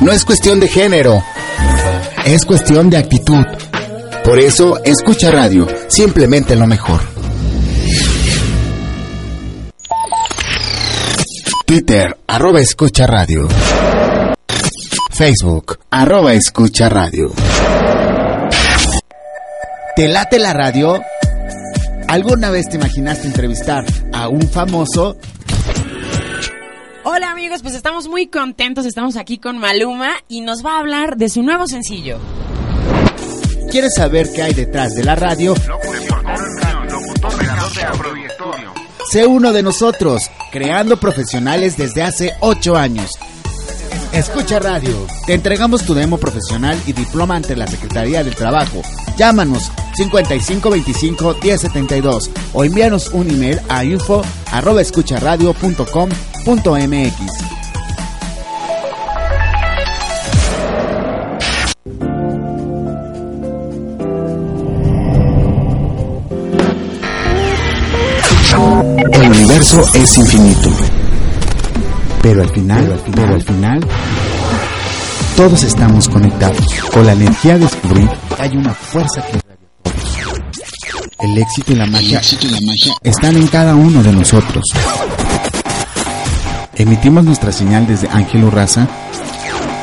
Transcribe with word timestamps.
No 0.00 0.12
es 0.12 0.24
cuestión 0.24 0.60
de 0.60 0.68
género, 0.68 1.22
es 2.24 2.44
cuestión 2.44 2.90
de 2.90 2.96
actitud. 2.96 3.44
Por 4.24 4.38
eso, 4.38 4.82
escucha 4.84 5.30
radio, 5.30 5.66
simplemente 5.88 6.56
lo 6.56 6.66
mejor. 6.66 7.00
Twitter, 11.66 12.16
arroba 12.26 12.60
escucha 12.60 13.06
radio. 13.06 13.48
Facebook, 15.10 15.78
arroba 15.90 16.32
escucha 16.32 16.88
radio. 16.88 17.32
¿Te 19.94 20.08
late 20.08 20.38
la 20.38 20.52
radio? 20.52 21.00
¿Alguna 22.08 22.50
vez 22.50 22.68
te 22.68 22.76
imaginaste 22.76 23.26
entrevistar 23.26 23.84
a 24.12 24.28
un 24.28 24.48
famoso? 24.48 25.16
Amigos, 27.40 27.62
pues 27.62 27.74
estamos 27.74 28.06
muy 28.06 28.26
contentos, 28.26 28.84
estamos 28.84 29.16
aquí 29.16 29.38
con 29.38 29.56
Maluma 29.56 30.10
y 30.28 30.42
nos 30.42 30.62
va 30.62 30.76
a 30.76 30.80
hablar 30.80 31.16
de 31.16 31.30
su 31.30 31.42
nuevo 31.42 31.66
sencillo. 31.66 32.18
¿Quieres 33.70 33.94
saber 33.94 34.30
qué 34.30 34.42
hay 34.42 34.52
detrás 34.52 34.92
de 34.94 35.04
la 35.04 35.16
radio? 35.16 35.54
Sé 39.10 39.26
uno 39.26 39.54
de 39.54 39.62
nosotros, 39.62 40.30
creando 40.52 41.00
profesionales 41.00 41.78
desde 41.78 42.02
hace 42.02 42.34
8 42.40 42.76
años. 42.76 43.10
Escucha 44.12 44.58
radio. 44.58 45.06
Te 45.24 45.32
entregamos 45.32 45.86
tu 45.86 45.94
demo 45.94 46.18
profesional 46.18 46.78
y 46.86 46.92
diploma 46.92 47.36
ante 47.36 47.56
la 47.56 47.66
Secretaría 47.66 48.22
del 48.22 48.34
Trabajo. 48.34 48.82
Llámanos 49.16 49.72
5525 49.94 51.36
1072 51.42 52.30
o 52.52 52.64
envíanos 52.64 53.08
un 53.14 53.30
email 53.30 53.60
a 53.70 53.82
info 53.82 54.22
escucharadio.com.mx. 56.40 57.50
El 69.12 69.30
universo 69.30 69.82
es 69.94 70.18
infinito. 70.18 70.70
Pero 72.22 72.42
al 72.42 72.50
final, 72.50 72.92
al 72.92 72.98
final, 72.98 73.32
al 73.32 73.42
final, 73.42 73.86
todos 75.36 75.62
estamos 75.62 76.08
conectados. 76.08 76.58
Con 76.92 77.06
la 77.06 77.12
energía 77.12 77.54
de 77.54 77.60
descubrir 77.60 78.08
hay 78.38 78.56
una 78.56 78.74
fuerza 78.74 79.22
que 79.22 79.40
el 81.20 81.36
éxito 81.36 81.72
y 81.72 81.76
la 81.76 81.86
magia, 81.86 82.20
están 83.02 83.36
en 83.36 83.46
cada 83.48 83.74
uno 83.74 84.02
de 84.02 84.12
nosotros. 84.12 84.64
Emitimos 86.80 87.22
nuestra 87.24 87.52
señal 87.52 87.86
desde 87.86 88.08
Ángel 88.08 88.42
Urraza, 88.42 88.88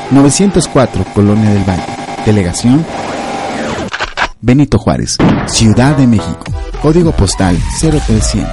904, 0.09 1.05
Colonia 1.13 1.51
del 1.51 1.63
Valle, 1.63 1.85
Delegación 2.25 2.83
Benito 4.41 4.79
Juárez, 4.79 5.15
Ciudad 5.45 5.95
de 5.95 6.07
México, 6.07 6.43
Código 6.81 7.11
Postal 7.11 7.55
0300. 7.79 8.49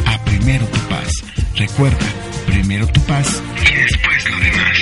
a 0.08 0.18
Primero 0.24 0.66
tu 0.68 0.80
Paz. 0.90 1.12
Recuerda, 1.56 2.08
primero 2.48 2.88
tu 2.88 3.00
paz 3.02 3.44
y 3.62 3.66
después 3.76 4.28
lo 4.30 4.40
demás. 4.40 4.78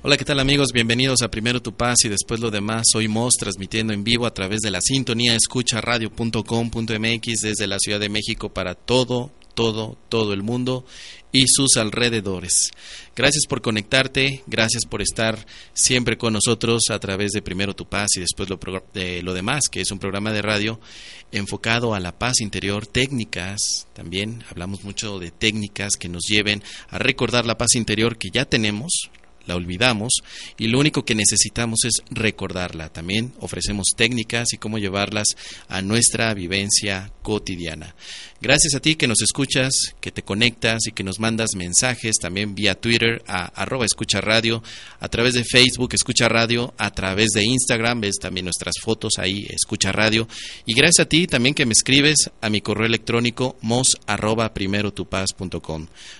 Hola, 0.00 0.16
¿qué 0.16 0.24
tal 0.24 0.38
amigos? 0.38 0.68
Bienvenidos 0.72 1.22
a 1.22 1.28
Primero 1.28 1.60
Tu 1.60 1.74
Paz 1.74 1.96
y 2.04 2.08
después 2.08 2.38
lo 2.38 2.52
demás. 2.52 2.84
Soy 2.92 3.08
Moss 3.08 3.34
transmitiendo 3.36 3.92
en 3.92 4.04
vivo 4.04 4.26
a 4.26 4.32
través 4.32 4.60
de 4.60 4.70
la 4.70 4.80
sintonía 4.80 5.34
escucharadio.com.mx 5.34 7.40
desde 7.42 7.66
la 7.66 7.80
Ciudad 7.80 7.98
de 7.98 8.08
México 8.08 8.48
para 8.48 8.76
todo, 8.76 9.32
todo, 9.54 9.98
todo 10.08 10.34
el 10.34 10.44
mundo 10.44 10.86
y 11.32 11.48
sus 11.48 11.76
alrededores. 11.78 12.70
Gracias 13.16 13.46
por 13.48 13.60
conectarte, 13.60 14.44
gracias 14.46 14.84
por 14.84 15.02
estar 15.02 15.44
siempre 15.72 16.16
con 16.16 16.32
nosotros 16.32 16.90
a 16.90 17.00
través 17.00 17.32
de 17.32 17.42
Primero 17.42 17.74
Tu 17.74 17.88
Paz 17.88 18.10
y 18.14 18.20
después 18.20 18.48
lo, 18.48 18.60
de 18.94 19.24
lo 19.24 19.34
demás, 19.34 19.62
que 19.68 19.80
es 19.80 19.90
un 19.90 19.98
programa 19.98 20.32
de 20.32 20.42
radio 20.42 20.78
enfocado 21.32 21.94
a 21.94 21.98
la 21.98 22.16
paz 22.16 22.40
interior, 22.40 22.86
técnicas, 22.86 23.88
también 23.94 24.44
hablamos 24.48 24.84
mucho 24.84 25.18
de 25.18 25.32
técnicas 25.32 25.96
que 25.96 26.08
nos 26.08 26.22
lleven 26.22 26.62
a 26.88 27.00
recordar 27.00 27.46
la 27.46 27.58
paz 27.58 27.74
interior 27.74 28.16
que 28.16 28.28
ya 28.32 28.44
tenemos, 28.44 29.10
la 29.48 29.56
olvidamos 29.56 30.12
y 30.56 30.68
lo 30.68 30.78
único 30.78 31.04
que 31.04 31.14
necesitamos 31.14 31.80
es 31.84 32.02
recordarla. 32.10 32.90
También 32.90 33.32
ofrecemos 33.40 33.88
técnicas 33.96 34.52
y 34.52 34.58
cómo 34.58 34.78
llevarlas 34.78 35.26
a 35.68 35.82
nuestra 35.82 36.32
vivencia 36.34 37.10
cotidiana. 37.22 37.94
Gracias 38.40 38.76
a 38.76 38.80
ti 38.80 38.94
que 38.94 39.08
nos 39.08 39.20
escuchas, 39.20 39.72
que 40.00 40.12
te 40.12 40.22
conectas 40.22 40.86
y 40.86 40.92
que 40.92 41.02
nos 41.02 41.18
mandas 41.18 41.56
mensajes 41.56 42.16
también 42.20 42.54
vía 42.54 42.76
Twitter 42.76 43.20
a 43.26 43.46
arroba 43.46 43.84
escucha 43.84 44.20
radio, 44.20 44.62
a 45.00 45.08
través 45.08 45.34
de 45.34 45.42
Facebook 45.42 45.90
escucha 45.92 46.28
radio, 46.28 46.72
a 46.78 46.92
través 46.92 47.30
de 47.30 47.42
Instagram 47.44 48.00
ves 48.00 48.14
también 48.20 48.44
nuestras 48.44 48.74
fotos 48.80 49.14
ahí 49.18 49.44
escucha 49.50 49.90
radio 49.90 50.28
y 50.66 50.74
gracias 50.74 51.06
a 51.06 51.08
ti 51.08 51.26
también 51.26 51.54
que 51.54 51.66
me 51.66 51.72
escribes 51.72 52.30
a 52.40 52.48
mi 52.48 52.60
correo 52.60 52.86
electrónico 52.86 53.56
mos 53.60 53.96
primero 54.54 54.92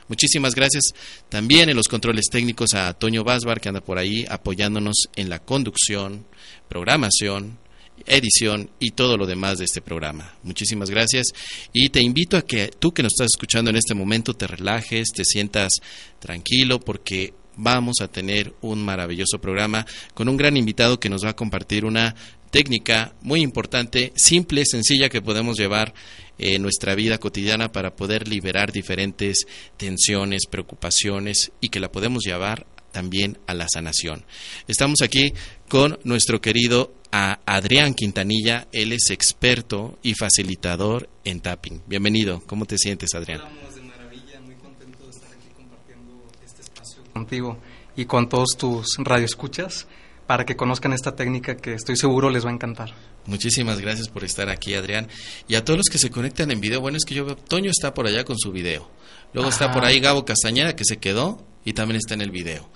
Muchísimas 0.08 0.54
gracias 0.54 0.84
también 1.28 1.68
en 1.68 1.76
los 1.76 1.86
controles 1.86 2.26
técnicos 2.30 2.74
a 2.74 2.92
Toño 2.94 3.17
Basbar 3.24 3.60
que 3.60 3.68
anda 3.68 3.80
por 3.80 3.98
ahí 3.98 4.24
apoyándonos 4.28 5.08
en 5.16 5.28
la 5.28 5.38
conducción, 5.38 6.26
programación, 6.68 7.58
edición 8.06 8.70
y 8.78 8.90
todo 8.90 9.16
lo 9.16 9.26
demás 9.26 9.58
de 9.58 9.64
este 9.64 9.80
programa. 9.80 10.34
Muchísimas 10.42 10.90
gracias 10.90 11.28
y 11.72 11.88
te 11.88 12.02
invito 12.02 12.36
a 12.36 12.42
que 12.42 12.68
tú 12.68 12.92
que 12.92 13.02
nos 13.02 13.12
estás 13.12 13.28
escuchando 13.34 13.70
en 13.70 13.76
este 13.76 13.94
momento 13.94 14.34
te 14.34 14.46
relajes, 14.46 15.08
te 15.14 15.24
sientas 15.24 15.72
tranquilo 16.18 16.80
porque 16.80 17.34
vamos 17.56 17.96
a 18.00 18.08
tener 18.08 18.54
un 18.60 18.84
maravilloso 18.84 19.40
programa 19.40 19.84
con 20.14 20.28
un 20.28 20.36
gran 20.36 20.56
invitado 20.56 21.00
que 21.00 21.10
nos 21.10 21.24
va 21.24 21.30
a 21.30 21.36
compartir 21.36 21.84
una 21.84 22.14
técnica 22.50 23.14
muy 23.20 23.42
importante, 23.42 24.12
simple, 24.16 24.64
sencilla 24.64 25.08
que 25.08 25.20
podemos 25.20 25.58
llevar 25.58 25.92
en 26.38 26.62
nuestra 26.62 26.94
vida 26.94 27.18
cotidiana 27.18 27.72
para 27.72 27.94
poder 27.94 28.28
liberar 28.28 28.72
diferentes 28.72 29.46
tensiones, 29.76 30.46
preocupaciones 30.46 31.50
y 31.60 31.68
que 31.68 31.80
la 31.80 31.92
podemos 31.92 32.24
llevar 32.24 32.66
también 32.92 33.38
a 33.46 33.54
la 33.54 33.66
sanación. 33.72 34.24
Estamos 34.66 35.02
aquí 35.02 35.32
con 35.68 35.98
nuestro 36.04 36.40
querido 36.40 36.92
Adrián 37.10 37.94
Quintanilla, 37.94 38.68
él 38.72 38.92
es 38.92 39.10
experto 39.10 39.98
y 40.02 40.14
facilitador 40.14 41.08
en 41.24 41.40
tapping. 41.40 41.82
Bienvenido, 41.86 42.42
¿cómo 42.46 42.66
te 42.66 42.76
sientes 42.76 43.14
Adrián? 43.14 43.40
Estamos 43.40 43.74
de 43.74 43.82
maravilla, 43.82 44.40
muy 44.40 44.54
contento 44.56 45.04
de 45.04 45.10
estar 45.10 45.30
aquí 45.30 45.48
compartiendo 45.56 46.30
este 46.44 46.62
espacio 46.62 47.02
contigo 47.12 47.58
y 47.96 48.04
con 48.04 48.28
todos 48.28 48.56
tus 48.58 48.96
radioescuchas 48.98 49.86
para 50.26 50.44
que 50.44 50.56
conozcan 50.56 50.92
esta 50.92 51.16
técnica 51.16 51.56
que 51.56 51.72
estoy 51.72 51.96
seguro 51.96 52.28
les 52.28 52.44
va 52.44 52.50
a 52.50 52.52
encantar. 52.52 52.92
Muchísimas 53.24 53.80
gracias 53.80 54.08
por 54.08 54.24
estar 54.24 54.50
aquí, 54.50 54.74
Adrián. 54.74 55.08
Y 55.48 55.54
a 55.54 55.64
todos 55.64 55.78
los 55.78 55.88
que 55.90 55.98
se 55.98 56.10
conectan 56.10 56.50
en 56.50 56.60
video, 56.60 56.80
bueno, 56.82 56.98
es 56.98 57.04
que 57.04 57.14
yo 57.14 57.24
veo, 57.24 57.36
Toño 57.36 57.70
está 57.70 57.94
por 57.94 58.06
allá 58.06 58.24
con 58.24 58.38
su 58.38 58.52
video. 58.52 58.90
Luego 59.32 59.50
está 59.50 59.70
por 59.72 59.84
ahí 59.84 60.00
Gabo 60.00 60.24
Castañeda, 60.24 60.74
que 60.74 60.84
se 60.84 60.96
quedó 60.98 61.44
y 61.64 61.72
también 61.74 61.96
está 61.98 62.14
en 62.14 62.22
el 62.22 62.30
video. 62.30 62.68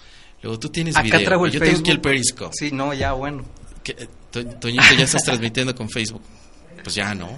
Luego 0.43 0.59
tú 0.59 0.69
tienes 0.69 0.97
Acá 0.97 1.05
video. 1.05 1.25
traigo 1.25 1.47
el 1.47 1.53
yo 1.53 1.61
Facebook. 1.61 1.75
tengo 1.77 1.83
aquí 1.85 1.91
el 1.93 2.01
Periscope. 2.01 2.53
Sí, 2.59 2.71
no, 2.73 2.93
ya, 2.95 3.13
bueno. 3.13 3.45
¿Qué? 3.83 4.09
To- 4.31 4.45
Toñito, 4.47 4.83
ya 4.97 5.05
estás 5.05 5.25
transmitiendo 5.25 5.75
con 5.75 5.89
Facebook. 5.89 6.23
Pues 6.83 6.95
ya, 6.95 7.15
¿no? 7.15 7.29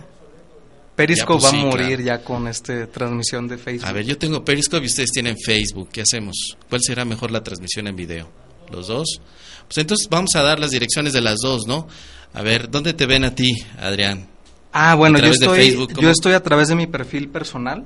Periscope 0.97 1.35
Ya, 1.35 1.41
pues, 1.41 1.45
va 1.45 1.49
a 1.49 1.61
sí, 1.61 1.67
morir 1.67 1.87
claro. 1.99 2.03
ya 2.21 2.25
con 2.25 2.47
esta 2.49 2.87
transmisión 2.87 3.49
de 3.49 3.59
Facebook. 3.59 3.89
A 3.89 3.93
ver, 3.93 4.05
yo 4.05 4.17
tengo 4.17 4.45
Periscope 4.45 4.85
y 4.85 4.87
ustedes 4.87 5.11
tienen 5.11 5.37
Facebook. 5.39 5.89
¿Qué 5.93 6.03
hacemos? 6.03 6.57
¿Cuál 6.69 6.81
será 6.83 7.05
mejor 7.05 7.31
la 7.31 7.43
transmisión 7.43 7.87
en 7.89 7.97
video? 7.97 8.31
¿Los 8.71 8.87
dos? 8.87 9.21
Pues 9.67 9.79
entonces 9.79 10.09
vamos 10.09 10.35
a 10.37 10.43
dar 10.43 10.59
las 10.61 10.71
direcciones 10.71 11.13
de 11.13 11.21
las 11.21 11.39
dos, 11.41 11.67
¿no? 11.67 11.89
A 12.33 12.43
ver, 12.43 12.71
¿dónde 12.71 12.93
te 12.95 13.07
ven 13.07 13.25
a 13.25 13.35
ti, 13.35 13.55
Adrián? 13.79 14.29
Ah, 14.77 14.97
bueno, 14.97 15.21
yo 15.21 15.27
estoy, 15.31 15.79
yo 16.01 16.11
estoy 16.11 16.33
a 16.33 16.43
través 16.43 16.67
de 16.67 16.75
mi 16.75 16.89
perfil 16.89 17.29
personal. 17.29 17.85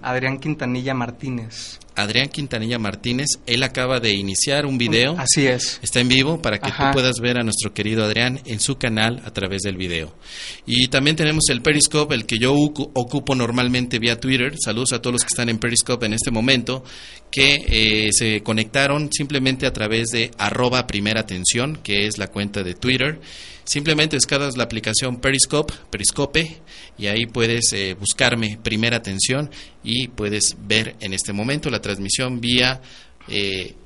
Adrián 0.00 0.38
Quintanilla 0.38 0.94
Martínez. 0.94 1.78
Adrián 1.96 2.30
Quintanilla 2.30 2.78
Martínez, 2.78 3.26
él 3.44 3.62
acaba 3.62 4.00
de 4.00 4.12
iniciar 4.14 4.64
un 4.64 4.78
video. 4.78 5.16
Así 5.18 5.46
es. 5.46 5.78
Está 5.82 6.00
en 6.00 6.08
vivo 6.08 6.40
para 6.40 6.58
que 6.58 6.70
Ajá. 6.70 6.92
tú 6.92 6.94
puedas 6.94 7.16
ver 7.20 7.38
a 7.38 7.42
nuestro 7.42 7.74
querido 7.74 8.04
Adrián 8.06 8.40
en 8.46 8.58
su 8.58 8.78
canal 8.78 9.20
a 9.26 9.32
través 9.32 9.60
del 9.60 9.76
video. 9.76 10.14
Y 10.64 10.88
también 10.88 11.14
tenemos 11.14 11.44
el 11.50 11.60
Periscope, 11.60 12.14
el 12.14 12.24
que 12.24 12.38
yo 12.38 12.54
ocu- 12.54 12.90
ocupo 12.94 13.34
normalmente 13.34 13.98
vía 13.98 14.18
Twitter. 14.18 14.54
Saludos 14.64 14.94
a 14.94 15.02
todos 15.02 15.12
los 15.12 15.22
que 15.22 15.28
están 15.34 15.50
en 15.50 15.58
Periscope 15.58 16.06
en 16.06 16.14
este 16.14 16.30
momento, 16.30 16.82
que 17.30 17.56
eh, 17.68 18.08
se 18.12 18.42
conectaron 18.42 19.10
simplemente 19.12 19.66
a 19.66 19.74
través 19.74 20.08
de 20.08 20.30
arroba 20.38 20.86
primera 20.86 21.20
atención, 21.20 21.78
que 21.82 22.06
es 22.06 22.16
la 22.16 22.28
cuenta 22.28 22.62
de 22.62 22.72
Twitter. 22.72 23.20
Simplemente 23.70 24.16
descargas 24.16 24.56
la 24.56 24.64
aplicación 24.64 25.20
Periscope, 25.20 25.72
Periscope, 25.90 26.60
y 26.98 27.06
ahí 27.06 27.26
puedes 27.26 27.72
eh, 27.72 27.94
buscarme 27.94 28.58
primera 28.60 28.96
atención 28.96 29.48
y 29.84 30.08
puedes 30.08 30.56
ver 30.66 30.96
en 30.98 31.14
este 31.14 31.32
momento 31.32 31.70
la 31.70 31.80
transmisión 31.80 32.40
vía 32.40 32.80
eh, 33.28 33.76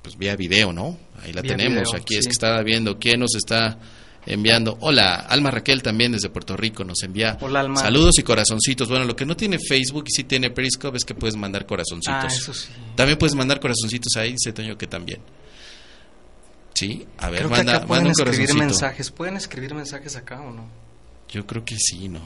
pues 0.00 0.16
vía 0.16 0.36
video, 0.36 0.72
¿no? 0.72 0.96
Ahí 1.22 1.34
la 1.34 1.42
Vía 1.42 1.54
tenemos. 1.54 1.90
video, 1.90 2.00
Aquí 2.00 2.14
es 2.14 2.24
que 2.24 2.32
estaba 2.32 2.62
viendo 2.62 2.98
quién 2.98 3.20
nos 3.20 3.34
está 3.34 3.78
enviando. 4.24 4.78
Hola, 4.80 5.16
Alma 5.28 5.50
Raquel 5.50 5.82
también 5.82 6.12
desde 6.12 6.30
Puerto 6.30 6.56
Rico 6.56 6.82
nos 6.84 7.02
envía 7.02 7.36
Hola, 7.42 7.60
Alma. 7.60 7.76
saludos 7.76 8.18
y 8.18 8.22
corazoncitos. 8.22 8.88
Bueno, 8.88 9.04
lo 9.04 9.14
que 9.16 9.26
no 9.26 9.36
tiene 9.36 9.58
Facebook 9.58 10.04
y 10.06 10.12
sí 10.12 10.24
tiene 10.24 10.48
Periscope 10.48 10.96
es 10.96 11.04
que 11.04 11.14
puedes 11.14 11.36
mandar 11.36 11.66
corazoncitos. 11.66 12.24
Ah, 12.24 12.26
eso 12.26 12.54
sí. 12.54 12.68
También 12.94 13.18
puedes 13.18 13.34
mandar 13.34 13.60
corazoncitos 13.60 14.16
ahí, 14.16 14.32
dice 14.32 14.54
Toño 14.54 14.78
que 14.78 14.86
también. 14.86 15.20
Sí, 16.76 17.06
a 17.18 17.30
ver, 17.30 17.38
Creo 17.40 17.50
manda, 17.50 17.72
que 17.72 17.76
acá 17.78 17.86
pueden 17.86 18.04
manda 18.04 18.22
un 18.22 18.28
escribir 18.28 18.54
mensajes. 18.54 19.10
¿Pueden 19.10 19.36
escribir 19.36 19.74
mensajes 19.74 20.14
acá 20.16 20.40
o 20.42 20.50
no? 20.52 20.66
Yo 21.30 21.46
creo 21.46 21.64
que 21.64 21.76
sí, 21.78 22.08
¿no? 22.08 22.20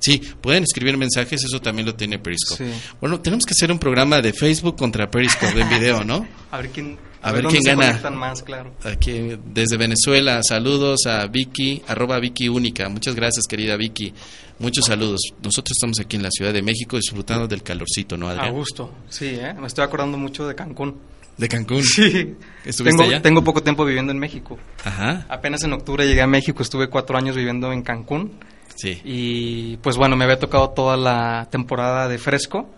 Sí, 0.00 0.18
pueden 0.40 0.62
escribir 0.62 0.96
mensajes, 0.96 1.42
eso 1.42 1.60
también 1.60 1.86
lo 1.86 1.94
tiene 1.94 2.18
Periscope. 2.18 2.64
Sí. 2.64 2.80
Bueno, 3.00 3.20
tenemos 3.20 3.44
que 3.44 3.52
hacer 3.52 3.72
un 3.72 3.78
programa 3.78 4.20
de 4.20 4.32
Facebook 4.32 4.76
contra 4.76 5.10
Periscope 5.10 5.60
en 5.60 5.68
video, 5.68 6.04
¿no? 6.04 6.26
A 6.52 6.58
ver 6.58 6.70
quién, 6.70 6.96
A 7.20 7.32
ver 7.32 7.42
dónde 7.42 7.58
quién 7.58 7.76
gana. 7.78 8.10
más, 8.10 8.42
claro. 8.44 8.72
Aquí 8.84 9.36
desde 9.46 9.76
Venezuela, 9.76 10.40
saludos 10.46 11.06
a 11.06 11.26
Vicky, 11.26 11.82
arroba 11.88 12.20
Vicky 12.20 12.48
Única. 12.48 12.88
Muchas 12.88 13.16
gracias, 13.16 13.46
querida 13.48 13.76
Vicky. 13.76 14.14
Muchos 14.60 14.84
saludos. 14.86 15.20
Nosotros 15.42 15.72
estamos 15.76 15.98
aquí 15.98 16.14
en 16.16 16.22
la 16.22 16.30
Ciudad 16.30 16.52
de 16.52 16.62
México 16.62 16.96
disfrutando 16.96 17.48
del 17.48 17.62
calorcito, 17.64 18.16
¿no, 18.16 18.28
A 18.28 18.32
Adrián? 18.32 18.52
gusto. 18.52 18.92
Sí, 19.08 19.26
¿eh? 19.26 19.52
Me 19.54 19.66
estoy 19.66 19.84
acordando 19.84 20.16
mucho 20.16 20.46
de 20.46 20.54
Cancún. 20.54 20.96
De 21.38 21.48
Cancún. 21.48 21.82
Sí. 21.84 22.34
¿Estuviste 22.64 22.98
Tengo, 22.98 23.02
allá? 23.04 23.22
tengo 23.22 23.42
poco 23.44 23.62
tiempo 23.62 23.84
viviendo 23.84 24.12
en 24.12 24.18
México. 24.18 24.58
Ajá, 24.84 25.24
Apenas 25.28 25.62
en 25.64 25.72
octubre 25.72 26.06
llegué 26.06 26.20
a 26.20 26.26
México, 26.26 26.62
estuve 26.62 26.88
cuatro 26.88 27.16
años 27.16 27.36
viviendo 27.36 27.72
en 27.72 27.82
Cancún. 27.82 28.32
sí. 28.76 29.00
Y 29.04 29.76
pues 29.78 29.96
bueno, 29.96 30.16
me 30.16 30.24
había 30.24 30.38
tocado 30.38 30.70
toda 30.70 30.96
la 30.96 31.48
temporada 31.50 32.08
de 32.08 32.18
fresco. 32.18 32.68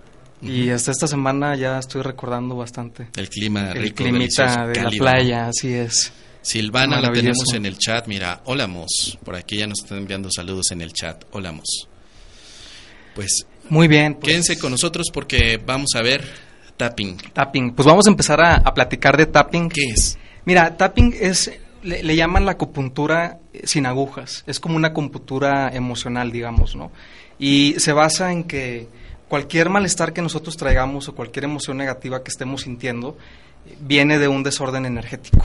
Y 0.42 0.70
hasta 0.70 0.90
esta 0.92 1.06
semana 1.06 1.54
ya 1.54 1.78
estoy 1.78 2.00
recordando 2.00 2.56
bastante. 2.56 3.08
El 3.16 3.28
clima 3.28 3.72
El 3.72 3.82
rico, 3.82 3.96
climita 4.04 4.44
delicioso, 4.44 4.66
de 4.68 4.72
cálido. 4.72 5.04
la 5.04 5.12
playa, 5.12 5.46
así 5.48 5.72
es. 5.74 6.12
Silvana 6.40 6.98
la 6.98 7.12
tenemos 7.12 7.52
en 7.52 7.66
el 7.66 7.76
chat. 7.76 8.06
Mira, 8.06 8.40
hola 8.46 8.66
Mos. 8.66 9.18
Por 9.22 9.36
aquí 9.36 9.58
ya 9.58 9.66
nos 9.66 9.80
están 9.80 9.98
enviando 9.98 10.30
saludos 10.30 10.70
en 10.70 10.80
el 10.80 10.94
chat. 10.94 11.24
Hola 11.32 11.52
Mos. 11.52 11.88
Pues 13.14 13.44
Muy 13.68 13.86
bien. 13.88 14.14
pues, 14.14 14.28
quédense 14.28 14.58
con 14.58 14.70
nosotros 14.70 15.08
porque 15.12 15.60
vamos 15.64 15.90
a 15.94 16.00
ver 16.02 16.24
tapping. 16.80 17.16
Tapping. 17.34 17.72
Pues 17.72 17.86
vamos 17.86 18.06
a 18.06 18.10
empezar 18.10 18.40
a, 18.40 18.54
a 18.56 18.72
platicar 18.72 19.16
de 19.16 19.26
tapping. 19.26 19.68
¿Qué 19.68 19.84
es? 19.84 20.18
Mira, 20.46 20.76
tapping 20.78 21.14
es, 21.20 21.52
le, 21.82 22.02
le 22.02 22.16
llaman 22.16 22.46
la 22.46 22.52
acupuntura 22.52 23.38
eh, 23.52 23.66
sin 23.66 23.84
agujas. 23.84 24.44
Es 24.46 24.58
como 24.58 24.76
una 24.76 24.88
acupuntura 24.88 25.68
emocional, 25.74 26.32
digamos, 26.32 26.74
¿no? 26.74 26.90
Y 27.38 27.74
se 27.78 27.92
basa 27.92 28.32
en 28.32 28.44
que 28.44 28.88
cualquier 29.28 29.68
malestar 29.68 30.14
que 30.14 30.22
nosotros 30.22 30.56
traigamos 30.56 31.08
o 31.08 31.14
cualquier 31.14 31.44
emoción 31.44 31.76
negativa 31.76 32.22
que 32.22 32.30
estemos 32.30 32.62
sintiendo 32.62 33.18
eh, 33.66 33.76
viene 33.80 34.18
de 34.18 34.28
un 34.28 34.42
desorden 34.42 34.86
energético 34.86 35.44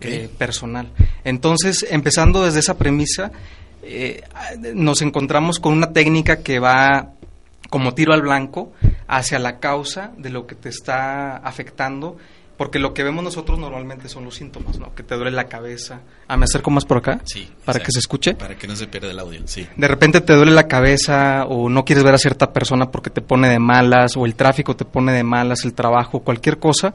eh, 0.00 0.28
personal. 0.38 0.88
Entonces, 1.24 1.84
empezando 1.90 2.44
desde 2.44 2.60
esa 2.60 2.78
premisa, 2.78 3.32
eh, 3.82 4.22
nos 4.74 5.02
encontramos 5.02 5.58
con 5.58 5.72
una 5.72 5.92
técnica 5.92 6.42
que 6.42 6.60
va 6.60 7.10
como 7.70 7.92
tiro 7.92 8.12
al 8.12 8.22
blanco 8.22 8.72
hacia 9.10 9.38
la 9.38 9.58
causa 9.58 10.12
de 10.16 10.30
lo 10.30 10.46
que 10.46 10.54
te 10.54 10.68
está 10.68 11.36
afectando, 11.38 12.16
porque 12.56 12.78
lo 12.78 12.92
que 12.94 13.02
vemos 13.02 13.24
nosotros 13.24 13.58
normalmente 13.58 14.08
son 14.08 14.24
los 14.24 14.34
síntomas, 14.34 14.78
¿no? 14.78 14.94
Que 14.94 15.02
te 15.02 15.14
duele 15.16 15.30
la 15.30 15.44
cabeza. 15.48 16.00
Ah, 16.28 16.36
me 16.36 16.44
acerco 16.44 16.70
más 16.70 16.84
por 16.84 16.98
acá 16.98 17.20
Sí. 17.24 17.44
para 17.64 17.78
exacto. 17.78 17.86
que 17.86 17.92
se 17.92 17.98
escuche. 17.98 18.34
Para 18.34 18.56
que 18.56 18.66
no 18.68 18.76
se 18.76 18.86
pierda 18.86 19.10
el 19.10 19.18
audio, 19.18 19.40
sí. 19.46 19.66
De 19.76 19.88
repente 19.88 20.20
te 20.20 20.34
duele 20.34 20.52
la 20.52 20.68
cabeza 20.68 21.46
o 21.46 21.68
no 21.70 21.84
quieres 21.84 22.04
ver 22.04 22.14
a 22.14 22.18
cierta 22.18 22.52
persona 22.52 22.90
porque 22.90 23.08
te 23.10 23.22
pone 23.22 23.48
de 23.48 23.58
malas 23.58 24.16
o 24.16 24.26
el 24.26 24.34
tráfico 24.34 24.76
te 24.76 24.84
pone 24.84 25.12
de 25.12 25.24
malas, 25.24 25.64
el 25.64 25.72
trabajo, 25.74 26.20
cualquier 26.20 26.58
cosa. 26.58 26.94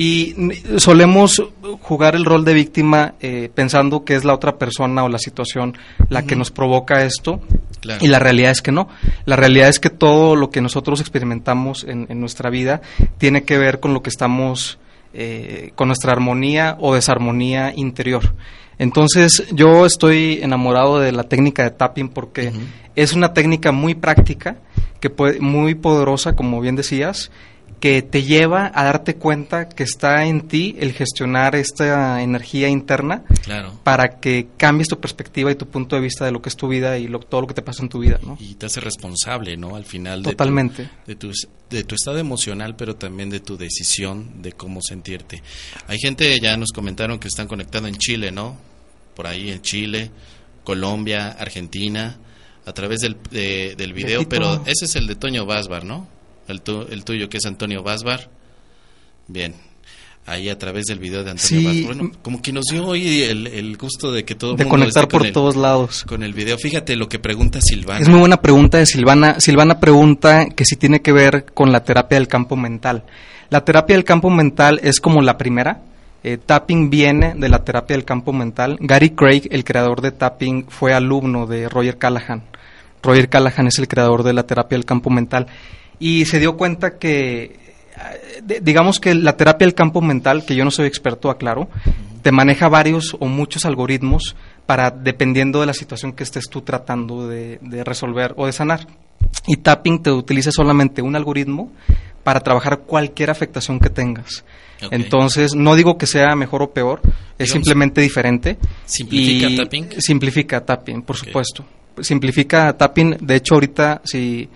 Y 0.00 0.52
solemos 0.76 1.42
jugar 1.82 2.14
el 2.14 2.24
rol 2.24 2.44
de 2.44 2.54
víctima 2.54 3.14
eh, 3.18 3.50
pensando 3.52 4.04
que 4.04 4.14
es 4.14 4.24
la 4.24 4.32
otra 4.32 4.56
persona 4.56 5.02
o 5.02 5.08
la 5.08 5.18
situación 5.18 5.76
la 6.08 6.22
que 6.22 6.36
nos 6.36 6.52
provoca 6.52 7.04
esto. 7.04 7.40
Claro. 7.80 8.04
Y 8.04 8.06
la 8.06 8.20
realidad 8.20 8.52
es 8.52 8.62
que 8.62 8.70
no. 8.70 8.88
La 9.24 9.34
realidad 9.34 9.68
es 9.68 9.80
que 9.80 9.90
todo 9.90 10.36
lo 10.36 10.50
que 10.50 10.60
nosotros 10.60 11.00
experimentamos 11.00 11.82
en, 11.82 12.06
en 12.10 12.20
nuestra 12.20 12.48
vida 12.48 12.80
tiene 13.18 13.42
que 13.42 13.58
ver 13.58 13.80
con 13.80 13.92
lo 13.92 14.00
que 14.00 14.10
estamos, 14.10 14.78
eh, 15.14 15.72
con 15.74 15.88
nuestra 15.88 16.12
armonía 16.12 16.76
o 16.78 16.94
desarmonía 16.94 17.72
interior. 17.74 18.36
Entonces 18.78 19.48
yo 19.50 19.84
estoy 19.84 20.38
enamorado 20.42 21.00
de 21.00 21.10
la 21.10 21.24
técnica 21.24 21.64
de 21.64 21.72
tapping 21.72 22.10
porque 22.10 22.52
es 22.94 23.14
una 23.14 23.32
técnica 23.34 23.72
muy 23.72 23.96
práctica, 23.96 24.58
que 25.00 25.10
puede, 25.10 25.40
muy 25.40 25.74
poderosa, 25.74 26.36
como 26.36 26.60
bien 26.60 26.76
decías, 26.76 27.32
que 27.80 28.02
te 28.02 28.22
lleva 28.24 28.70
a 28.74 28.84
darte 28.84 29.14
cuenta 29.16 29.68
que 29.68 29.84
está 29.84 30.26
en 30.26 30.48
ti 30.48 30.76
el 30.80 30.92
gestionar 30.92 31.54
esta 31.54 32.22
energía 32.22 32.68
interna 32.68 33.22
Claro. 33.44 33.78
para 33.84 34.18
que 34.20 34.48
cambies 34.56 34.88
tu 34.88 34.98
perspectiva 34.98 35.50
y 35.52 35.54
tu 35.54 35.66
punto 35.68 35.94
de 35.96 36.02
vista 36.02 36.24
de 36.24 36.32
lo 36.32 36.42
que 36.42 36.48
es 36.48 36.56
tu 36.56 36.66
vida 36.68 36.98
y 36.98 37.06
lo- 37.08 37.20
todo 37.20 37.42
lo 37.42 37.46
que 37.46 37.54
te 37.54 37.62
pasa 37.62 37.82
en 37.82 37.88
tu 37.88 38.00
vida, 38.00 38.18
¿no? 38.22 38.36
Y 38.40 38.54
te 38.54 38.66
hace 38.66 38.80
responsable, 38.80 39.56
¿no? 39.56 39.76
Al 39.76 39.84
final 39.84 40.20
de 40.22 40.24
tu- 40.24 40.30
Totalmente. 40.30 40.90
de 41.06 41.14
tu, 41.16 41.30
de 41.70 41.84
tu 41.84 41.94
estado 41.94 42.18
emocional, 42.18 42.74
pero 42.76 42.96
también 42.96 43.30
de 43.30 43.40
tu 43.40 43.56
decisión 43.56 44.42
de 44.42 44.52
cómo 44.52 44.80
sentirte. 44.82 45.42
Hay 45.86 45.98
gente, 45.98 46.38
ya 46.40 46.56
nos 46.56 46.70
comentaron 46.72 47.18
que 47.18 47.28
están 47.28 47.46
conectados 47.46 47.88
en 47.88 47.96
Chile, 47.96 48.32
¿no? 48.32 48.56
Por 49.14 49.26
ahí 49.26 49.50
en 49.50 49.62
Chile, 49.62 50.10
Colombia, 50.64 51.28
Argentina, 51.38 52.18
a 52.66 52.72
través 52.72 53.00
del, 53.00 53.16
de- 53.30 53.74
del 53.76 53.92
video, 53.92 54.28
pero 54.28 54.62
ese 54.66 54.84
es 54.84 54.96
el 54.96 55.06
de 55.06 55.14
Toño 55.14 55.46
Basbar, 55.46 55.84
¿no? 55.84 56.06
El, 56.48 56.62
tu- 56.62 56.86
el 56.90 57.04
tuyo 57.04 57.28
que 57.28 57.36
es 57.38 57.46
Antonio 57.46 57.82
Basbar. 57.82 58.28
Bien. 59.26 59.54
Ahí 60.26 60.50
a 60.50 60.58
través 60.58 60.84
del 60.86 60.98
video 60.98 61.24
de 61.24 61.30
Antonio 61.30 61.70
Sí. 61.70 61.82
Basbar. 61.84 61.96
Bueno, 61.96 62.12
como 62.22 62.42
que 62.42 62.52
nos 62.52 62.66
dio 62.66 62.86
hoy 62.86 63.22
el, 63.22 63.46
el 63.46 63.76
gusto 63.78 64.12
de 64.12 64.24
que 64.24 64.34
todo 64.34 64.52
De 64.56 64.64
mundo 64.64 64.70
conectar 64.70 65.04
esté 65.04 65.10
con 65.12 65.18
por 65.20 65.26
el- 65.26 65.32
todos 65.32 65.56
lados. 65.56 66.04
Con 66.04 66.22
el 66.22 66.34
video. 66.34 66.58
Fíjate 66.58 66.96
lo 66.96 67.08
que 67.08 67.18
pregunta 67.18 67.60
Silvana. 67.60 68.00
Es 68.00 68.08
muy 68.08 68.20
buena 68.20 68.40
pregunta 68.40 68.78
de 68.78 68.86
Silvana. 68.86 69.40
Silvana 69.40 69.80
pregunta 69.80 70.46
que 70.50 70.64
si 70.64 70.76
tiene 70.76 71.00
que 71.00 71.12
ver 71.12 71.46
con 71.54 71.72
la 71.72 71.84
terapia 71.84 72.18
del 72.18 72.28
campo 72.28 72.56
mental. 72.56 73.04
La 73.50 73.64
terapia 73.64 73.96
del 73.96 74.04
campo 74.04 74.28
mental 74.30 74.80
es 74.82 75.00
como 75.00 75.22
la 75.22 75.38
primera. 75.38 75.82
Eh, 76.24 76.36
tapping 76.36 76.90
viene 76.90 77.34
de 77.36 77.48
la 77.48 77.64
terapia 77.64 77.96
del 77.96 78.04
campo 78.04 78.32
mental. 78.32 78.76
Gary 78.80 79.10
Craig, 79.10 79.42
el 79.50 79.64
creador 79.64 80.00
de 80.02 80.10
tapping, 80.12 80.66
fue 80.68 80.92
alumno 80.92 81.46
de 81.46 81.68
Roger 81.68 81.96
Callahan. 81.96 82.42
Roger 83.02 83.28
Callahan 83.30 83.68
es 83.68 83.78
el 83.78 83.86
creador 83.88 84.24
de 84.24 84.32
la 84.34 84.42
terapia 84.42 84.76
del 84.76 84.84
campo 84.84 85.08
mental. 85.10 85.46
Y 85.98 86.24
se 86.26 86.38
dio 86.38 86.56
cuenta 86.56 86.98
que, 86.98 87.58
digamos 88.60 89.00
que 89.00 89.14
la 89.14 89.36
terapia 89.36 89.66
del 89.66 89.74
campo 89.74 90.00
mental, 90.00 90.44
que 90.46 90.54
yo 90.54 90.64
no 90.64 90.70
soy 90.70 90.86
experto, 90.86 91.30
aclaro, 91.30 91.68
te 92.22 92.32
maneja 92.32 92.68
varios 92.68 93.16
o 93.18 93.26
muchos 93.26 93.64
algoritmos 93.64 94.36
para, 94.66 94.90
dependiendo 94.90 95.60
de 95.60 95.66
la 95.66 95.74
situación 95.74 96.12
que 96.12 96.24
estés 96.24 96.48
tú 96.48 96.62
tratando 96.62 97.28
de, 97.28 97.58
de 97.62 97.84
resolver 97.84 98.34
o 98.36 98.46
de 98.46 98.52
sanar. 98.52 98.86
Y 99.46 99.56
tapping 99.56 100.02
te 100.02 100.10
utiliza 100.10 100.52
solamente 100.52 101.02
un 101.02 101.16
algoritmo 101.16 101.72
para 102.22 102.40
trabajar 102.40 102.80
cualquier 102.80 103.30
afectación 103.30 103.80
que 103.80 103.88
tengas. 103.88 104.44
Entonces, 104.90 105.54
no 105.54 105.74
digo 105.74 105.96
que 105.98 106.06
sea 106.06 106.36
mejor 106.36 106.62
o 106.62 106.70
peor, 106.70 107.00
es 107.38 107.50
simplemente 107.50 108.00
diferente. 108.00 108.58
¿Simplifica 108.84 109.48
tapping? 109.56 109.88
Simplifica 109.98 110.64
tapping, 110.64 111.02
por 111.02 111.16
supuesto. 111.16 111.64
Simplifica 112.00 112.76
tapping, 112.76 113.16
de 113.20 113.36
hecho 113.36 113.54
ahorita 113.54 114.02
si 114.04 114.48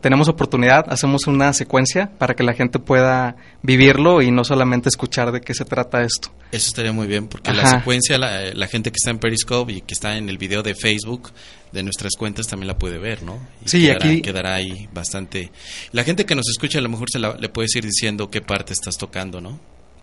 tenemos 0.00 0.28
oportunidad, 0.28 0.86
hacemos 0.88 1.26
una 1.26 1.52
secuencia 1.52 2.10
para 2.18 2.34
que 2.34 2.42
la 2.42 2.54
gente 2.54 2.78
pueda 2.78 3.36
vivirlo 3.62 4.22
y 4.22 4.30
no 4.30 4.44
solamente 4.44 4.88
escuchar 4.88 5.32
de 5.32 5.40
qué 5.40 5.54
se 5.54 5.64
trata 5.64 6.02
esto. 6.02 6.30
Eso 6.52 6.68
estaría 6.68 6.92
muy 6.92 7.06
bien, 7.06 7.28
porque 7.28 7.52
la 7.52 7.66
secuencia, 7.66 8.18
la, 8.18 8.66
gente 8.68 8.90
que 8.90 8.96
está 8.96 9.10
en 9.10 9.18
Periscope 9.18 9.72
y 9.72 9.80
que 9.82 9.94
está 9.94 10.16
en 10.16 10.28
el 10.28 10.38
video 10.38 10.62
de 10.62 10.74
Facebook 10.74 11.32
de 11.72 11.82
nuestras 11.82 12.14
cuentas 12.16 12.46
también 12.46 12.68
la 12.68 12.78
puede 12.78 12.98
ver, 12.98 13.22
¿no? 13.22 13.38
sí, 13.64 13.90
aquí 13.90 14.22
quedará 14.22 14.54
ahí 14.54 14.88
bastante. 14.92 15.50
La 15.92 16.04
gente 16.04 16.24
que 16.24 16.34
nos 16.34 16.48
escucha 16.48 16.78
a 16.78 16.82
lo 16.82 16.88
mejor 16.88 17.10
se 17.10 17.18
le 17.18 17.48
puede 17.48 17.68
ir 17.74 17.84
diciendo 17.84 18.30
qué 18.30 18.40
parte 18.40 18.72
estás 18.72 18.96
tocando, 18.96 19.40
¿no? 19.40 19.60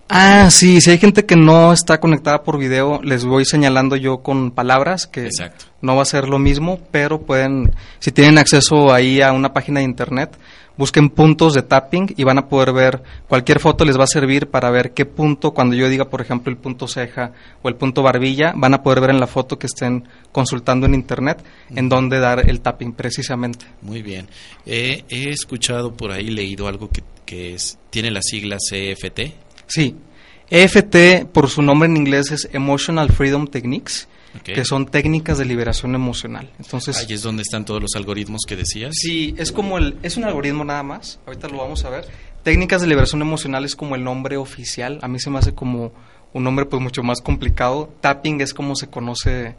Ah, 0.10 0.50
sí, 0.52 0.82
si 0.82 0.92
hay 0.92 0.98
gente 0.98 1.26
que 1.26 1.36
no 1.36 1.72
está 1.72 2.00
conectada 2.00 2.44
por 2.44 2.58
video, 2.58 3.02
les 3.04 3.24
voy 3.26 3.46
señalando 3.46 3.96
yo 3.96 4.22
con 4.22 4.52
palabras 4.52 5.08
que 5.08 5.30
no 5.82 5.96
va 5.96 6.02
a 6.02 6.06
ser 6.06 6.28
lo 6.28 6.40
mismo, 6.40 6.80
pero 6.92 7.22
pueden, 7.22 7.74
si 8.00 8.12
tienen 8.12 8.38
acceso 8.38 8.94
ahí 8.94 9.22
a 9.22 9.32
una 9.32 9.54
página 9.54 9.80
de 9.80 9.86
internet, 9.86 10.38
busquen 10.78 11.10
puntos 11.10 11.54
de 11.54 11.62
tapping 11.62 12.14
y 12.18 12.24
van 12.26 12.38
a 12.38 12.48
poder 12.50 12.74
ver, 12.74 13.02
cualquier 13.28 13.60
foto 13.60 13.86
les 13.86 13.98
va 13.98 14.04
a 14.04 14.08
servir 14.08 14.48
para 14.48 14.70
ver 14.72 14.94
qué 14.94 15.06
punto, 15.06 15.52
cuando 15.52 15.76
yo 15.76 15.88
diga, 15.88 16.10
por 16.10 16.20
ejemplo, 16.20 16.52
el 16.52 16.58
punto 16.58 16.88
ceja 16.88 17.32
o 17.62 17.70
el 17.70 17.76
punto 17.76 18.04
barbilla, 18.04 18.54
van 18.56 18.74
a 18.74 18.84
poder 18.84 19.00
ver 19.00 19.10
en 19.12 19.20
la 19.20 19.28
foto 19.28 19.58
que 19.58 19.68
estén 19.68 20.08
consultando 20.32 20.86
en 20.86 20.96
internet 20.96 21.44
en 21.70 21.88
dónde 21.90 22.20
dar 22.20 22.50
el 22.50 22.60
tapping 22.62 22.94
precisamente. 22.94 23.66
Muy 23.82 24.02
bien. 24.02 24.28
he 24.66 25.04
escuchado 25.10 25.94
por 25.94 26.12
ahí, 26.12 26.30
leído 26.30 26.68
algo 26.68 26.90
que, 26.90 27.04
que 27.26 27.54
es, 27.54 27.80
tiene 27.90 28.12
la 28.12 28.22
sigla 28.22 28.58
CFT. 28.58 29.43
Sí. 29.68 29.96
EFT, 30.50 31.26
por 31.32 31.50
su 31.50 31.62
nombre 31.62 31.90
en 31.90 31.98
inglés, 31.98 32.32
es 32.32 32.50
Emotional 32.54 33.12
Freedom 33.12 33.48
Techniques, 33.48 34.08
que 34.44 34.66
son 34.66 34.86
técnicas 34.86 35.38
de 35.38 35.46
liberación 35.46 35.96
emocional. 35.96 36.52
Entonces, 36.60 36.98
ahí 36.98 37.14
es 37.14 37.24
donde 37.24 37.42
están 37.42 37.66
todos 37.66 37.82
los 37.82 37.96
algoritmos 37.96 38.42
que 38.48 38.56
decías. 38.56 38.94
Sí, 38.94 39.34
es 39.38 39.52
como 39.52 39.78
el, 39.78 39.98
es 40.04 40.18
un 40.18 40.26
algoritmo 40.26 40.64
nada 40.64 40.84
más. 40.84 41.20
Ahorita 41.26 41.48
lo 41.48 41.58
vamos 41.58 41.86
a 41.86 41.90
ver. 41.90 42.06
Técnicas 42.44 42.82
de 42.82 42.88
liberación 42.88 43.22
emocional 43.22 43.66
es 43.66 43.76
como 43.76 43.96
el 43.96 44.04
nombre 44.04 44.38
oficial. 44.38 45.00
A 45.02 45.08
mí 45.08 45.20
se 45.20 45.30
me 45.30 45.40
hace 45.40 45.54
como 45.54 45.92
un 46.34 46.44
nombre 46.44 46.66
pues 46.66 46.82
mucho 46.82 47.02
más 47.04 47.22
complicado. 47.22 47.94
Tapping 48.02 48.42
es 48.42 48.54
como 48.54 48.76
se 48.76 48.88
conoce 48.88 49.56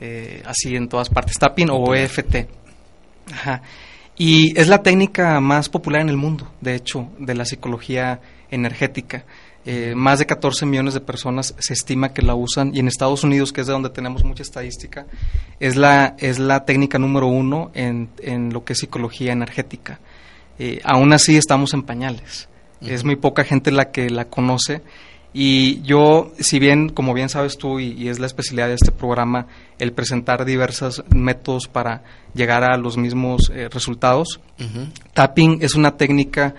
eh, 0.00 0.42
así 0.46 0.76
en 0.76 0.88
todas 0.88 1.08
partes. 1.10 1.36
Tapping 1.38 1.68
o 1.70 1.94
EFT. 1.94 2.48
Ajá. 3.32 3.62
Y 4.16 4.58
es 4.58 4.68
la 4.68 4.82
técnica 4.82 5.40
más 5.40 5.68
popular 5.68 6.00
en 6.00 6.08
el 6.08 6.16
mundo, 6.16 6.50
de 6.60 6.74
hecho, 6.74 7.08
de 7.18 7.34
la 7.34 7.44
psicología 7.44 8.20
energética. 8.50 9.24
Eh, 9.70 9.94
más 9.94 10.18
de 10.18 10.24
14 10.24 10.64
millones 10.64 10.94
de 10.94 11.02
personas 11.02 11.54
se 11.58 11.74
estima 11.74 12.14
que 12.14 12.22
la 12.22 12.34
usan 12.34 12.74
y 12.74 12.78
en 12.78 12.88
Estados 12.88 13.22
Unidos, 13.22 13.52
que 13.52 13.60
es 13.60 13.66
de 13.66 13.74
donde 13.74 13.90
tenemos 13.90 14.24
mucha 14.24 14.42
estadística, 14.42 15.04
es 15.60 15.76
la, 15.76 16.16
es 16.16 16.38
la 16.38 16.64
técnica 16.64 16.98
número 16.98 17.26
uno 17.26 17.70
en, 17.74 18.08
en 18.22 18.50
lo 18.54 18.64
que 18.64 18.72
es 18.72 18.78
psicología 18.78 19.30
energética. 19.30 20.00
Eh, 20.58 20.80
aún 20.84 21.12
así 21.12 21.36
estamos 21.36 21.74
en 21.74 21.82
pañales. 21.82 22.48
Es 22.80 23.04
muy 23.04 23.16
poca 23.16 23.44
gente 23.44 23.70
la 23.70 23.90
que 23.90 24.08
la 24.08 24.24
conoce 24.24 24.80
y 25.34 25.82
yo, 25.82 26.32
si 26.38 26.58
bien, 26.58 26.88
como 26.88 27.12
bien 27.12 27.28
sabes 27.28 27.58
tú, 27.58 27.78
y, 27.78 28.08
es 28.08 28.18
la 28.18 28.26
especialidad 28.26 28.68
de 28.68 28.74
este 28.74 28.90
programa, 28.90 29.48
el 29.78 29.92
presentar 29.92 30.46
diversos 30.46 31.04
métodos 31.14 31.68
para 31.68 32.02
llegar 32.32 32.64
a 32.64 32.78
los 32.78 32.96
mismos 32.96 33.52
eh, 33.54 33.68
resultados, 33.70 34.40
tapping 35.12 35.58
es 35.60 35.74
una 35.74 35.98
técnica 35.98 36.54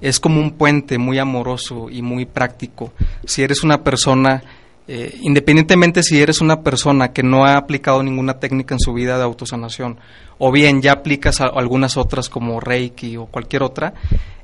es 0.00 0.20
como 0.20 0.40
un 0.40 0.52
puente 0.52 0.98
muy 0.98 1.18
amoroso 1.18 1.88
y 1.90 2.02
muy 2.02 2.26
práctico. 2.26 2.92
Si 3.24 3.42
eres 3.42 3.64
una 3.64 3.82
persona, 3.82 4.42
eh, 4.86 5.18
independientemente 5.22 6.02
si 6.02 6.20
eres 6.20 6.40
una 6.40 6.62
persona 6.62 7.12
que 7.12 7.22
no 7.22 7.44
ha 7.44 7.56
aplicado 7.56 8.02
ninguna 8.02 8.38
técnica 8.38 8.74
en 8.74 8.80
su 8.80 8.92
vida 8.92 9.16
de 9.18 9.24
autosanación, 9.24 9.98
o 10.38 10.52
bien 10.52 10.80
ya 10.82 10.92
aplicas 10.92 11.40
algunas 11.40 11.96
otras 11.96 12.28
como 12.28 12.60
Reiki 12.60 13.16
o 13.16 13.26
cualquier 13.26 13.62
otra, 13.62 13.94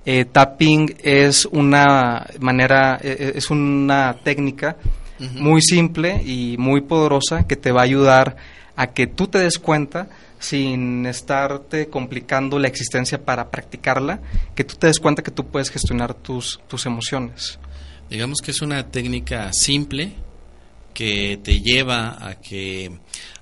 eh, 0.05 0.25
tapping 0.25 0.97
es 1.03 1.47
una 1.47 2.27
manera, 2.41 2.99
e, 3.03 3.09
e, 3.09 3.39
es 3.39 3.51
una 3.51 4.17
técnica 4.23 4.77
muy 5.19 5.63
simple 5.63 6.23
y 6.25 6.57
muy 6.59 6.81
poderosa 6.81 7.47
que 7.47 7.57
te 7.57 7.71
va 7.71 7.83
a 7.83 7.85
ayudar 7.85 8.37
a 8.77 8.89
que 8.89 9.07
tú 9.07 9.29
te 9.29 9.39
des 9.39 9.59
cuenta 9.59 10.09
sin 10.45 11.07
estarte 11.07 11.89
complicando 11.89 12.59
la 12.59 12.69
existencia 12.69 13.25
para 13.25 13.51
practicarla, 13.51 14.21
que 14.55 14.65
tú 14.65 14.75
te 14.77 14.89
des 14.89 15.01
cuenta 15.01 15.23
que 15.23 15.31
tú 15.31 15.47
puedes 15.47 15.71
gestionar 15.71 16.13
tus, 16.13 16.61
tus 16.69 16.85
emociones. 16.85 17.59
Digamos 18.11 18.39
que 18.43 18.51
es 18.51 18.61
una 18.61 18.91
técnica 18.91 19.53
simple 19.55 20.13
que 20.93 21.41
te 21.43 21.61
lleva 21.61 22.29
a 22.29 22.41
que 22.41 22.93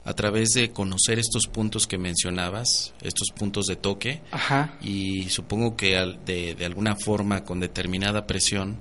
a 0.05 0.15
través 0.15 0.51
de 0.51 0.71
conocer 0.71 1.19
estos 1.19 1.47
puntos 1.47 1.87
que 1.87 1.99
mencionabas, 1.99 2.95
estos 3.03 3.31
puntos 3.35 3.67
de 3.67 3.77
toque, 3.77 4.21
y 4.81 5.29
supongo 5.29 5.77
que 5.77 5.97
de, 6.25 6.55
de 6.55 6.65
alguna 6.65 6.95
forma 6.95 7.45
con 7.45 7.59
determinada 7.59 8.27
presión, 8.27 8.77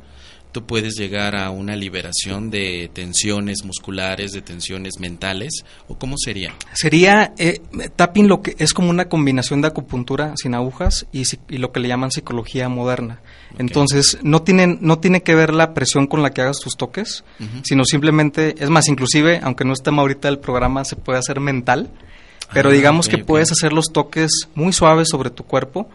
tú 0.51 0.65
puedes 0.65 0.95
llegar 0.95 1.35
a 1.35 1.49
una 1.49 1.75
liberación 1.75 2.49
de 2.49 2.89
tensiones 2.93 3.63
musculares, 3.63 4.31
de 4.31 4.41
tensiones 4.41 4.99
mentales, 4.99 5.65
o 5.87 5.97
cómo 5.97 6.15
sería? 6.17 6.53
Sería 6.73 7.33
eh, 7.37 7.61
tapping 7.95 8.27
lo 8.27 8.41
que 8.41 8.55
es 8.59 8.73
como 8.73 8.89
una 8.89 9.05
combinación 9.05 9.61
de 9.61 9.69
acupuntura 9.69 10.33
sin 10.35 10.55
agujas 10.55 11.05
y, 11.11 11.23
lo 11.57 11.71
que 11.71 11.79
le 11.79 11.87
llaman 11.87 12.11
psicología 12.11 12.69
moderna. 12.69 13.21
Entonces 13.57 14.17
no 14.23 14.41
tienen 14.41 14.79
no 14.81 14.99
tiene 14.99 15.23
que 15.23 15.35
ver 15.35 15.53
la 15.53 15.73
presión 15.73 16.07
con 16.07 16.21
la 16.21 16.31
que 16.31 16.41
hagas 16.41 16.59
tus 16.59 16.77
toques, 16.77 17.23
sino 17.63 17.83
simplemente 17.85 18.55
es 18.59 18.69
más 18.69 18.87
inclusive 18.87 19.39
aunque 19.43 19.65
no 19.65 19.73
esté 19.73 19.89
ahorita 19.89 20.29
el 20.29 20.39
programa 20.39 20.85
se 20.85 20.95
puede 20.95 21.19
hacer 21.19 21.39
mental, 21.39 21.89
pero 22.53 22.69
ah, 22.69 22.71
digamos 22.71 23.07
que 23.07 23.17
puedes 23.17 23.51
hacer 23.51 23.73
los 23.73 23.91
toques 23.91 24.47
muy 24.55 24.73
suaves 24.73 25.09
sobre 25.09 25.29
tu 25.29 25.43
cuerpo 25.43 25.89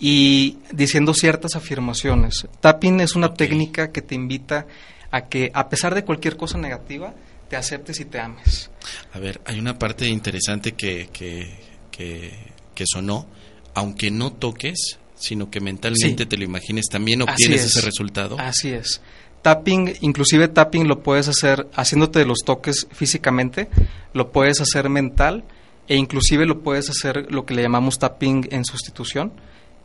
y 0.00 0.56
diciendo 0.72 1.12
ciertas 1.12 1.54
afirmaciones. 1.54 2.48
Tapping 2.60 3.00
es 3.00 3.14
una 3.14 3.34
técnica 3.34 3.92
que 3.92 4.00
te 4.00 4.14
invita 4.14 4.66
a 5.10 5.28
que, 5.28 5.50
a 5.52 5.68
pesar 5.68 5.94
de 5.94 6.04
cualquier 6.04 6.38
cosa 6.38 6.56
negativa, 6.56 7.14
te 7.50 7.56
aceptes 7.56 8.00
y 8.00 8.06
te 8.06 8.18
ames. 8.18 8.70
A 9.12 9.18
ver, 9.18 9.42
hay 9.44 9.58
una 9.58 9.78
parte 9.78 10.08
interesante 10.08 10.72
que, 10.72 11.10
que, 11.12 11.54
que, 11.90 12.84
sonó, 12.86 13.26
aunque 13.74 14.10
no 14.10 14.32
toques, 14.32 14.98
sino 15.16 15.50
que 15.50 15.60
mentalmente 15.60 16.24
te 16.24 16.38
lo 16.38 16.44
imagines, 16.44 16.86
también 16.86 17.20
obtienes 17.20 17.64
ese 17.66 17.82
resultado. 17.82 18.38
Así 18.40 18.70
es. 18.70 19.02
Tapping, 19.42 19.96
inclusive 20.00 20.48
tapping 20.48 20.88
lo 20.88 21.02
puedes 21.02 21.28
hacer 21.28 21.68
haciéndote 21.74 22.24
los 22.24 22.38
toques 22.38 22.86
físicamente, 22.90 23.68
lo 24.14 24.32
puedes 24.32 24.62
hacer 24.62 24.88
mental 24.88 25.44
e 25.88 25.96
inclusive 25.96 26.46
lo 26.46 26.62
puedes 26.62 26.88
hacer 26.88 27.30
lo 27.30 27.44
que 27.44 27.54
le 27.54 27.62
llamamos 27.62 27.98
tapping 27.98 28.48
en 28.50 28.64
sustitución, 28.64 29.32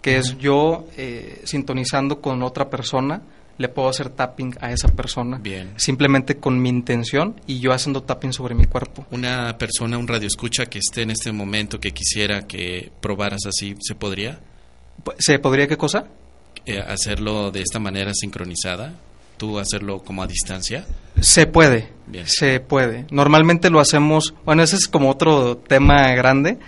que 0.05 0.17
es 0.17 0.37
yo 0.37 0.85
eh, 0.97 1.41
sintonizando 1.45 2.21
con 2.21 2.43
otra 2.43 2.69
persona, 2.69 3.23
le 3.57 3.69
puedo 3.69 3.89
hacer 3.89 4.09
tapping 4.09 4.55
a 4.61 4.71
esa 4.71 4.89
persona. 4.89 5.39
Bien. 5.39 5.73
Simplemente 5.77 6.37
con 6.37 6.61
mi 6.61 6.69
intención 6.69 7.41
y 7.47 7.59
yo 7.59 7.73
haciendo 7.73 8.03
tapping 8.03 8.31
sobre 8.31 8.53
mi 8.53 8.65
cuerpo. 8.65 9.07
Una 9.09 9.57
persona, 9.57 9.97
un 9.97 10.07
radio 10.07 10.27
escucha 10.27 10.67
que 10.67 10.77
esté 10.77 11.01
en 11.01 11.09
este 11.09 11.31
momento 11.31 11.79
que 11.79 11.89
quisiera 11.89 12.45
que 12.45 12.91
probaras 13.01 13.47
así, 13.47 13.77
¿se 13.79 13.95
podría? 13.95 14.39
¿Se 15.17 15.39
podría 15.39 15.67
qué 15.67 15.75
cosa? 15.75 16.05
Eh, 16.67 16.79
hacerlo 16.79 17.49
de 17.49 17.61
esta 17.61 17.79
manera 17.79 18.11
sincronizada 18.13 18.93
tú 19.37 19.59
hacerlo 19.59 19.99
como 20.03 20.23
a 20.23 20.27
distancia? 20.27 20.85
Se 21.19 21.47
puede, 21.47 21.89
se 22.25 22.59
puede. 22.59 23.05
Normalmente 23.09 23.69
lo 23.69 23.79
hacemos, 23.79 24.33
bueno, 24.43 24.63
ese 24.63 24.75
es 24.75 24.87
como 24.87 25.09
otro 25.09 25.57
tema 25.57 26.11
grande 26.13 26.59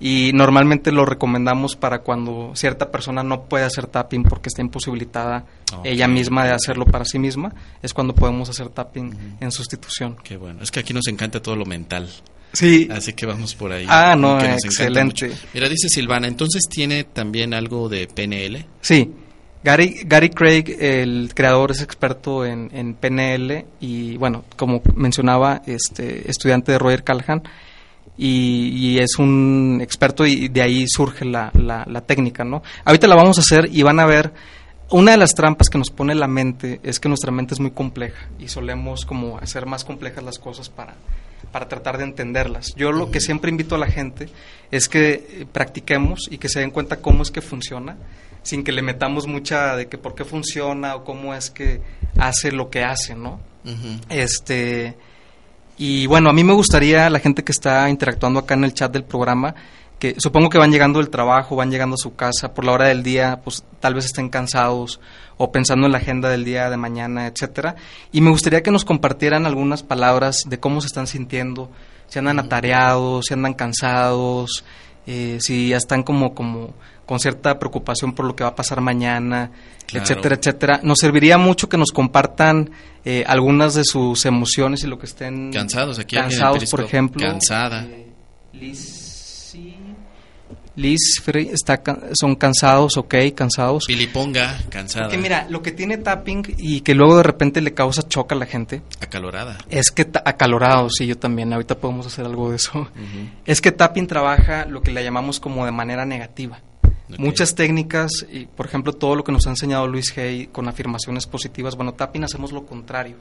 y 0.00 0.32
normalmente 0.32 0.90
lo 0.90 1.04
recomendamos 1.04 1.76
para 1.76 2.00
cuando 2.00 2.52
cierta 2.54 2.90
persona 2.90 3.22
no 3.22 3.42
puede 3.42 3.64
hacer 3.64 3.86
tapping 3.86 4.22
porque 4.24 4.48
está 4.48 4.62
imposibilitada 4.62 5.44
ella 5.84 6.08
misma 6.08 6.44
de 6.44 6.52
hacerlo 6.52 6.86
para 6.86 7.04
sí 7.04 7.18
misma, 7.18 7.54
es 7.82 7.92
cuando 7.92 8.14
podemos 8.14 8.48
hacer 8.48 8.70
tapping 8.70 9.36
en 9.40 9.52
sustitución. 9.52 10.16
Qué 10.24 10.36
bueno, 10.36 10.62
es 10.62 10.70
que 10.70 10.80
aquí 10.80 10.94
nos 10.94 11.06
encanta 11.08 11.42
todo 11.42 11.56
lo 11.56 11.66
mental. 11.66 12.08
Sí. 12.52 12.88
Así 12.90 13.12
que 13.12 13.26
vamos 13.26 13.54
por 13.54 13.72
ahí. 13.72 13.86
Ah, 13.88 14.16
no, 14.16 14.40
excelente. 14.40 15.30
Mira, 15.54 15.68
dice 15.68 15.88
Silvana, 15.88 16.26
entonces 16.26 16.62
tiene 16.68 17.04
también 17.04 17.54
algo 17.54 17.88
de 17.88 18.06
PNL. 18.08 18.66
Sí. 18.80 19.08
Gary, 19.62 20.00
Gary 20.06 20.30
Craig, 20.30 20.76
el 20.80 21.32
creador, 21.34 21.70
es 21.70 21.82
experto 21.82 22.46
en, 22.46 22.94
PNL 22.94 23.66
y, 23.80 24.16
bueno, 24.16 24.44
como 24.56 24.80
mencionaba, 24.94 25.60
este 25.66 26.30
estudiante 26.30 26.72
de 26.72 26.78
Roger 26.78 27.04
Callahan 27.04 27.42
y, 28.16 28.98
es 28.98 29.18
un 29.18 29.80
experto 29.82 30.26
y 30.26 30.48
de 30.48 30.62
ahí 30.62 30.86
surge 30.86 31.24
la, 31.24 31.50
la, 31.54 32.00
técnica, 32.02 32.44
¿no? 32.44 32.62
Ahorita 32.84 33.06
la 33.06 33.16
vamos 33.16 33.38
a 33.38 33.40
hacer 33.42 33.68
y 33.70 33.82
van 33.82 34.00
a 34.00 34.06
ver 34.06 34.32
una 34.90 35.12
de 35.12 35.18
las 35.18 35.34
trampas 35.34 35.68
que 35.68 35.78
nos 35.78 35.90
pone 35.90 36.14
la 36.14 36.26
mente 36.26 36.80
es 36.82 36.98
que 36.98 37.08
nuestra 37.08 37.30
mente 37.30 37.54
es 37.54 37.60
muy 37.60 37.70
compleja 37.70 38.28
y 38.38 38.48
solemos 38.48 39.06
como 39.06 39.38
hacer 39.38 39.64
más 39.64 39.84
complejas 39.84 40.24
las 40.24 40.38
cosas 40.38 40.68
para, 40.68 40.94
para 41.52 41.68
tratar 41.68 41.96
de 41.96 42.04
entenderlas. 42.04 42.74
Yo 42.76 42.92
lo 42.92 43.10
que 43.10 43.20
siempre 43.20 43.50
invito 43.50 43.76
a 43.76 43.78
la 43.78 43.86
gente 43.86 44.28
es 44.70 44.88
que 44.88 45.12
eh, 45.12 45.46
practiquemos 45.50 46.28
y 46.30 46.38
que 46.38 46.48
se 46.48 46.60
den 46.60 46.70
cuenta 46.70 46.96
cómo 46.96 47.22
es 47.22 47.30
que 47.30 47.40
funciona, 47.40 47.96
sin 48.42 48.64
que 48.64 48.72
le 48.72 48.82
metamos 48.82 49.26
mucha 49.26 49.76
de 49.76 49.88
que 49.88 49.98
por 49.98 50.14
qué 50.14 50.24
funciona 50.24 50.94
o 50.94 51.04
cómo 51.04 51.34
es 51.34 51.50
que 51.50 51.80
hace 52.18 52.52
lo 52.52 52.70
que 52.70 52.84
hace, 52.84 53.14
¿no? 53.14 53.40
Este 54.08 54.96
y 55.76 56.06
bueno, 56.06 56.30
a 56.30 56.32
mí 56.32 56.44
me 56.44 56.52
gustaría 56.52 57.08
la 57.10 57.20
gente 57.20 57.42
que 57.42 57.52
está 57.52 57.88
interactuando 57.88 58.40
acá 58.40 58.54
en 58.54 58.64
el 58.64 58.74
chat 58.74 58.92
del 58.92 59.04
programa 59.04 59.54
que 60.00 60.16
supongo 60.18 60.48
que 60.48 60.58
van 60.58 60.72
llegando 60.72 60.98
del 60.98 61.10
trabajo, 61.10 61.56
van 61.56 61.70
llegando 61.70 61.94
a 61.94 61.98
su 61.98 62.16
casa 62.16 62.54
por 62.54 62.64
la 62.64 62.72
hora 62.72 62.88
del 62.88 63.02
día, 63.02 63.40
pues 63.44 63.62
tal 63.80 63.94
vez 63.94 64.06
estén 64.06 64.30
cansados 64.30 64.98
o 65.36 65.52
pensando 65.52 65.86
en 65.86 65.92
la 65.92 65.98
agenda 65.98 66.30
del 66.30 66.42
día 66.42 66.70
de 66.70 66.78
mañana, 66.78 67.26
etcétera. 67.26 67.76
Y 68.10 68.22
me 68.22 68.30
gustaría 68.30 68.62
que 68.62 68.70
nos 68.70 68.86
compartieran 68.86 69.44
algunas 69.44 69.82
palabras 69.82 70.44
de 70.46 70.58
cómo 70.58 70.80
se 70.80 70.86
están 70.86 71.06
sintiendo, 71.06 71.70
si 72.08 72.18
andan 72.18 72.38
atareados, 72.38 73.26
si 73.28 73.34
andan 73.34 73.52
cansados, 73.52 74.64
eh, 75.06 75.36
si 75.40 75.68
ya 75.68 75.76
están 75.76 76.02
como 76.02 76.34
como 76.34 76.72
con 77.10 77.18
cierta 77.18 77.58
preocupación 77.58 78.12
por 78.12 78.24
lo 78.24 78.36
que 78.36 78.44
va 78.44 78.50
a 78.50 78.54
pasar 78.54 78.80
mañana, 78.80 79.50
etcétera, 79.92 80.36
etcétera. 80.36 80.80
Nos 80.84 81.00
serviría 81.00 81.38
mucho 81.38 81.68
que 81.68 81.76
nos 81.76 81.90
compartan 81.90 82.70
eh, 83.04 83.24
algunas 83.26 83.74
de 83.74 83.82
sus 83.82 84.24
emociones 84.26 84.84
y 84.84 84.86
lo 84.86 84.96
que 84.96 85.06
estén 85.06 85.52
cansados 85.52 85.98
aquí 85.98 86.14
cansados, 86.14 86.70
por 86.70 86.82
ejemplo. 86.82 87.26
Cansada. 87.26 87.82
Eh, 87.82 88.12
Liz, 90.76 91.20
está, 91.52 91.82
son 92.12 92.36
cansados, 92.36 92.96
ok, 92.96 93.14
cansados. 93.34 93.86
Piliponga, 93.88 94.60
cansada. 94.68 95.06
Porque 95.06 95.18
mira, 95.18 95.48
lo 95.50 95.62
que 95.62 95.72
tiene 95.72 95.98
tapping 95.98 96.54
y 96.58 96.82
que 96.82 96.94
luego 96.94 97.16
de 97.16 97.24
repente 97.24 97.60
le 97.60 97.74
causa 97.74 98.06
choca 98.06 98.36
a 98.36 98.38
la 98.38 98.46
gente. 98.46 98.82
Acalorada. 99.00 99.58
Es 99.68 99.90
que, 99.90 100.08
acalorado, 100.24 100.88
sí, 100.90 101.08
yo 101.08 101.18
también, 101.18 101.52
ahorita 101.52 101.74
podemos 101.74 102.06
hacer 102.06 102.24
algo 102.24 102.50
de 102.50 102.56
eso. 102.56 102.88
Es 103.46 103.60
que 103.60 103.72
tapping 103.72 104.06
trabaja 104.06 104.64
lo 104.64 104.80
que 104.80 104.92
le 104.92 105.02
llamamos 105.02 105.40
como 105.40 105.64
de 105.64 105.72
manera 105.72 106.06
negativa. 106.06 106.60
Muchas 107.18 107.54
técnicas, 107.54 108.10
y 108.30 108.46
por 108.46 108.66
ejemplo 108.66 108.92
todo 108.92 109.16
lo 109.16 109.24
que 109.24 109.32
nos 109.32 109.46
ha 109.46 109.50
enseñado 109.50 109.86
Luis 109.86 110.16
Hay 110.18 110.46
con 110.46 110.68
afirmaciones 110.68 111.26
positivas, 111.26 111.76
bueno, 111.76 111.94
tapping 111.94 112.24
hacemos 112.24 112.52
lo 112.52 112.66
contrario 112.66 113.16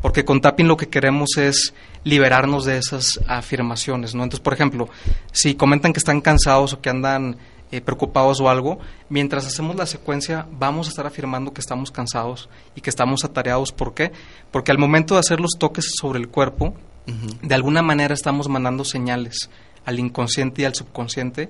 porque 0.00 0.24
con 0.24 0.40
tapping 0.40 0.68
lo 0.68 0.76
que 0.76 0.88
queremos 0.88 1.36
es 1.36 1.74
liberarnos 2.04 2.64
de 2.64 2.78
esas 2.78 3.20
afirmaciones, 3.26 4.14
¿no? 4.14 4.22
Entonces, 4.22 4.42
por 4.42 4.52
ejemplo, 4.52 4.88
si 5.32 5.54
comentan 5.54 5.92
que 5.92 5.98
están 5.98 6.20
cansados 6.20 6.72
o 6.72 6.80
que 6.80 6.90
andan 6.90 7.36
eh, 7.70 7.80
preocupados 7.80 8.40
o 8.40 8.48
algo, 8.48 8.78
mientras 9.08 9.46
hacemos 9.46 9.76
la 9.76 9.86
secuencia 9.86 10.46
vamos 10.52 10.86
a 10.86 10.90
estar 10.90 11.06
afirmando 11.06 11.52
que 11.52 11.60
estamos 11.60 11.90
cansados 11.90 12.48
y 12.74 12.80
que 12.80 12.90
estamos 12.90 13.24
atareados. 13.24 13.72
¿Por 13.72 13.94
qué? 13.94 14.12
Porque 14.50 14.70
al 14.70 14.78
momento 14.78 15.14
de 15.14 15.20
hacer 15.20 15.40
los 15.40 15.58
toques 15.58 15.90
sobre 16.00 16.18
el 16.18 16.28
cuerpo, 16.28 16.74
de 17.42 17.54
alguna 17.54 17.80
manera 17.80 18.12
estamos 18.12 18.48
mandando 18.48 18.84
señales 18.84 19.48
al 19.84 19.98
inconsciente 19.98 20.62
y 20.62 20.64
al 20.64 20.74
subconsciente 20.74 21.48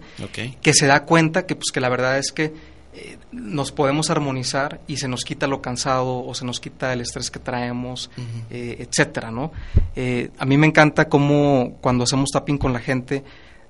que 0.62 0.74
se 0.74 0.86
da 0.86 1.04
cuenta 1.04 1.46
que 1.46 1.54
pues 1.54 1.70
que 1.72 1.80
la 1.80 1.88
verdad 1.88 2.18
es 2.18 2.32
que 2.32 2.52
eh, 3.00 3.16
nos 3.30 3.70
podemos 3.70 4.10
armonizar 4.10 4.80
y 4.88 4.96
se 4.96 5.06
nos 5.06 5.22
quita 5.22 5.46
lo 5.46 5.62
cansado 5.62 6.24
o 6.24 6.34
se 6.34 6.44
nos 6.44 6.58
quita 6.58 6.92
el 6.92 7.00
estrés 7.02 7.30
que 7.30 7.38
traemos, 7.38 8.10
eh, 8.50 8.76
etcétera, 8.80 9.30
¿no? 9.30 9.52
Eh, 9.94 10.30
a 10.36 10.44
mí 10.44 10.56
me 10.56 10.66
encanta 10.66 11.08
cómo 11.08 11.76
cuando 11.80 12.04
hacemos 12.04 12.30
tapping 12.32 12.58
con 12.58 12.72
la 12.72 12.80
gente, 12.80 13.22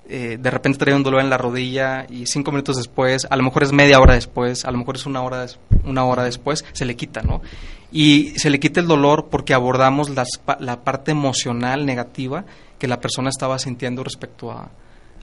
de 0.09 0.49
repente 0.49 0.79
trae 0.79 0.95
un 0.95 1.03
dolor 1.03 1.21
en 1.21 1.29
la 1.29 1.37
rodilla 1.37 2.07
y 2.09 2.25
cinco 2.25 2.49
minutos 2.49 2.77
después, 2.77 3.27
a 3.29 3.35
lo 3.35 3.43
mejor 3.43 3.61
es 3.61 3.71
media 3.71 3.99
hora 3.99 4.15
después, 4.15 4.65
a 4.65 4.71
lo 4.71 4.79
mejor 4.79 4.95
es 4.95 5.05
una 5.05 5.21
hora, 5.21 5.45
una 5.83 6.03
hora 6.03 6.23
después, 6.23 6.65
se 6.71 6.85
le 6.85 6.95
quita, 6.95 7.21
¿no? 7.21 7.43
Y 7.91 8.33
se 8.37 8.49
le 8.49 8.59
quita 8.59 8.79
el 8.79 8.87
dolor 8.87 9.27
porque 9.29 9.53
abordamos 9.53 10.09
la 10.09 10.83
parte 10.83 11.11
emocional 11.11 11.85
negativa 11.85 12.45
que 12.79 12.87
la 12.87 12.99
persona 12.99 13.29
estaba 13.29 13.59
sintiendo 13.59 14.03
respecto 14.03 14.51
a, 14.51 14.71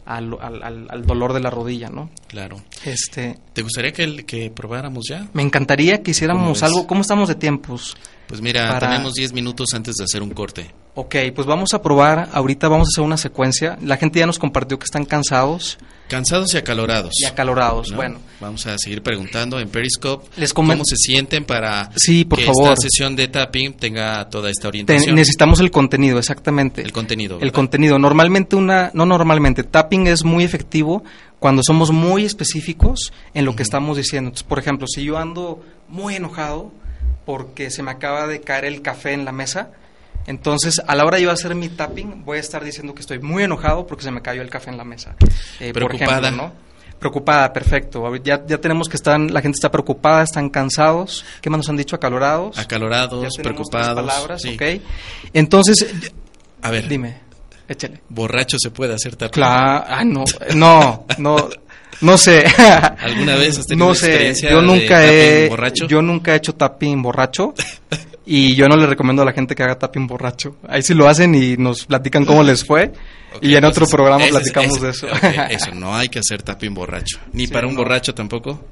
al, 0.05 0.39
al, 0.41 1.05
dolor 1.05 1.33
de 1.33 1.41
la 1.41 1.51
rodilla, 1.51 1.89
¿no? 1.89 2.11
Claro. 2.29 2.63
Este, 2.85 3.39
¿Te 3.53 3.63
gustaría 3.63 3.93
que, 3.93 4.25
que 4.25 4.51
probáramos 4.51 5.07
ya? 5.09 5.29
Me 5.33 5.43
encantaría 5.43 6.03
que 6.03 6.13
hiciéramos 6.13 6.63
algo. 6.63 6.87
¿Cómo 6.87 7.01
estamos 7.01 7.29
de 7.29 7.35
tiempos? 7.35 7.97
Pues 8.29 8.41
mira, 8.41 8.79
tenemos 8.79 9.15
10 9.15 9.33
minutos 9.33 9.75
antes 9.75 9.97
de 9.97 10.05
hacer 10.05 10.23
un 10.23 10.31
corte. 10.31 10.71
Ok, 10.99 11.15
pues 11.35 11.47
vamos 11.47 11.75
a 11.75 11.83
probar. 11.83 12.31
Ahorita 12.33 12.69
vamos 12.69 12.89
a 12.89 12.91
hacer 12.91 13.05
una 13.05 13.19
secuencia. 13.19 13.77
La 13.83 13.99
gente 13.99 14.19
ya 14.19 14.25
nos 14.25 14.39
compartió 14.39 14.79
que 14.79 14.85
están 14.85 15.05
cansados. 15.05 15.77
Cansados 16.09 16.55
y 16.55 16.57
acalorados. 16.57 17.13
Y 17.21 17.27
acalorados, 17.27 17.93
bueno. 17.95 18.19
Vamos 18.41 18.67
a 18.67 18.79
seguir 18.79 19.03
preguntando 19.03 19.61
en 19.61 19.69
Periscope 19.69 20.27
cómo 20.55 20.75
se 20.87 20.97
sienten 20.97 21.45
para 21.45 21.91
sí, 21.97 22.25
por 22.25 22.39
que 22.39 22.47
favor. 22.47 22.73
esta 22.73 22.77
sesión 22.77 23.15
de 23.15 23.29
tapping 23.29 23.75
tenga 23.75 24.27
toda 24.31 24.49
esta 24.51 24.69
orientación. 24.69 25.15
necesitamos 25.15 25.61
el 25.61 25.71
contenido, 25.71 26.19
exactamente. 26.19 26.81
El 26.81 26.93
contenido. 26.93 27.41
El 27.43 27.53
contenido. 27.53 27.99
Normalmente 27.99 28.57
una, 28.57 28.91
no 28.95 29.05
normalmente, 29.05 29.65
tapping 29.65 30.07
es 30.07 30.25
muy 30.25 30.45
efectivo 30.45 31.05
cuando 31.39 31.63
somos 31.63 31.91
muy 31.91 32.25
específicos 32.25 33.13
en 33.35 33.45
lo 33.45 33.55
que 33.55 33.65
estamos 33.65 33.99
diciendo. 33.99 34.29
Entonces, 34.29 34.49
por 34.49 34.59
ejemplo, 34.59 34.87
si 34.87 35.05
yo 35.05 35.19
ando 35.19 35.63
muy 35.89 36.15
enojado 36.15 36.73
porque 37.27 37.71
se 37.71 37.83
me 37.83 37.91
acaba 37.91 38.27
de 38.27 38.41
caer 38.41 38.65
el 38.65 38.81
café 38.81 39.13
en 39.13 39.27
la 39.27 39.33
mesa, 39.33 39.73
entonces, 40.27 40.83
a 40.85 40.95
la 40.95 41.05
hora 41.05 41.19
de 41.19 41.25
yo 41.25 41.31
hacer 41.31 41.55
mi 41.55 41.69
tapping, 41.69 42.25
voy 42.25 42.39
a 42.39 42.41
estar 42.41 42.65
diciendo 42.65 42.95
que 42.95 43.01
estoy 43.01 43.21
muy 43.21 43.45
enojado 43.45 43.87
porque 43.87 44.05
se 44.05 44.11
me 44.11 44.23
cayó 44.23 44.43
el 44.43 44.51
café 44.51 44.71
en 44.71 44.77
la 44.77 44.85
mesa. 44.85 45.15
Eh, 45.61 45.73
preocupada. 45.73 46.31
¿no? 46.31 46.53
Preocupada, 46.99 47.53
perfecto. 47.53 48.15
Ya, 48.17 48.45
ya 48.47 48.59
tenemos 48.59 48.89
que 48.89 48.97
estar, 48.97 49.21
la 49.21 49.41
gente 49.41 49.57
está 49.57 49.71
preocupada, 49.71 50.23
están 50.23 50.49
cansados. 50.51 51.25
¿Qué 51.41 51.51
más 51.51 51.59
nos 51.59 51.69
han 51.69 51.77
dicho? 51.77 51.95
Acalorados. 51.95 52.59
Acalorados, 52.59 53.37
preocupados. 53.37 53.95
palabras, 53.95 54.45
ok. 54.45 54.63
Entonces, 55.33 55.87
a 56.63 56.71
ver. 56.71 56.89
Dime, 56.89 57.19
échale. 57.69 58.01
Borracho 58.09 58.57
se 58.59 58.71
puede 58.71 58.95
hacer 58.95 59.15
tapping. 59.15 59.35
Claro, 59.35 59.85
ah, 59.87 60.05
no, 60.05 60.25
no, 60.55 61.05
no. 61.19 61.49
No 62.01 62.19
sé. 62.19 62.45
¿Alguna 62.99 63.37
vez 63.37 63.59
has 63.59 63.67
tenido 63.67 63.89
no 63.89 63.95
sé. 63.95 64.07
experiencia 64.07 64.51
yo 64.51 64.63
nunca 64.63 65.05
he, 65.05 65.49
borracho? 65.49 65.87
Yo 65.87 66.03
nunca 66.03 66.35
he 66.35 66.37
hecho 66.37 66.55
tapping 66.55 67.03
borracho. 67.03 67.55
y 68.27 68.55
yo 68.55 68.69
no 68.69 68.77
le 68.77 68.87
recomiendo 68.87 69.23
a 69.23 69.25
la 69.25 69.33
gente 69.33 69.55
que 69.55 69.63
haga 69.63 69.79
tapping 69.79 70.07
borracho. 70.07 70.57
Ahí 70.69 70.83
sí 70.83 70.95
lo 70.95 71.09
hacen 71.09 71.35
y 71.35 71.57
nos 71.57 71.87
platican 71.87 72.25
cómo 72.25 72.43
les 72.43 72.65
fue. 72.65 72.93
y 73.41 73.55
en 73.55 73.65
otro 73.65 73.87
programa 73.87 74.27
platicamos 74.27 74.81
de 74.81 74.91
eso. 74.91 75.07
eso, 75.51 75.75
no 75.75 75.95
hay 75.95 76.09
que 76.09 76.19
hacer 76.19 76.43
tapping 76.43 76.75
borracho. 76.75 77.19
Ni 77.33 77.47
para 77.47 77.67
un 77.67 77.75
borracho 77.77 78.15
tampoco. 78.15 78.65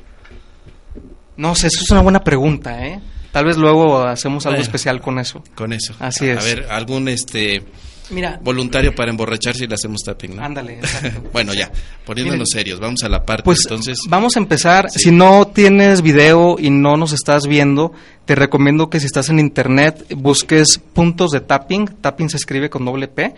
No 1.36 1.54
sé, 1.54 1.68
eso 1.68 1.80
es 1.82 1.90
una 1.90 2.02
buena 2.02 2.22
pregunta, 2.22 2.86
¿eh? 2.86 3.00
Tal 3.32 3.46
vez 3.46 3.56
luego 3.56 4.04
hacemos 4.04 4.46
algo 4.46 4.60
especial 4.60 5.00
con 5.00 5.18
eso. 5.18 5.42
Con 5.56 5.72
eso. 5.72 5.94
Así 5.98 6.28
es. 6.28 6.38
A 6.38 6.44
ver, 6.44 6.66
algún 6.70 7.08
este 7.08 7.64
Mira, 8.10 8.38
voluntario 8.42 8.94
para 8.94 9.10
emborracharse 9.10 9.64
y 9.64 9.66
le 9.66 9.74
hacemos 9.74 10.02
tapping, 10.04 10.36
¿no? 10.36 10.42
Ándale, 10.42 10.80
bueno, 11.32 11.54
ya, 11.54 11.70
poniéndonos 12.04 12.48
serios, 12.52 12.78
vamos 12.78 13.02
a 13.02 13.08
la 13.08 13.24
parte 13.24 13.44
pues, 13.44 13.60
entonces. 13.64 13.98
Vamos 14.08 14.36
a 14.36 14.40
empezar. 14.40 14.90
Si 14.90 15.10
no 15.10 15.46
tienes 15.46 16.02
video 16.02 16.56
y 16.58 16.70
no 16.70 16.96
nos 16.96 17.12
estás 17.12 17.46
viendo, 17.46 17.92
te 18.26 18.34
recomiendo 18.34 18.90
que 18.90 19.00
si 19.00 19.06
estás 19.06 19.30
en 19.30 19.38
internet 19.38 20.04
busques 20.16 20.78
puntos 20.78 21.30
de 21.30 21.40
tapping. 21.40 21.86
Tapping 22.00 22.28
se 22.28 22.36
escribe 22.36 22.68
con 22.68 22.84
doble 22.84 23.08
P. 23.08 23.34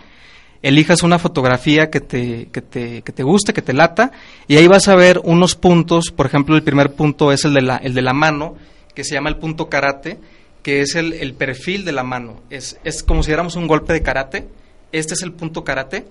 Elijas 0.62 1.04
una 1.04 1.18
fotografía 1.20 1.90
que 1.90 2.00
te, 2.00 2.48
que 2.50 2.60
te, 2.60 3.02
que 3.02 3.12
te 3.12 3.22
guste, 3.22 3.52
que 3.52 3.62
te 3.62 3.72
lata, 3.72 4.10
y 4.48 4.56
ahí 4.56 4.66
vas 4.66 4.88
a 4.88 4.96
ver 4.96 5.20
unos 5.22 5.54
puntos. 5.54 6.10
Por 6.10 6.26
ejemplo, 6.26 6.56
el 6.56 6.64
primer 6.64 6.92
punto 6.92 7.30
es 7.30 7.44
el 7.44 7.54
de 7.54 7.62
la, 7.62 7.76
el 7.76 7.94
de 7.94 8.02
la 8.02 8.14
mano, 8.14 8.56
que 8.94 9.04
se 9.04 9.14
llama 9.14 9.28
el 9.28 9.36
punto 9.36 9.68
karate 9.68 10.18
que 10.66 10.80
es 10.80 10.96
el, 10.96 11.12
el, 11.12 11.32
perfil 11.32 11.84
de 11.84 11.92
la 11.92 12.02
mano. 12.02 12.40
Es, 12.50 12.80
es 12.82 13.04
como 13.04 13.22
si 13.22 13.28
diéramos 13.28 13.54
un 13.54 13.68
golpe 13.68 13.92
de 13.92 14.02
karate. 14.02 14.48
Este 14.90 15.14
es 15.14 15.22
el 15.22 15.30
punto 15.30 15.62
karate. 15.62 16.08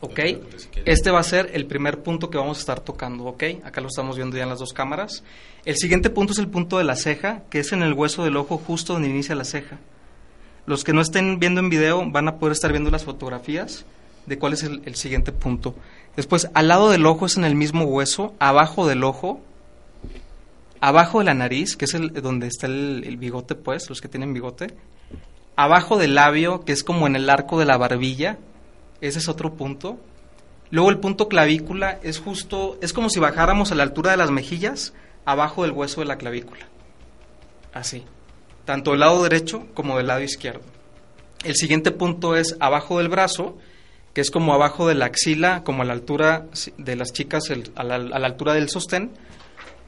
¿Ok? 0.00 0.20
Este 0.84 1.10
va 1.10 1.20
a 1.20 1.22
ser 1.22 1.52
el 1.54 1.64
primer 1.64 2.02
punto 2.02 2.28
que 2.28 2.36
vamos 2.36 2.58
a 2.58 2.60
estar 2.60 2.80
tocando. 2.80 3.24
¿Ok? 3.24 3.44
Acá 3.64 3.80
lo 3.80 3.86
estamos 3.86 4.16
viendo 4.16 4.36
ya 4.36 4.42
en 4.42 4.50
las 4.50 4.58
dos 4.58 4.74
cámaras. 4.74 5.24
El 5.64 5.76
siguiente 5.76 6.10
punto 6.10 6.34
es 6.34 6.38
el 6.38 6.48
punto 6.48 6.76
de 6.76 6.84
la 6.84 6.96
ceja, 6.96 7.44
que 7.48 7.60
es 7.60 7.72
en 7.72 7.82
el 7.82 7.94
hueso 7.94 8.24
del 8.24 8.36
ojo 8.36 8.58
justo 8.58 8.92
donde 8.92 9.08
inicia 9.08 9.34
la 9.34 9.46
ceja. 9.46 9.78
Los 10.66 10.84
que 10.84 10.92
no 10.92 11.00
estén 11.00 11.38
viendo 11.38 11.60
en 11.60 11.70
video 11.70 12.04
van 12.10 12.28
a 12.28 12.36
poder 12.36 12.52
estar 12.52 12.72
viendo 12.72 12.90
las 12.90 13.04
fotografías 13.04 13.86
de 14.26 14.38
cuál 14.38 14.52
es 14.52 14.64
el, 14.64 14.82
el 14.84 14.96
siguiente 14.96 15.32
punto. 15.32 15.74
Después, 16.14 16.50
al 16.52 16.68
lado 16.68 16.90
del 16.90 17.06
ojo 17.06 17.24
es 17.24 17.38
en 17.38 17.44
el 17.44 17.54
mismo 17.54 17.84
hueso, 17.84 18.34
abajo 18.38 18.86
del 18.86 19.02
ojo 19.02 19.40
abajo 20.82 21.20
de 21.20 21.26
la 21.26 21.34
nariz, 21.34 21.76
que 21.76 21.84
es 21.84 21.94
el, 21.94 22.12
donde 22.12 22.48
está 22.48 22.66
el, 22.66 23.16
bigote, 23.16 23.54
pues, 23.54 23.88
los 23.88 24.00
que 24.00 24.08
tienen 24.08 24.34
bigote, 24.34 24.74
abajo 25.54 25.96
del 25.96 26.16
labio, 26.16 26.64
que 26.64 26.72
es 26.72 26.82
como 26.82 27.06
en 27.06 27.14
el 27.14 27.30
arco 27.30 27.60
de 27.60 27.66
la 27.66 27.78
barbilla, 27.78 28.38
ese 29.00 29.20
es 29.20 29.28
otro 29.28 29.54
punto. 29.54 29.98
Luego 30.70 30.90
el 30.90 30.98
punto 30.98 31.28
clavícula 31.28 32.00
es 32.02 32.18
justo, 32.18 32.78
es 32.82 32.92
como 32.92 33.10
si 33.10 33.20
bajáramos 33.20 33.70
a 33.70 33.76
la 33.76 33.84
altura 33.84 34.10
de 34.10 34.16
las 34.16 34.32
mejillas, 34.32 34.92
abajo 35.24 35.62
del 35.62 35.70
hueso 35.70 36.00
de 36.00 36.08
la 36.08 36.18
clavícula. 36.18 36.66
Así, 37.72 38.02
tanto 38.64 38.90
del 38.90 39.00
lado 39.00 39.22
derecho 39.22 39.68
como 39.74 39.96
del 39.98 40.08
lado 40.08 40.22
izquierdo. 40.22 40.62
El 41.44 41.54
siguiente 41.54 41.92
punto 41.92 42.34
es 42.34 42.56
abajo 42.58 42.98
del 42.98 43.08
brazo, 43.08 43.56
que 44.14 44.20
es 44.20 44.32
como 44.32 44.52
abajo 44.52 44.88
de 44.88 44.96
la 44.96 45.06
axila, 45.06 45.62
como 45.62 45.82
a 45.82 45.84
la 45.84 45.92
altura 45.92 46.46
de 46.76 46.96
las 46.96 47.12
chicas, 47.12 47.44
a 47.76 47.84
la 47.84 48.26
altura 48.26 48.54
del 48.54 48.68
sostén 48.68 49.12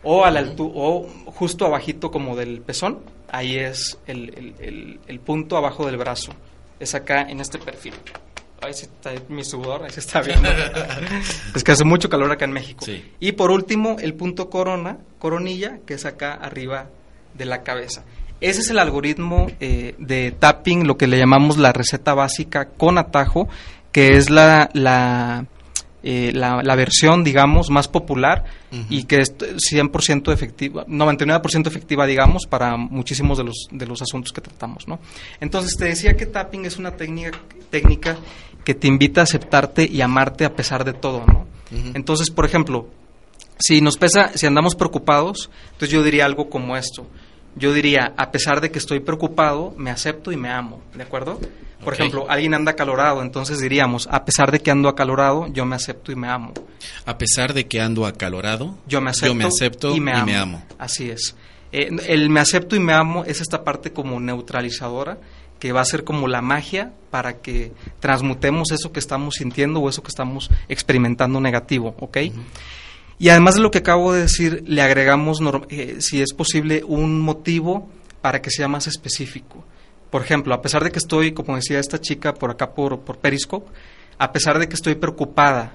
o, 0.05 0.25
al 0.25 0.37
altu- 0.37 0.71
o 0.75 1.07
justo 1.27 1.67
abajito 1.67 2.11
como 2.11 2.37
del 2.37 2.61
pezón, 2.61 2.99
ahí 3.31 3.57
es 3.59 3.99
el, 4.07 4.31
el- 4.37 4.55
el- 4.61 5.01
el 5.07 5.21
punto 5.21 5.57
abajo 5.57 5.87
del 5.87 5.97
brazo. 5.97 6.33
Es 6.81 6.95
acá 6.95 7.23
en 7.23 7.41
este 7.41 7.59
perfil. 7.59 7.95
Ahí 8.63 8.71
está 8.71 9.13
mi 9.29 9.45
sudor, 9.45 9.85
ahí 9.85 9.91
se 9.91 10.01
está 10.01 10.23
viendo. 10.23 10.49
es 11.55 11.63
que 11.65 11.73
hace 11.73 11.85
mucho 11.85 12.09
calor 12.09 12.31
acá 12.33 12.45
en 12.47 12.53
México. 12.53 12.85
Sí. 12.85 13.05
Y 13.21 13.33
por 13.33 13.51
último, 13.51 13.97
el 14.01 14.15
punto 14.15 14.49
corona, 14.51 14.99
coronilla, 15.19 15.79
que 15.87 15.95
es 15.95 16.05
acá 16.07 16.35
arriba 16.35 16.87
de 17.35 17.45
la 17.45 17.63
cabeza. 17.63 18.05
Ese 18.41 18.61
es 18.61 18.71
el 18.71 18.79
algoritmo 18.79 19.47
eh, 19.61 19.95
de 19.99 20.33
tapping, 20.33 20.87
lo 20.87 20.97
que 20.97 21.07
le 21.07 21.19
llamamos 21.19 21.57
la 21.59 21.73
receta 21.73 22.15
básica 22.15 22.67
con 22.71 22.99
atajo, 22.99 23.49
que 23.93 24.17
es 24.17 24.29
la, 24.31 24.69
la, 24.73 25.47
eh, 26.07 26.33
la, 26.35 26.63
la 26.63 26.77
versión, 26.77 27.25
digamos, 27.25 27.71
más 27.71 27.89
popular 27.89 28.45
y 28.91 29.05
que 29.05 29.21
es 29.21 29.35
100% 29.39 30.33
efectiva, 30.35 30.85
99% 30.87 31.67
efectiva, 31.67 32.05
digamos, 32.05 32.45
para 32.47 32.77
muchísimos 32.77 33.39
de 33.39 33.45
los, 33.45 33.69
de 33.71 33.87
los 33.87 34.03
asuntos 34.03 34.31
que 34.31 34.43
tratamos, 34.43 34.87
¿no? 34.87 34.99
Entonces, 35.41 35.79
te 35.79 35.87
decía 35.87 36.15
que 36.15 36.27
tapping 36.27 36.67
es 36.67 36.77
una 36.77 36.91
técnica, 36.91 37.39
técnica 37.71 38.19
que 38.67 38.75
te 38.75 38.87
invita 38.87 39.23
a 39.23 39.25
aceptarte 39.25 39.89
y 39.91 40.03
amarte 40.03 40.45
a 40.45 40.55
pesar 40.55 40.85
de 40.85 40.93
todo, 40.93 41.25
¿no? 41.27 41.47
Entonces, 41.95 42.31
por 42.31 42.45
ejemplo, 42.45 42.87
si 43.59 43.81
nos 43.81 43.97
pesa, 43.97 44.31
si 44.35 44.47
andamos 44.47 44.75
preocupados, 44.75 45.51
entonces 45.73 45.89
yo 45.89 46.03
diría 46.03 46.27
algo 46.27 46.51
como 46.51 46.77
esto. 46.77 47.07
Yo 47.57 47.73
diría, 47.73 48.13
a 48.19 48.31
pesar 48.31 48.61
de 48.61 48.71
que 48.71 48.79
estoy 48.79 49.01
preocupado, 49.01 49.73
me 49.79 49.91
acepto 49.91 50.33
y 50.33 50.37
me 50.37 50.51
amo, 50.51 50.83
¿de 50.95 51.03
acuerdo? 51.03 51.41
Por 51.85 51.95
ejemplo, 51.95 52.27
alguien 52.29 52.55
anda 52.55 52.73
acalorado, 52.73 53.23
entonces 53.23 53.61
diríamos, 53.61 54.09
a 54.11 54.25
pesar 54.25 54.51
de 54.51 54.61
que 54.61 54.71
ando 54.71 54.89
acalorado, 54.89 55.47
yo 55.53 55.65
me 55.67 55.77
acepto 55.77 56.13
y 56.13 56.17
me 56.17 56.29
amo. 56.29 56.53
A 57.07 57.19
pesar 57.19 57.53
de 57.53 57.67
que 57.67 57.81
ando 57.81 58.07
acalorado, 58.07 58.77
Yo 58.87 59.01
me 59.01 59.11
acepto, 59.11 59.47
acepto 59.47 59.95
y, 59.95 60.01
me, 60.01 60.13
amo. 60.13 60.63
Así 60.79 61.11
es. 61.11 61.37
Eh, 61.73 61.91
el 62.09 62.31
me 62.31 62.41
acepto 62.41 62.77
y 62.77 62.81
me 62.81 62.93
amo 62.93 63.25
es 63.25 63.41
esta 63.41 63.65
parte 63.65 63.93
como 63.93 64.19
neutralizadora 64.21 65.19
que 65.59 65.73
va 65.73 65.81
a 65.81 65.85
ser 65.85 66.05
como 66.05 66.29
la 66.29 66.43
magia 66.43 66.93
para 67.11 67.39
que 67.39 67.73
transmutemos 68.01 68.71
eso 68.71 68.93
que 68.93 69.01
estamos 69.01 69.37
sintiendo 69.37 69.81
o 69.81 69.89
eso 69.89 70.03
que 70.03 70.09
estamos 70.09 70.51
experimentando 70.69 71.41
negativo, 71.41 71.95
¿ok? 72.01 72.19
Y 73.19 73.29
además 73.29 73.55
de 73.55 73.63
lo 73.63 73.71
que 73.71 73.79
acabo 73.79 74.13
de 74.13 74.23
decir, 74.23 74.65
le 74.67 74.83
agregamos, 74.83 75.39
eh, 75.71 75.97
si 76.01 76.21
es 76.21 76.35
posible, 76.35 76.83
un 76.85 77.21
motivo 77.21 77.89
para 78.21 78.43
que 78.43 78.51
sea 78.51 78.69
más 78.69 78.87
específico. 78.87 79.65
Por 80.15 80.23
ejemplo, 80.23 80.55
a 80.55 80.63
pesar 80.63 80.85
de 80.85 80.93
que 80.93 81.01
estoy, 81.01 81.33
como 81.33 81.57
decía 81.57 81.81
esta 81.81 82.01
chica 82.01 82.35
por 82.35 82.53
acá 82.53 82.73
por, 82.73 83.01
por 83.01 83.19
Periscope, 83.19 83.69
a 84.17 84.31
pesar 84.31 84.61
de 84.61 84.69
que 84.69 84.75
estoy 84.75 84.95
preocupada 84.95 85.75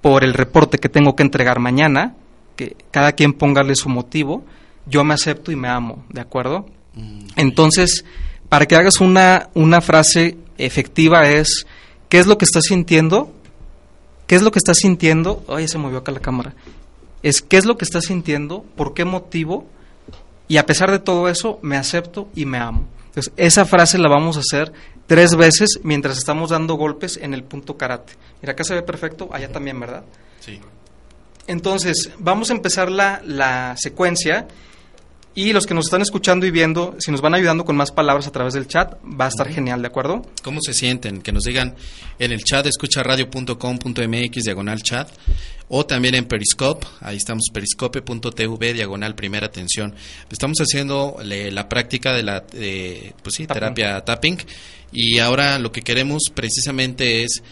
por 0.00 0.24
el 0.24 0.34
reporte 0.34 0.78
que 0.78 0.88
tengo 0.88 1.14
que 1.14 1.22
entregar 1.22 1.60
mañana, 1.60 2.16
que 2.56 2.74
cada 2.90 3.12
quien 3.12 3.34
póngale 3.34 3.76
su 3.76 3.88
motivo, 3.88 4.44
yo 4.86 5.04
me 5.04 5.14
acepto 5.14 5.52
y 5.52 5.54
me 5.54 5.68
amo, 5.68 6.04
¿de 6.08 6.22
acuerdo? 6.22 6.66
Entonces, 7.36 8.04
para 8.48 8.66
que 8.66 8.74
hagas 8.74 9.00
una, 9.00 9.48
una 9.54 9.80
frase 9.80 10.36
efectiva 10.58 11.28
es, 11.28 11.68
¿qué 12.08 12.18
es 12.18 12.26
lo 12.26 12.38
que 12.38 12.46
estás 12.46 12.64
sintiendo? 12.64 13.32
¿Qué 14.26 14.34
es 14.34 14.42
lo 14.42 14.50
que 14.50 14.58
estás 14.58 14.78
sintiendo? 14.78 15.44
Ay, 15.48 15.68
se 15.68 15.78
movió 15.78 15.98
acá 15.98 16.10
la 16.10 16.18
cámara. 16.18 16.56
Es, 17.22 17.42
¿qué 17.42 17.58
es 17.58 17.64
lo 17.64 17.78
que 17.78 17.84
estás 17.84 18.06
sintiendo? 18.06 18.64
¿Por 18.74 18.92
qué 18.92 19.04
motivo? 19.04 19.68
Y 20.48 20.56
a 20.56 20.66
pesar 20.66 20.90
de 20.90 20.98
todo 20.98 21.28
eso, 21.28 21.60
me 21.62 21.76
acepto 21.76 22.28
y 22.34 22.44
me 22.44 22.58
amo. 22.58 22.88
Entonces, 23.16 23.32
esa 23.38 23.64
frase 23.64 23.96
la 23.96 24.10
vamos 24.10 24.36
a 24.36 24.40
hacer 24.40 24.74
tres 25.06 25.36
veces 25.36 25.80
mientras 25.82 26.18
estamos 26.18 26.50
dando 26.50 26.74
golpes 26.74 27.16
en 27.16 27.32
el 27.32 27.44
punto 27.44 27.78
karate. 27.78 28.12
Mira, 28.42 28.52
acá 28.52 28.62
se 28.62 28.74
ve 28.74 28.82
perfecto, 28.82 29.30
allá 29.32 29.50
también, 29.50 29.80
¿verdad? 29.80 30.04
Sí. 30.38 30.60
Entonces, 31.46 32.10
vamos 32.18 32.50
a 32.50 32.52
empezar 32.52 32.90
la, 32.90 33.22
la 33.24 33.74
secuencia 33.78 34.46
y 35.36 35.52
los 35.52 35.66
que 35.66 35.74
nos 35.74 35.84
están 35.86 36.02
escuchando 36.02 36.46
y 36.46 36.50
viendo, 36.50 36.96
si 36.98 37.12
nos 37.12 37.20
van 37.20 37.34
ayudando 37.34 37.64
con 37.64 37.76
más 37.76 37.92
palabras 37.92 38.26
a 38.26 38.32
través 38.32 38.54
del 38.54 38.66
chat, 38.66 38.94
va 39.04 39.26
a 39.26 39.28
estar 39.28 39.48
genial, 39.48 39.80
¿de 39.82 39.86
acuerdo? 39.88 40.22
¿Cómo 40.42 40.58
se 40.60 40.74
sienten? 40.74 41.22
Que 41.22 41.30
nos 41.30 41.44
digan 41.44 41.76
en 42.18 42.32
el 42.32 42.42
chat 42.42 42.66
escucharadio.com.mx 42.66 44.42
diagonal 44.44 44.82
chat 44.82 45.08
o 45.68 45.84
también 45.84 46.14
en 46.14 46.24
Periscope, 46.26 46.86
ahí 47.00 47.16
estamos 47.16 47.44
periscope.tv 47.52 48.72
diagonal 48.72 49.14
primera 49.14 49.46
atención. 49.46 49.94
Estamos 50.30 50.58
haciendo 50.60 51.16
le- 51.22 51.50
la 51.50 51.68
práctica 51.68 52.12
de 52.12 52.22
la 52.22 52.44
eh, 52.54 53.12
pues 53.22 53.34
sí, 53.34 53.46
Tapping. 53.46 53.60
terapia 53.74 54.04
tapping 54.04 54.38
y 54.92 55.18
ahora 55.18 55.58
lo 55.58 55.72
que 55.72 55.82
queremos 55.82 56.22
precisamente 56.34 57.24
es 57.24 57.42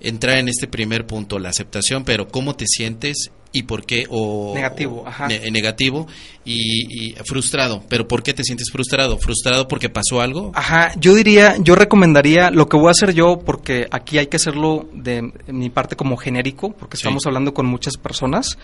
entrar 0.00 0.38
en 0.38 0.48
este 0.48 0.66
primer 0.66 1.06
punto, 1.06 1.38
la 1.38 1.50
aceptación, 1.50 2.04
pero 2.04 2.26
cómo 2.28 2.56
te 2.56 2.64
sientes 2.66 3.30
y 3.52 3.64
por 3.64 3.84
qué 3.84 4.06
o 4.08 4.52
Negativo, 4.54 5.04
ajá. 5.06 5.26
ne- 5.26 5.50
negativo 5.50 6.06
y, 6.44 7.08
y 7.10 7.14
frustrado, 7.24 7.82
pero 7.88 8.06
¿por 8.06 8.22
qué 8.22 8.32
te 8.32 8.44
sientes 8.44 8.70
frustrado? 8.70 9.18
¿Frustrado 9.18 9.66
porque 9.66 9.88
pasó 9.88 10.20
algo? 10.20 10.52
Ajá, 10.54 10.92
yo 11.00 11.14
diría, 11.14 11.56
yo 11.58 11.74
recomendaría, 11.74 12.50
lo 12.50 12.68
que 12.68 12.76
voy 12.76 12.88
a 12.88 12.90
hacer 12.92 13.12
yo, 13.12 13.40
porque 13.44 13.86
aquí 13.90 14.18
hay 14.18 14.28
que 14.28 14.36
hacerlo 14.36 14.88
de 14.94 15.32
mi 15.48 15.68
parte 15.70 15.96
como 15.96 16.16
genérico, 16.16 16.72
porque 16.72 16.96
Sí. 16.96 17.02
estamos 17.02 17.26
hablando 17.26 17.52
con 17.52 17.66
muchas 17.66 17.96
personas. 17.96 18.56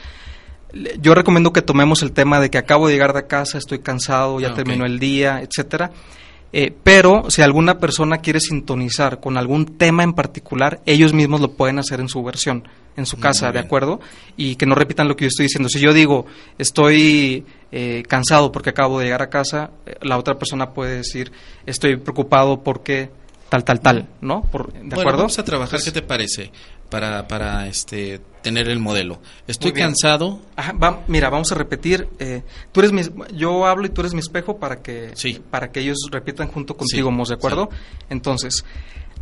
Yo 1.00 1.14
recomiendo 1.14 1.52
que 1.52 1.62
tomemos 1.62 2.02
el 2.02 2.12
tema 2.12 2.38
de 2.40 2.50
que 2.50 2.58
acabo 2.58 2.86
de 2.88 2.92
llegar 2.94 3.12
de 3.14 3.26
casa, 3.26 3.56
estoy 3.58 3.78
cansado, 3.80 4.40
ya 4.40 4.48
Ah, 4.48 4.54
terminó 4.54 4.84
el 4.84 4.98
día, 4.98 5.40
etcétera. 5.40 5.90
Eh, 6.52 6.72
pero 6.82 7.30
si 7.30 7.42
alguna 7.42 7.78
persona 7.78 8.18
quiere 8.18 8.40
sintonizar 8.40 9.20
con 9.20 9.36
algún 9.36 9.78
tema 9.78 10.02
en 10.04 10.12
particular, 10.12 10.80
ellos 10.86 11.12
mismos 11.12 11.40
lo 11.40 11.52
pueden 11.52 11.78
hacer 11.78 12.00
en 12.00 12.08
su 12.08 12.22
versión, 12.22 12.64
en 12.96 13.06
su 13.06 13.18
casa, 13.18 13.52
¿de 13.52 13.58
acuerdo? 13.58 14.00
Y 14.36 14.56
que 14.56 14.66
no 14.66 14.74
repitan 14.74 15.06
lo 15.08 15.16
que 15.16 15.24
yo 15.24 15.28
estoy 15.28 15.44
diciendo. 15.46 15.68
Si 15.68 15.80
yo 15.80 15.92
digo, 15.92 16.26
estoy 16.58 17.44
eh, 17.72 18.02
cansado 18.08 18.50
porque 18.52 18.70
acabo 18.70 18.98
de 18.98 19.06
llegar 19.06 19.22
a 19.22 19.30
casa, 19.30 19.70
eh, 19.86 19.96
la 20.02 20.18
otra 20.18 20.38
persona 20.38 20.70
puede 20.72 20.96
decir, 20.98 21.30
estoy 21.66 21.96
preocupado 21.96 22.62
porque 22.62 23.10
tal, 23.48 23.64
tal, 23.64 23.80
tal, 23.80 24.08
¿no? 24.20 24.42
Por, 24.42 24.72
¿De 24.72 24.80
bueno, 24.80 25.00
acuerdo? 25.00 25.18
vamos 25.18 25.38
a 25.38 25.44
trabajar, 25.44 25.80
¿qué 25.82 25.90
te 25.92 26.02
parece? 26.02 26.50
Para, 26.90 27.26
para 27.26 27.66
este, 27.66 28.20
tener 28.42 28.68
el 28.68 28.78
modelo. 28.78 29.18
Estoy 29.48 29.72
cansado, 29.72 30.40
Ajá, 30.54 30.72
va- 30.72 31.02
mira, 31.08 31.28
vamos 31.30 31.50
a 31.50 31.56
repetir. 31.56 32.06
eh, 32.20 32.42
tú 32.70 32.78
eres 32.80 32.92
mi, 32.92 33.02
yo 33.34 33.66
hablo 33.66 33.86
y 33.86 33.90
tú 33.90 34.02
eres 34.02 34.14
mi 34.14 34.20
espejo 34.20 34.58
para 34.58 34.82
que, 34.82 35.10
Sí. 35.14 35.40
para 35.50 35.72
que 35.72 35.80
ellos 35.80 35.98
repitan 36.12 36.46
junto 36.48 36.76
contigo, 36.76 37.10
Sí, 37.10 37.14
Mos, 37.16 37.28
¿de 37.28 37.34
acuerdo? 37.34 37.68
Entonces, 38.08 38.64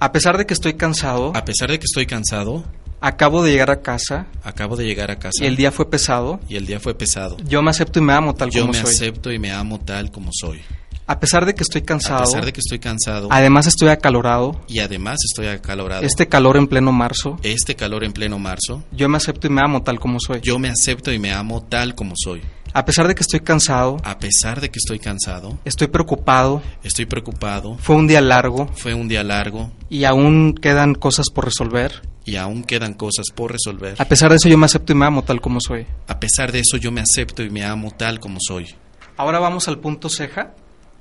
a 0.00 0.12
pesar 0.12 0.36
de 0.38 0.46
que 0.46 0.54
estoy 0.54 0.74
cansado, 0.74 1.32
a 1.34 1.44
pesar 1.44 1.70
de 1.70 1.78
que 1.78 1.84
estoy 1.84 2.06
cansado, 2.06 2.64
acabo 3.00 3.42
de 3.42 3.50
llegar 3.52 3.70
a 3.70 3.80
casa 3.82 4.26
acabo 4.42 4.76
de 4.76 4.84
llegar 4.86 5.10
a 5.10 5.16
casa 5.18 5.42
y 5.44 5.46
el 5.46 5.56
día 5.56 5.70
fue 5.72 5.88
pesado, 5.90 6.40
y 6.48 6.56
el 6.56 6.66
día 6.66 6.80
fue 6.80 6.94
pesado. 6.94 7.36
yo 7.44 7.62
me 7.62 7.70
acepto 7.70 7.98
y 7.98 8.02
me 8.02 8.12
amo 8.12 8.34
tal 8.34 8.50
Yo 8.50 8.62
como 8.62 8.72
me 8.72 8.80
soy. 8.80 8.90
acepto 8.94 9.32
y 9.32 9.38
me 9.38 9.52
amo 9.52 9.78
tal 9.80 10.10
como 10.10 10.30
soy. 10.32 10.60
A 11.06 11.20
pesar 11.20 11.44
de 11.44 11.54
que 11.54 11.62
estoy 11.62 11.82
cansado, 11.82 12.22
A 12.22 12.24
pesar 12.24 12.46
de 12.46 12.52
que 12.54 12.60
estoy 12.60 12.78
cansado 12.78 13.28
además 13.30 13.66
estoy 13.66 13.88
acalorado, 13.90 14.58
y 14.68 14.78
además 14.78 15.18
estoy 15.30 15.48
acalorado. 15.48 16.02
este 16.02 16.28
calor 16.28 16.56
en 16.56 16.66
pleno 16.66 16.92
marzo, 16.92 17.38
Este 17.42 17.74
calor 17.76 18.04
en 18.04 18.12
pleno 18.14 18.38
marzo, 18.38 18.82
yo 18.90 19.08
me 19.10 19.18
acepto 19.18 19.46
y 19.46 19.50
me 19.50 19.60
amo 19.62 19.82
tal 19.82 20.00
como 20.00 20.18
soy. 20.18 20.40
yo 20.42 20.58
me 20.58 20.68
acepto 20.70 21.12
y 21.12 21.18
me 21.18 21.32
amo 21.32 21.62
tal 21.62 21.94
como 21.94 22.14
soy. 22.16 22.40
A 22.76 22.84
pesar 22.84 23.06
de 23.06 23.14
que 23.14 23.22
estoy 23.22 23.38
cansado, 23.38 23.98
A 24.02 24.18
pesar 24.18 24.60
de 24.60 24.68
que 24.68 24.80
estoy 24.80 24.98
cansado, 24.98 25.58
estoy 25.64 25.86
preocupado, 25.86 26.60
estoy 26.82 27.06
preocupado, 27.06 27.78
fue 27.78 27.94
un 27.94 28.08
día 28.08 28.20
largo 28.20 28.66
fue 28.74 28.94
un 28.94 29.06
día 29.06 29.22
largo 29.22 29.70
y 29.88 30.02
aún 30.04 30.54
quedan 30.54 30.94
cosas 30.96 31.30
por 31.30 31.44
resolver. 31.44 32.02
y 32.24 32.34
aún 32.36 32.64
quedan 32.64 32.94
cosas 32.94 33.26
por 33.32 33.52
resolver. 33.52 33.94
A 33.98 34.06
pesar 34.06 34.30
de 34.30 34.36
eso 34.38 34.48
yo 34.48 34.58
me 34.58 34.66
acepto 34.66 34.92
y 34.92 34.96
me 34.96 35.06
amo 35.06 35.22
tal 35.22 35.40
como 35.40 35.60
soy. 35.60 35.86
A 36.08 36.18
pesar 36.18 36.50
de 36.50 36.60
eso, 36.60 36.76
yo 36.78 36.90
me 36.90 37.00
acepto 37.00 37.42
y 37.44 37.50
me 37.50 37.64
amo 37.64 37.92
tal 37.92 38.18
como 38.18 38.38
soy. 38.40 38.74
Ahora 39.16 39.38
vamos 39.38 39.68
al 39.68 39.78
punto 39.78 40.08
ceja 40.08 40.54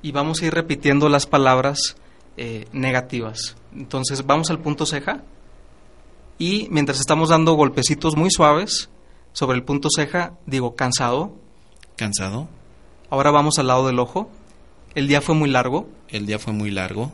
y 0.04 0.12
vamos 0.12 0.42
a 0.42 0.46
ir 0.46 0.54
repitiendo 0.54 1.10
las 1.10 1.26
palabras 1.26 1.96
eh, 2.38 2.68
negativas. 2.72 3.56
Entonces 3.76 4.26
vamos 4.28 4.52
al 4.52 4.60
punto 4.60 4.86
ceja 4.86 5.24
y 6.38 6.68
mientras 6.70 7.00
estamos 7.00 7.30
dando 7.30 7.54
golpecitos 7.54 8.16
muy 8.16 8.30
suaves 8.30 8.90
sobre 9.32 9.58
el 9.58 9.64
punto 9.64 9.88
ceja, 9.96 10.34
digo 10.46 10.76
cansado. 10.76 11.42
¿Cansado? 12.04 12.50
Ahora 13.10 13.32
vamos 13.32 13.60
al 13.60 13.68
lado 13.68 13.88
del 13.88 13.98
ojo. 13.98 14.30
El 14.94 15.08
día 15.08 15.22
fue 15.22 15.36
muy 15.36 15.50
largo. 15.50 15.88
El 16.10 16.26
día 16.26 16.38
fue 16.38 16.52
muy 16.52 16.70
largo. 16.70 17.14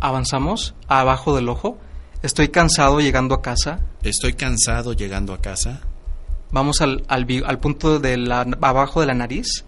Avanzamos 0.00 0.74
abajo 0.86 1.36
del 1.36 1.50
ojo. 1.50 1.76
Estoy 2.22 2.48
cansado 2.48 3.00
llegando 3.00 3.34
a 3.34 3.42
casa. 3.42 3.80
Estoy 4.02 4.32
cansado 4.32 4.94
llegando 4.94 5.34
a 5.34 5.38
casa. 5.42 5.82
Vamos 6.50 6.80
al, 6.80 7.04
al, 7.08 7.58
punto 7.58 7.98
de 7.98 8.16
la, 8.16 8.46
abajo 8.62 9.02
de 9.02 9.06
la 9.06 9.12
nariz. 9.12 9.66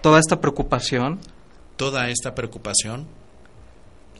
Toda 0.00 0.18
esta 0.18 0.40
preocupación. 0.40 1.20
Toda 1.76 2.08
esta 2.08 2.34
preocupación. 2.34 3.06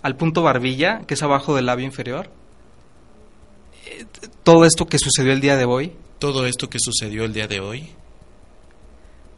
Al 0.02 0.14
punto 0.16 0.42
barbilla, 0.42 1.06
que 1.06 1.14
es 1.14 1.22
abajo 1.22 1.56
del 1.56 1.64
labio 1.64 1.86
inferior. 1.86 2.28
Eh, 3.86 4.04
Todo 4.42 4.66
esto 4.66 4.84
que 4.84 4.98
sucedió 4.98 5.32
el 5.32 5.40
día 5.40 5.56
de 5.56 5.64
hoy. 5.64 5.94
Todo 6.18 6.44
esto 6.44 6.68
que 6.68 6.76
sucedió 6.78 7.24
el 7.24 7.32
día 7.32 7.48
de 7.48 7.58
hoy. 7.60 7.94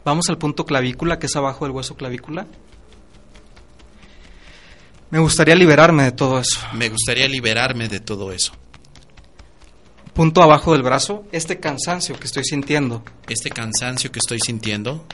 Vamos 0.05 0.29
al 0.29 0.37
punto 0.37 0.65
clavícula, 0.65 1.17
que 1.17 1.25
es 1.25 1.35
abajo 1.35 1.65
del 1.65 1.73
hueso 1.73 1.95
clavícula. 1.95 2.45
Me 5.09 5.17
gustaría 5.19 5.55
liberarme 5.55 6.03
de 6.03 6.11
todo 6.11 6.39
eso. 6.39 6.59
Me 6.73 6.89
gustaría 6.89 7.27
liberarme 7.27 7.87
de 7.87 7.99
todo 7.99 8.31
eso. 8.31 8.53
Punto 10.13 10.43
abajo 10.43 10.73
del 10.73 10.83
brazo, 10.83 11.25
este 11.31 11.59
cansancio 11.59 12.17
que 12.19 12.27
estoy 12.27 12.43
sintiendo. 12.43 13.03
Este 13.27 13.49
cansancio 13.49 14.11
que 14.11 14.19
estoy 14.19 14.39
sintiendo. 14.39 15.05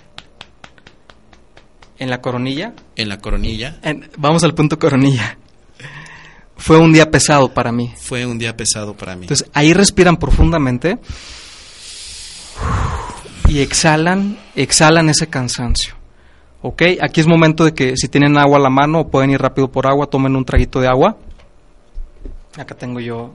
En 1.98 2.10
la 2.10 2.20
coronilla. 2.20 2.74
En 2.98 3.08
la 3.08 3.18
coronilla. 3.20 3.80
vamos 4.18 4.44
al 4.44 4.54
punto 4.54 4.78
coronilla. 4.78 5.38
Fue 6.58 6.78
un 6.78 6.92
día 6.92 7.10
pesado 7.10 7.54
para 7.54 7.72
mí. 7.72 7.94
Fue 7.98 8.26
un 8.26 8.38
día 8.38 8.58
pesado 8.58 8.96
para 8.96 9.16
mí. 9.16 9.24
Entonces 9.24 9.50
ahí 9.54 9.74
respiran 9.74 10.18
profundamente 10.18 11.00
y 13.52 13.60
exhalan, 13.60 14.38
exhalan 14.56 15.10
ese 15.10 15.28
cansancio. 15.28 15.96
¿Ok? 16.62 16.84
Aquí 17.02 17.20
es 17.20 17.28
momento 17.28 17.66
de 17.66 17.74
que 17.74 17.98
si 17.98 18.08
tienen 18.08 18.38
agua 18.38 18.58
a 18.58 18.62
la 18.62 18.70
mano 18.70 19.02
o 19.02 19.08
pueden 19.10 19.30
ir 19.30 19.42
rápido 19.42 19.70
por 19.70 19.88
agua, 19.88 20.08
tomen 20.08 20.38
un 20.38 20.46
traguito 20.46 20.80
de 20.80 20.88
agua. 20.88 21.18
Acá 22.58 22.76
tengo 22.76 23.02
yo 23.02 23.34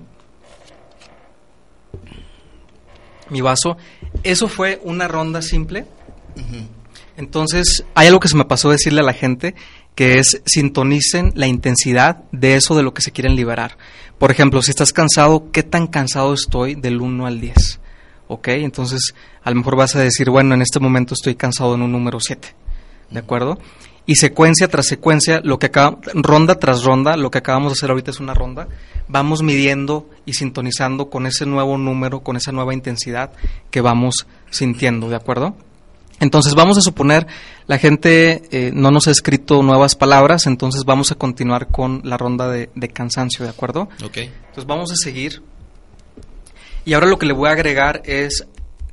mi 3.28 3.42
vaso. 3.42 3.76
Eso 4.22 4.48
fue 4.48 4.80
una 4.84 5.06
ronda 5.06 5.42
simple. 5.42 5.84
Entonces, 7.18 7.84
hay 7.94 8.06
algo 8.06 8.20
que 8.20 8.28
se 8.28 8.38
me 8.38 8.46
pasó 8.46 8.70
decirle 8.70 9.00
a 9.00 9.04
la 9.04 9.12
gente, 9.12 9.54
que 9.94 10.18
es 10.18 10.40
sintonicen 10.46 11.32
la 11.34 11.46
intensidad 11.46 12.24
de 12.32 12.54
eso 12.54 12.74
de 12.74 12.82
lo 12.82 12.94
que 12.94 13.02
se 13.02 13.12
quieren 13.12 13.36
liberar. 13.36 13.76
Por 14.18 14.30
ejemplo, 14.30 14.62
si 14.62 14.70
estás 14.70 14.94
cansado, 14.94 15.50
¿qué 15.52 15.62
tan 15.62 15.88
cansado 15.88 16.32
estoy 16.32 16.74
del 16.74 17.02
1 17.02 17.26
al 17.26 17.38
10? 17.38 17.80
¿Ok? 18.28 18.48
Entonces, 18.48 19.14
a 19.42 19.50
lo 19.50 19.56
mejor 19.56 19.76
vas 19.76 19.94
a 19.96 20.00
decir, 20.00 20.30
bueno, 20.30 20.54
en 20.54 20.62
este 20.62 20.80
momento 20.80 21.14
estoy 21.14 21.34
cansado 21.34 21.74
en 21.74 21.82
un 21.82 21.92
número 21.92 22.20
7. 22.20 22.48
¿De 23.10 23.18
acuerdo? 23.20 23.58
Y 24.04 24.16
secuencia 24.16 24.68
tras 24.68 24.86
secuencia, 24.86 25.40
lo 25.42 25.58
que 25.58 25.66
acaba, 25.66 25.98
ronda 26.14 26.60
tras 26.60 26.84
ronda, 26.84 27.16
lo 27.16 27.30
que 27.30 27.38
acabamos 27.38 27.72
de 27.72 27.74
hacer 27.74 27.90
ahorita 27.90 28.12
es 28.12 28.20
una 28.20 28.34
ronda, 28.34 28.68
vamos 29.08 29.42
midiendo 29.42 30.08
y 30.24 30.34
sintonizando 30.34 31.10
con 31.10 31.26
ese 31.26 31.44
nuevo 31.44 31.76
número, 31.76 32.20
con 32.20 32.36
esa 32.36 32.52
nueva 32.52 32.72
intensidad 32.72 33.32
que 33.70 33.80
vamos 33.80 34.28
sintiendo, 34.50 35.08
¿de 35.08 35.16
acuerdo? 35.16 35.56
Entonces 36.20 36.54
vamos 36.54 36.78
a 36.78 36.82
suponer, 36.82 37.26
la 37.66 37.78
gente 37.78 38.42
eh, 38.50 38.70
no 38.72 38.92
nos 38.92 39.08
ha 39.08 39.10
escrito 39.10 39.62
nuevas 39.62 39.96
palabras, 39.96 40.46
entonces 40.46 40.84
vamos 40.84 41.10
a 41.10 41.16
continuar 41.16 41.66
con 41.66 42.00
la 42.04 42.16
ronda 42.16 42.48
de, 42.48 42.68
cansancio, 42.92 43.44
¿de 43.44 43.50
acuerdo? 43.50 43.88
Ok. 44.04 44.18
Entonces 44.18 44.66
vamos 44.66 44.92
a 44.92 44.96
seguir. 44.96 45.42
Y 46.86 46.94
ahora 46.94 47.08
lo 47.08 47.18
que 47.18 47.26
le 47.26 47.32
voy 47.32 47.48
a 47.48 47.52
agregar 47.52 48.00
es, 48.04 48.46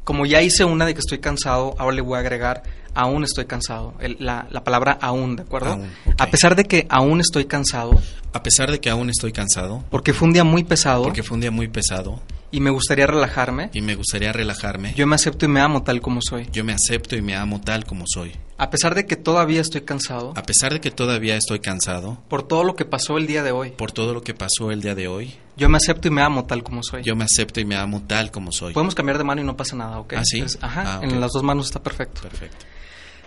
como 0.04 0.26
ya 0.26 0.42
hice 0.42 0.66
una 0.66 0.86
de 0.86 0.96
que 0.96 1.00
estoy 1.00 1.20
cansado, 1.20 1.76
ahora 1.78 1.96
le 1.96 2.02
voy 2.02 2.18
a 2.18 2.22
agregar 2.22 2.64
aún 2.96 3.24
estoy 3.24 3.46
cansado. 3.46 3.94
la, 4.20 4.48
palabra 4.64 4.98
aún, 5.00 5.36
¿de 5.36 5.44
acuerdo? 5.44 5.80
A 6.18 6.28
pesar 6.28 6.56
de 6.56 6.66
que 6.66 6.88
aún 6.90 7.22
estoy 7.22 7.46
cansado. 7.46 8.02
A 8.34 8.42
pesar 8.42 8.72
de 8.72 8.80
que 8.80 8.90
aún 8.90 9.12
estoy 9.12 9.32
cansado. 9.32 9.84
Porque 9.92 10.12
fue 10.12 10.28
un 10.28 10.34
día 10.34 10.44
muy 10.44 10.64
pesado. 10.64 11.04
Porque 11.04 11.22
fue 11.22 11.36
un 11.36 11.42
día 11.42 11.52
muy 11.52 11.68
pesado. 11.68 12.20
Y 12.54 12.60
me 12.60 12.70
gustaría 12.70 13.08
relajarme. 13.08 13.72
Y 13.74 13.82
me 13.82 13.96
gustaría 13.96 14.32
relajarme. 14.32 14.94
Yo 14.94 15.08
me 15.08 15.16
acepto 15.16 15.46
y 15.46 15.48
me 15.48 15.60
amo 15.60 15.82
tal 15.82 16.02
como 16.02 16.20
soy. 16.22 16.48
Yo 16.52 16.64
me 16.64 16.72
acepto 16.72 17.16
y 17.16 17.22
me 17.24 17.36
amo 17.36 17.60
tal 17.60 17.84
como 17.84 18.06
soy. 18.06 18.32
A 18.60 18.70
pesar 18.70 18.94
de 18.94 19.08
que 19.08 19.16
todavía 19.16 19.60
estoy 19.60 19.82
cansado. 19.82 20.34
A 20.36 20.44
pesar 20.44 20.72
de 20.72 20.80
que 20.80 20.92
todavía 20.92 21.36
estoy 21.36 21.62
cansado. 21.62 22.22
Por 22.28 22.44
todo 22.44 22.64
lo 22.64 22.76
que 22.76 22.86
pasó 22.86 23.18
el 23.18 23.26
día 23.26 23.42
de 23.42 23.52
hoy. 23.52 23.72
Por 23.72 23.92
todo 23.92 24.14
lo 24.14 24.22
que 24.22 24.36
pasó 24.36 24.70
el 24.70 24.84
día 24.84 24.94
de 24.94 25.08
hoy. 25.08 25.34
Yo 25.58 25.68
me 25.68 25.78
acepto 25.78 26.10
y 26.10 26.12
me 26.12 26.22
amo 26.22 26.46
tal 26.46 26.62
como 26.62 26.84
soy. 26.84 27.02
Yo 27.02 27.16
me 27.16 27.24
acepto 27.24 27.60
y 27.60 27.66
me 27.66 27.76
amo 27.76 28.04
tal 28.06 28.30
como 28.30 28.52
soy. 28.52 28.72
Podemos 28.72 28.94
cambiar 28.94 29.18
de 29.18 29.24
mano 29.24 29.42
y 29.42 29.46
no 29.46 29.58
pasa 29.58 29.76
nada, 29.76 30.00
¿ok? 30.00 30.14
¿Ah, 30.16 30.22
sí? 30.24 30.44
ajá, 30.62 31.00
ah, 31.00 31.00
en 31.02 31.20
las 31.20 31.32
dos 31.32 31.42
manos 31.42 31.66
está 31.66 31.82
perfecto. 31.82 32.22
Perfecto. 32.22 32.68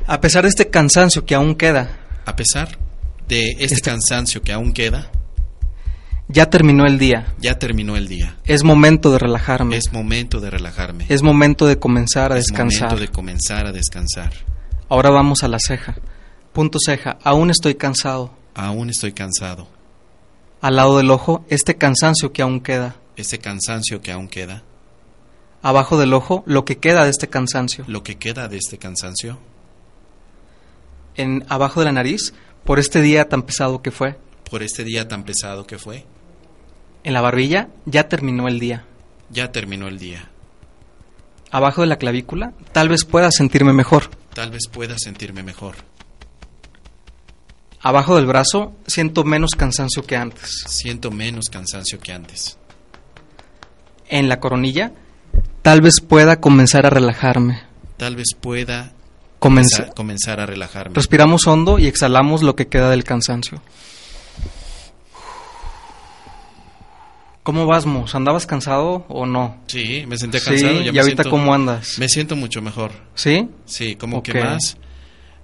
A 0.06 0.20
pesar 0.20 0.44
de 0.44 0.50
este 0.50 0.70
cansancio 0.70 1.26
que 1.26 1.34
aún 1.34 1.56
queda. 1.56 1.98
A 2.26 2.36
pesar 2.36 2.78
de 3.26 3.50
este, 3.58 3.64
este, 3.64 3.80
cansancio 3.80 4.40
que 4.40 4.52
aún 4.52 4.72
queda. 4.72 5.10
Ya 6.28 6.50
terminó 6.50 6.84
el 6.86 6.98
día. 6.98 7.34
Ya 7.38 7.58
terminó 7.58 7.96
el 7.96 8.08
día. 8.08 8.36
Es 8.44 8.64
momento 8.64 9.12
de 9.12 9.18
relajarme. 9.18 9.76
Es 9.76 9.92
momento 9.92 10.40
de 10.40 10.50
relajarme. 10.50 11.06
Es 11.08 11.22
momento 11.22 11.66
de 11.66 11.78
comenzar 11.78 12.32
a 12.32 12.34
descansar. 12.34 12.68
Es 12.68 12.80
momento 12.82 13.00
de 13.00 13.08
comenzar 13.08 13.66
a 13.66 13.72
descansar. 13.72 14.32
Ahora 14.88 15.10
vamos 15.10 15.42
a 15.44 15.48
la 15.48 15.58
ceja. 15.58 15.96
Punto 16.52 16.78
ceja. 16.84 17.18
Aún 17.22 17.50
estoy 17.50 17.76
cansado. 17.76 18.32
Aún 18.54 18.90
estoy 18.90 19.12
cansado. 19.12 19.68
Al 20.60 20.76
lado 20.76 20.96
del 20.96 21.10
ojo, 21.10 21.44
este 21.48 21.76
cansancio 21.76 22.32
que 22.32 22.42
aún 22.42 22.60
queda. 22.60 22.96
Este 23.16 23.38
cansancio 23.38 24.00
que 24.00 24.10
aún 24.10 24.28
queda. 24.28 24.64
Abajo 25.62 25.98
del 25.98 26.12
ojo, 26.12 26.42
lo 26.46 26.64
que 26.64 26.78
queda 26.78 27.04
de 27.04 27.10
este 27.10 27.28
cansancio. 27.28 27.84
Lo 27.86 28.02
que 28.02 28.16
queda 28.16 28.48
de 28.48 28.56
este 28.56 28.78
cansancio 28.78 29.38
en 31.16 31.44
abajo 31.48 31.80
de 31.80 31.86
la 31.86 31.92
nariz 31.92 32.34
por 32.64 32.78
este 32.78 33.00
día 33.00 33.28
tan 33.28 33.42
pesado 33.42 33.82
que 33.82 33.90
fue. 33.90 34.16
Por 34.50 34.62
este 34.62 34.84
día 34.84 35.08
tan 35.08 35.24
pesado 35.24 35.66
que 35.66 35.78
fue. 35.78 36.04
En 37.06 37.12
la 37.12 37.20
barbilla 37.20 37.68
ya 37.84 38.08
terminó 38.08 38.48
el 38.48 38.58
día. 38.58 38.84
Ya 39.30 39.52
terminó 39.52 39.86
el 39.86 39.96
día. 39.96 40.28
Abajo 41.52 41.82
de 41.82 41.86
la 41.86 41.98
clavícula 41.98 42.52
tal 42.72 42.88
vez 42.88 43.04
pueda 43.04 43.30
sentirme 43.30 43.72
mejor. 43.72 44.10
Tal 44.34 44.50
vez 44.50 44.66
pueda 44.66 44.96
sentirme 44.98 45.44
mejor. 45.44 45.76
Abajo 47.80 48.16
del 48.16 48.26
brazo 48.26 48.74
siento 48.88 49.22
menos 49.22 49.52
cansancio 49.52 50.02
que 50.02 50.16
antes. 50.16 50.64
Siento 50.66 51.12
menos 51.12 51.44
cansancio 51.48 52.00
que 52.00 52.12
antes. 52.12 52.58
En 54.08 54.28
la 54.28 54.40
coronilla 54.40 54.90
tal 55.62 55.82
vez 55.82 56.00
pueda 56.00 56.40
comenzar 56.40 56.86
a 56.86 56.90
relajarme. 56.90 57.62
Tal 57.98 58.16
vez 58.16 58.34
pueda 58.34 58.90
comenzar, 59.38 60.40
a 60.40 60.46
relajarme. 60.46 60.96
Respiramos 60.96 61.46
hondo 61.46 61.78
y 61.78 61.86
exhalamos 61.86 62.42
lo 62.42 62.56
que 62.56 62.66
queda 62.66 62.90
del 62.90 63.04
cansancio. 63.04 63.62
¿Cómo 67.46 67.64
vas? 67.64 67.86
¿Andabas 68.12 68.44
cansado 68.44 69.06
o 69.08 69.24
no? 69.24 69.58
Sí, 69.68 70.02
me 70.08 70.18
sentía 70.18 70.40
cansado. 70.40 70.82
¿Y 70.82 70.98
ahorita 70.98 71.22
cómo 71.30 71.54
andas? 71.54 71.96
Me 71.96 72.08
siento 72.08 72.34
mucho 72.34 72.60
mejor. 72.60 72.90
¿Sí? 73.14 73.48
Sí, 73.66 73.94
como 73.94 74.20
que 74.20 74.34
más, 74.34 74.76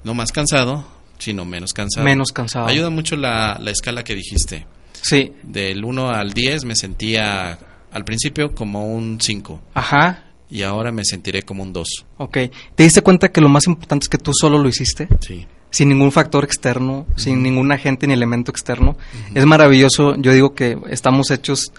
no 0.02 0.12
más 0.12 0.32
cansado, 0.32 0.84
sino 1.18 1.44
menos 1.44 1.72
cansado. 1.72 2.04
Menos 2.04 2.32
cansado. 2.32 2.66
Ayuda 2.66 2.90
mucho 2.90 3.14
la, 3.14 3.56
la 3.60 3.70
escala 3.70 4.02
que 4.02 4.16
dijiste. 4.16 4.66
Sí. 5.00 5.32
Del 5.44 5.84
1 5.84 6.10
al 6.10 6.32
10 6.32 6.64
me 6.64 6.74
sentía 6.74 7.56
al 7.92 8.04
principio 8.04 8.52
como 8.52 8.92
un 8.92 9.20
5. 9.20 9.60
Ajá 9.74 10.24
y 10.50 10.62
ahora 10.64 10.90
me 10.90 11.04
sentiré 11.04 11.44
como 11.44 11.62
un 11.62 11.72
2. 11.72 11.88
Ok. 12.18 12.38
¿Te 12.74 12.82
diste 12.82 13.00
cuenta 13.00 13.30
que 13.30 13.40
lo 13.40 13.48
más 13.48 13.66
importante 13.68 14.04
es 14.04 14.08
que 14.08 14.18
tú 14.18 14.32
solo 14.34 14.58
lo 14.58 14.68
hiciste? 14.68 15.08
Sí. 15.20 15.46
Sin 15.70 15.88
ningún 15.88 16.12
factor 16.12 16.44
externo, 16.44 17.06
sin 17.16 17.42
ningún 17.42 17.72
agente 17.72 18.06
ni 18.06 18.12
elemento 18.12 18.50
externo. 18.50 18.98
Es 19.34 19.46
maravilloso. 19.46 20.14
Yo 20.18 20.32
digo 20.34 20.54
que 20.54 20.76
estamos 20.90 21.30
hechos 21.30 21.72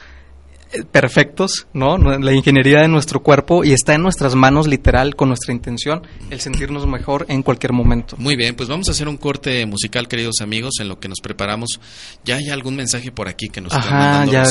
perfectos, 0.91 1.67
¿no? 1.73 1.97
La 1.97 2.33
ingeniería 2.33 2.81
de 2.81 2.87
nuestro 2.87 3.21
cuerpo 3.21 3.63
y 3.63 3.73
está 3.73 3.93
en 3.93 4.01
nuestras 4.01 4.35
manos 4.35 4.67
literal 4.67 5.15
con 5.15 5.29
nuestra 5.29 5.53
intención 5.53 6.01
el 6.29 6.39
sentirnos 6.39 6.87
mejor 6.87 7.25
en 7.29 7.43
cualquier 7.43 7.73
momento. 7.73 8.15
Muy 8.17 8.35
bien, 8.35 8.55
pues 8.55 8.69
vamos 8.69 8.87
a 8.89 8.91
hacer 8.91 9.07
un 9.07 9.17
corte 9.17 9.65
musical, 9.65 10.07
queridos 10.07 10.41
amigos, 10.41 10.75
en 10.79 10.87
lo 10.87 10.99
que 10.99 11.07
nos 11.07 11.19
preparamos. 11.21 11.79
Ya 12.23 12.37
hay 12.37 12.49
algún 12.49 12.75
mensaje 12.75 13.11
por 13.11 13.27
aquí 13.27 13.49
que 13.49 13.61
nos 13.61 13.73
está 13.73 13.89
mandando 13.89 14.31
ya 14.31 14.43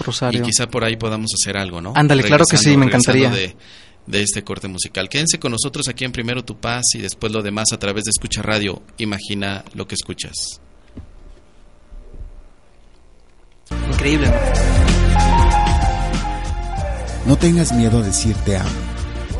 Rosario, 0.00 0.40
Y 0.40 0.42
quizá 0.42 0.66
por 0.68 0.84
ahí 0.84 0.96
podamos 0.96 1.30
hacer 1.34 1.56
algo, 1.56 1.80
¿no? 1.80 1.92
Ándale, 1.96 2.22
claro 2.22 2.44
que 2.48 2.56
sí, 2.56 2.76
me 2.76 2.86
encantaría. 2.86 3.30
De, 3.30 3.56
de 4.06 4.22
este 4.22 4.44
corte 4.44 4.68
musical. 4.68 5.08
Quédense 5.08 5.38
con 5.38 5.52
nosotros 5.52 5.88
aquí 5.88 6.04
en 6.04 6.12
Primero 6.12 6.44
Tu 6.44 6.56
Paz 6.56 6.84
y 6.94 6.98
después 6.98 7.32
lo 7.32 7.42
demás 7.42 7.72
a 7.72 7.78
través 7.78 8.04
de 8.04 8.10
Escucha 8.10 8.42
Radio. 8.42 8.82
Imagina 8.98 9.64
lo 9.74 9.86
que 9.86 9.94
escuchas. 9.94 10.60
Increíble. 13.90 14.28
No 14.28 15.43
tengas 17.36 17.72
miedo 17.72 17.98
a 17.98 18.02
decir 18.02 18.36
te 18.44 18.56
amo. 18.56 18.70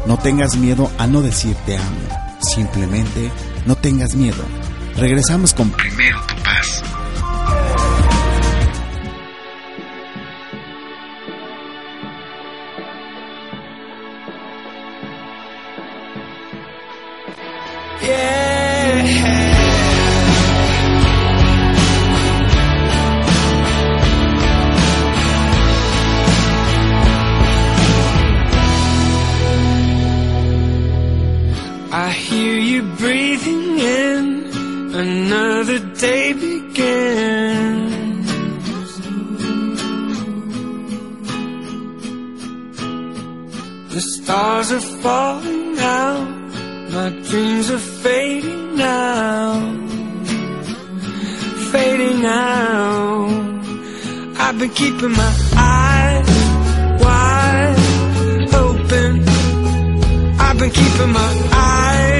No 0.07 0.18
tengas 0.18 0.57
miedo 0.57 0.90
a 0.99 1.07
no 1.07 1.23
decir 1.23 1.57
te 1.66 1.77
amo. 1.77 2.09
Simplemente 2.40 3.31
no 3.66 3.77
tengas 3.77 4.14
miedo. 4.14 4.42
Regresamos 4.97 5.55
con 5.55 5.70
Primero 5.70 6.20
tu 6.27 6.42
paz. 6.42 6.83
breathing 32.81 33.79
in, 33.79 34.25
another 34.95 35.79
day 35.95 36.33
begins. 36.33 37.95
The 43.95 44.01
stars 44.01 44.73
are 44.73 44.81
falling 44.81 45.79
out, 45.79 46.29
my 46.93 47.11
dreams 47.29 47.71
are 47.71 47.79
fading 47.79 48.77
now, 48.77 49.61
fading 51.71 52.25
out. 52.25 53.65
I've 54.37 54.59
been 54.59 54.71
keeping 54.71 55.13
my 55.13 55.33
eyes 55.57 56.29
wide 57.03 58.55
open. 58.55 59.25
I've 60.39 60.59
been 60.59 60.71
keeping 60.71 61.13
my 61.13 61.51
eyes. 61.53 62.13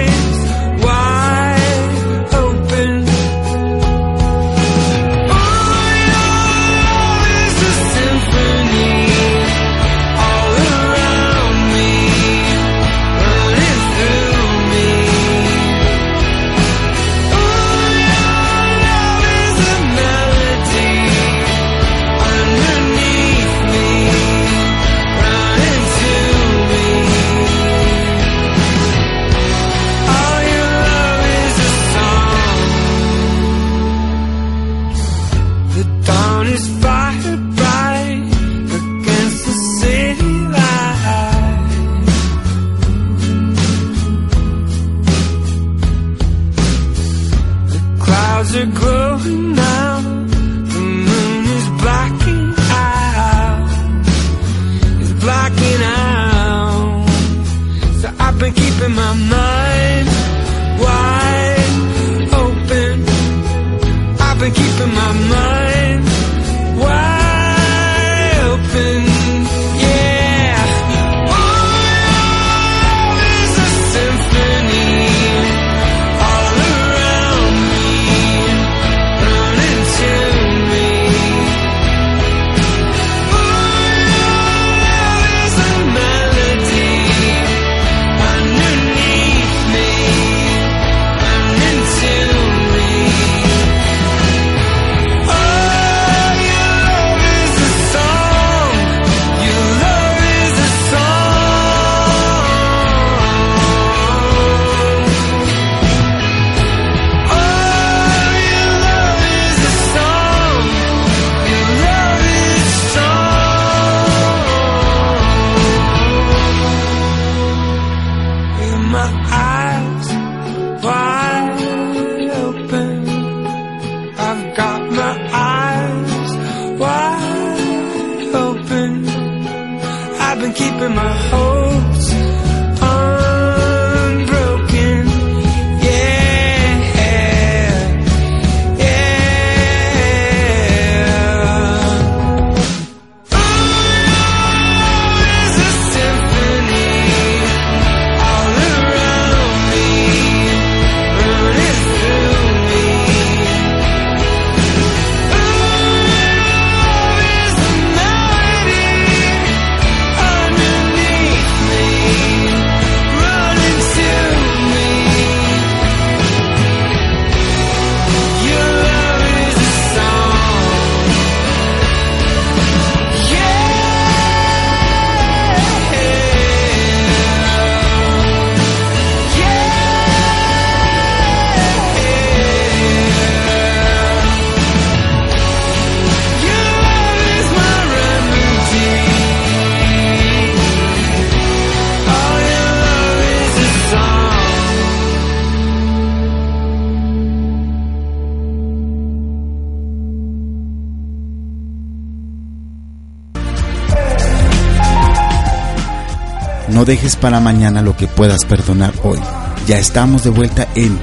No 206.85 206.91
dejes 206.91 207.17
para 207.17 207.41
mañana 207.41 207.81
lo 207.81 207.97
que 207.97 208.07
puedas 208.09 208.45
perdonar 208.45 208.93
hoy. 209.05 209.19
Ya 209.67 209.79
estamos 209.79 210.23
de 210.23 210.29
vuelta 210.29 210.69
en 210.75 210.99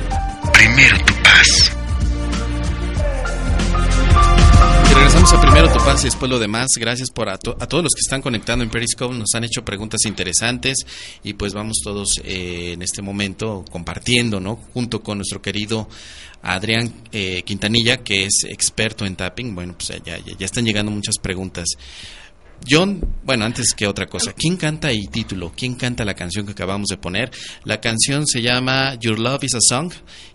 Primero 0.53 0.95
tu 0.99 1.13
paz. 1.23 1.71
Y 4.91 4.93
regresamos 4.93 5.33
a 5.33 5.41
primero 5.41 5.73
tu 5.73 5.79
paz 5.79 6.01
y 6.01 6.05
después 6.05 6.29
lo 6.29 6.37
demás. 6.37 6.67
Gracias 6.79 7.09
por 7.09 7.29
a, 7.29 7.39
to- 7.39 7.57
a 7.59 7.65
todos 7.65 7.83
los 7.83 7.93
que 7.95 8.01
están 8.01 8.21
conectando 8.21 8.63
en 8.63 8.69
Periscope. 8.69 9.15
Nos 9.15 9.33
han 9.33 9.43
hecho 9.43 9.65
preguntas 9.65 10.01
interesantes 10.05 10.85
y 11.23 11.33
pues 11.33 11.55
vamos 11.55 11.77
todos 11.83 12.21
eh, 12.25 12.73
en 12.73 12.83
este 12.83 13.01
momento 13.01 13.65
compartiendo, 13.71 14.39
¿no? 14.39 14.57
Junto 14.75 15.01
con 15.01 15.17
nuestro 15.17 15.41
querido 15.41 15.89
Adrián 16.43 16.93
eh, 17.11 17.41
Quintanilla, 17.41 17.97
que 18.03 18.25
es 18.25 18.43
experto 18.47 19.03
en 19.07 19.15
tapping. 19.15 19.55
Bueno, 19.55 19.73
pues 19.75 19.99
ya, 20.05 20.19
ya, 20.19 20.37
ya 20.37 20.45
están 20.45 20.63
llegando 20.63 20.91
muchas 20.91 21.15
preguntas. 21.19 21.65
John, 22.69 23.01
bueno, 23.23 23.45
antes 23.45 23.73
que 23.75 23.87
otra 23.87 24.05
cosa, 24.05 24.33
¿quién 24.33 24.55
canta 24.55 24.91
el 24.91 25.09
título? 25.09 25.51
¿Quién 25.55 25.75
canta 25.75 26.05
la 26.05 26.13
canción 26.13 26.45
que 26.45 26.51
acabamos 26.51 26.87
de 26.87 26.97
poner? 26.97 27.31
La 27.63 27.81
canción 27.81 28.27
se 28.27 28.41
llama 28.41 28.95
Your 28.99 29.19
Love 29.19 29.43
is 29.43 29.55
a 29.55 29.59
Song 29.61 29.91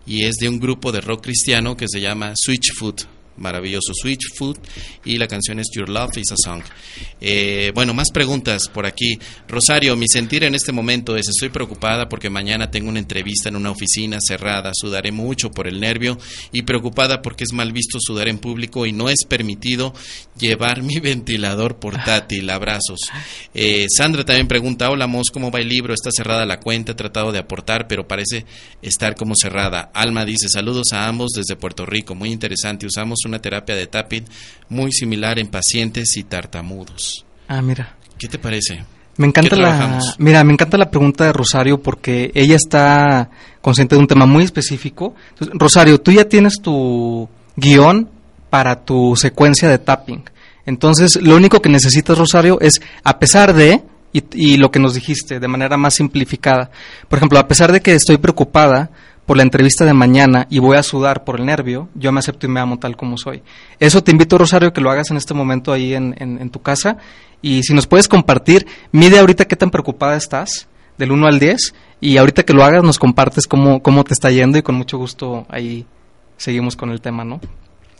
y 0.06 0.24
es 0.24 0.36
de 0.36 0.48
un 0.48 0.58
grupo 0.58 0.92
de 0.92 1.00
rock 1.00 1.22
cristiano 1.22 1.76
que 1.76 1.86
se 1.88 2.00
llama 2.00 2.32
Switchfoot. 2.34 3.15
Maravilloso 3.36 3.92
Switchfoot 3.94 4.58
y 5.04 5.16
la 5.16 5.26
canción 5.26 5.58
es 5.58 5.68
Your 5.74 5.88
Love 5.88 6.18
is 6.18 6.32
a 6.32 6.36
Song. 6.36 6.62
Eh, 7.20 7.72
bueno, 7.74 7.94
más 7.94 8.10
preguntas 8.10 8.68
por 8.68 8.86
aquí. 8.86 9.18
Rosario, 9.48 9.96
mi 9.96 10.06
sentir 10.08 10.44
en 10.44 10.54
este 10.54 10.72
momento 10.72 11.16
es 11.16 11.28
estoy 11.28 11.48
preocupada 11.48 12.08
porque 12.08 12.30
mañana 12.30 12.70
tengo 12.70 12.88
una 12.88 12.98
entrevista 12.98 13.48
en 13.48 13.56
una 13.56 13.70
oficina 13.70 14.18
cerrada, 14.20 14.72
sudaré 14.74 15.12
mucho 15.12 15.50
por 15.50 15.66
el 15.66 15.80
nervio 15.80 16.18
y 16.52 16.62
preocupada 16.62 17.22
porque 17.22 17.44
es 17.44 17.52
mal 17.52 17.72
visto 17.72 17.98
sudar 18.00 18.28
en 18.28 18.38
público 18.38 18.86
y 18.86 18.92
no 18.92 19.08
es 19.08 19.24
permitido 19.28 19.94
llevar 20.38 20.82
mi 20.82 20.98
ventilador 20.98 21.78
portátil. 21.78 22.48
Abrazos. 22.50 23.00
Eh, 23.54 23.86
Sandra 23.94 24.24
también 24.24 24.48
pregunta, 24.48 24.90
hola 24.90 25.06
Mos, 25.06 25.30
¿cómo 25.32 25.50
va 25.50 25.60
el 25.60 25.68
libro? 25.68 25.94
Está 25.94 26.10
cerrada 26.10 26.46
la 26.46 26.60
cuenta, 26.60 26.92
he 26.92 26.94
tratado 26.94 27.32
de 27.32 27.38
aportar, 27.38 27.86
pero 27.88 28.06
parece 28.06 28.44
estar 28.82 29.14
como 29.14 29.34
cerrada. 29.34 29.90
Alma 29.94 30.24
dice, 30.24 30.48
saludos 30.48 30.92
a 30.92 31.06
ambos 31.06 31.32
desde 31.32 31.56
Puerto 31.56 31.86
Rico, 31.86 32.14
muy 32.14 32.30
interesante. 32.30 32.86
Usamos 32.86 33.18
una 33.26 33.40
terapia 33.40 33.74
de 33.74 33.86
tapping 33.86 34.24
muy 34.68 34.92
similar 34.92 35.38
en 35.38 35.48
pacientes 35.48 36.16
y 36.16 36.24
tartamudos. 36.24 37.24
Ah, 37.48 37.62
mira. 37.62 37.96
¿Qué 38.18 38.28
te 38.28 38.38
parece? 38.38 38.84
Me 39.18 39.26
encanta 39.26 39.56
¿Qué 39.56 39.62
la 39.62 39.98
mira, 40.18 40.44
me 40.44 40.52
encanta 40.52 40.76
la 40.76 40.90
pregunta 40.90 41.24
de 41.24 41.32
Rosario 41.32 41.80
porque 41.80 42.30
ella 42.34 42.56
está 42.56 43.30
consciente 43.62 43.94
de 43.94 44.00
un 44.00 44.06
tema 44.06 44.26
muy 44.26 44.44
específico. 44.44 45.14
Entonces, 45.30 45.56
Rosario, 45.58 46.00
tú 46.00 46.12
ya 46.12 46.28
tienes 46.28 46.60
tu 46.60 47.28
guion 47.56 48.10
para 48.50 48.84
tu 48.84 49.16
secuencia 49.16 49.68
de 49.70 49.78
tapping. 49.78 50.22
Entonces, 50.66 51.16
lo 51.16 51.36
único 51.36 51.62
que 51.62 51.68
necesitas, 51.68 52.18
Rosario, 52.18 52.60
es 52.60 52.80
a 53.04 53.18
pesar 53.18 53.54
de 53.54 53.82
y, 54.12 54.22
y 54.32 54.56
lo 54.56 54.70
que 54.70 54.80
nos 54.80 54.94
dijiste 54.94 55.40
de 55.40 55.48
manera 55.48 55.76
más 55.76 55.94
simplificada. 55.94 56.70
Por 57.08 57.18
ejemplo, 57.18 57.38
a 57.38 57.48
pesar 57.48 57.72
de 57.72 57.80
que 57.80 57.94
estoy 57.94 58.18
preocupada 58.18 58.90
por 59.26 59.36
la 59.36 59.42
entrevista 59.42 59.84
de 59.84 59.92
mañana 59.92 60.46
y 60.50 60.60
voy 60.60 60.76
a 60.76 60.82
sudar 60.82 61.24
por 61.24 61.38
el 61.40 61.46
nervio, 61.46 61.88
yo 61.94 62.12
me 62.12 62.20
acepto 62.20 62.46
y 62.46 62.48
me 62.48 62.60
amo 62.60 62.78
tal 62.78 62.96
como 62.96 63.18
soy. 63.18 63.42
Eso 63.80 64.02
te 64.02 64.12
invito, 64.12 64.38
Rosario, 64.38 64.72
que 64.72 64.80
lo 64.80 64.90
hagas 64.90 65.10
en 65.10 65.16
este 65.16 65.34
momento 65.34 65.72
ahí 65.72 65.94
en, 65.94 66.14
en- 66.18 66.40
en 66.40 66.50
tu 66.50 66.62
casa. 66.62 66.96
Y 67.42 67.62
si 67.64 67.74
nos 67.74 67.86
puedes 67.86 68.08
compartir, 68.08 68.66
mide 68.92 69.18
ahorita 69.18 69.44
qué 69.46 69.56
tan 69.56 69.70
preocupada 69.70 70.16
estás, 70.16 70.68
del 70.96 71.12
1 71.12 71.26
al 71.26 71.38
10, 71.38 71.74
y 72.00 72.16
ahorita 72.16 72.44
que 72.44 72.52
lo 72.54 72.64
hagas 72.64 72.82
nos 72.82 72.98
compartes 72.98 73.46
cómo, 73.46 73.82
cómo 73.82 74.04
te 74.04 74.14
está 74.14 74.30
yendo 74.30 74.56
y 74.58 74.62
con 74.62 74.74
mucho 74.76 74.96
gusto 74.96 75.44
ahí 75.50 75.84
seguimos 76.36 76.76
con 76.76 76.90
el 76.90 77.00
tema, 77.00 77.24
¿no? 77.24 77.40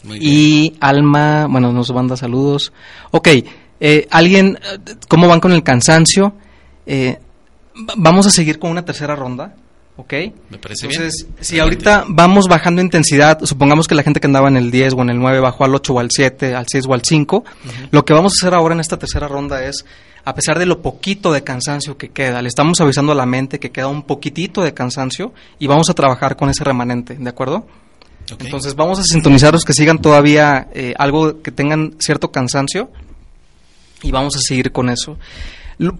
Muy 0.04 0.18
bien. 0.20 0.32
Y 0.32 0.76
Alma, 0.80 1.46
bueno, 1.50 1.72
nos 1.72 1.92
manda 1.92 2.16
saludos. 2.16 2.72
Ok, 3.10 3.28
eh, 3.80 4.06
alguien, 4.10 4.58
eh, 4.62 4.94
¿cómo 5.08 5.26
van 5.28 5.40
con 5.40 5.52
el 5.52 5.62
cansancio? 5.62 6.34
Eh, 6.86 7.18
va- 7.76 7.94
vamos 7.96 8.26
a 8.26 8.30
seguir 8.30 8.58
con 8.58 8.70
una 8.70 8.84
tercera 8.84 9.16
ronda, 9.16 9.54
¿ok? 9.96 10.12
Me 10.50 10.58
parece 10.58 10.86
bien. 10.86 11.00
Entonces, 11.00 11.26
si 11.40 11.58
ahorita 11.58 12.04
vamos 12.08 12.46
bajando 12.48 12.82
intensidad, 12.82 13.44
supongamos 13.44 13.88
que 13.88 13.94
la 13.94 14.02
gente 14.02 14.20
que 14.20 14.26
andaba 14.26 14.48
en 14.48 14.56
el 14.56 14.70
10 14.70 14.94
o 14.94 15.02
en 15.02 15.10
el 15.10 15.18
9 15.18 15.40
bajó 15.40 15.64
al 15.64 15.74
8 15.74 15.94
o 15.94 16.00
al 16.00 16.10
7, 16.10 16.54
al 16.54 16.66
6 16.68 16.84
o 16.88 16.94
al 16.94 17.02
5, 17.02 17.44
lo 17.90 18.04
que 18.04 18.12
vamos 18.12 18.34
a 18.34 18.36
hacer 18.44 18.54
ahora 18.54 18.74
en 18.74 18.80
esta 18.80 18.98
tercera 18.98 19.28
ronda 19.28 19.64
es, 19.64 19.84
a 20.24 20.34
pesar 20.34 20.58
de 20.58 20.66
lo 20.66 20.82
poquito 20.82 21.32
de 21.32 21.42
cansancio 21.42 21.96
que 21.96 22.10
queda, 22.10 22.42
le 22.42 22.48
estamos 22.48 22.80
avisando 22.80 23.12
a 23.12 23.14
la 23.14 23.26
mente 23.26 23.58
que 23.58 23.70
queda 23.70 23.88
un 23.88 24.02
poquitito 24.02 24.62
de 24.62 24.74
cansancio 24.74 25.32
y 25.58 25.66
vamos 25.66 25.88
a 25.88 25.94
trabajar 25.94 26.36
con 26.36 26.50
ese 26.50 26.64
remanente, 26.64 27.14
¿de 27.14 27.28
acuerdo? 27.28 27.66
Entonces 28.40 28.74
vamos 28.74 28.98
a 28.98 29.04
sintonizar 29.04 29.52
los 29.52 29.64
que 29.64 29.72
sigan 29.72 30.00
todavía 30.00 30.68
eh, 30.74 30.94
algo 30.98 31.42
que 31.42 31.52
tengan 31.52 31.94
cierto 32.00 32.32
cansancio 32.32 32.90
y 34.02 34.10
vamos 34.10 34.36
a 34.36 34.40
seguir 34.40 34.72
con 34.72 34.90
eso. 34.90 35.16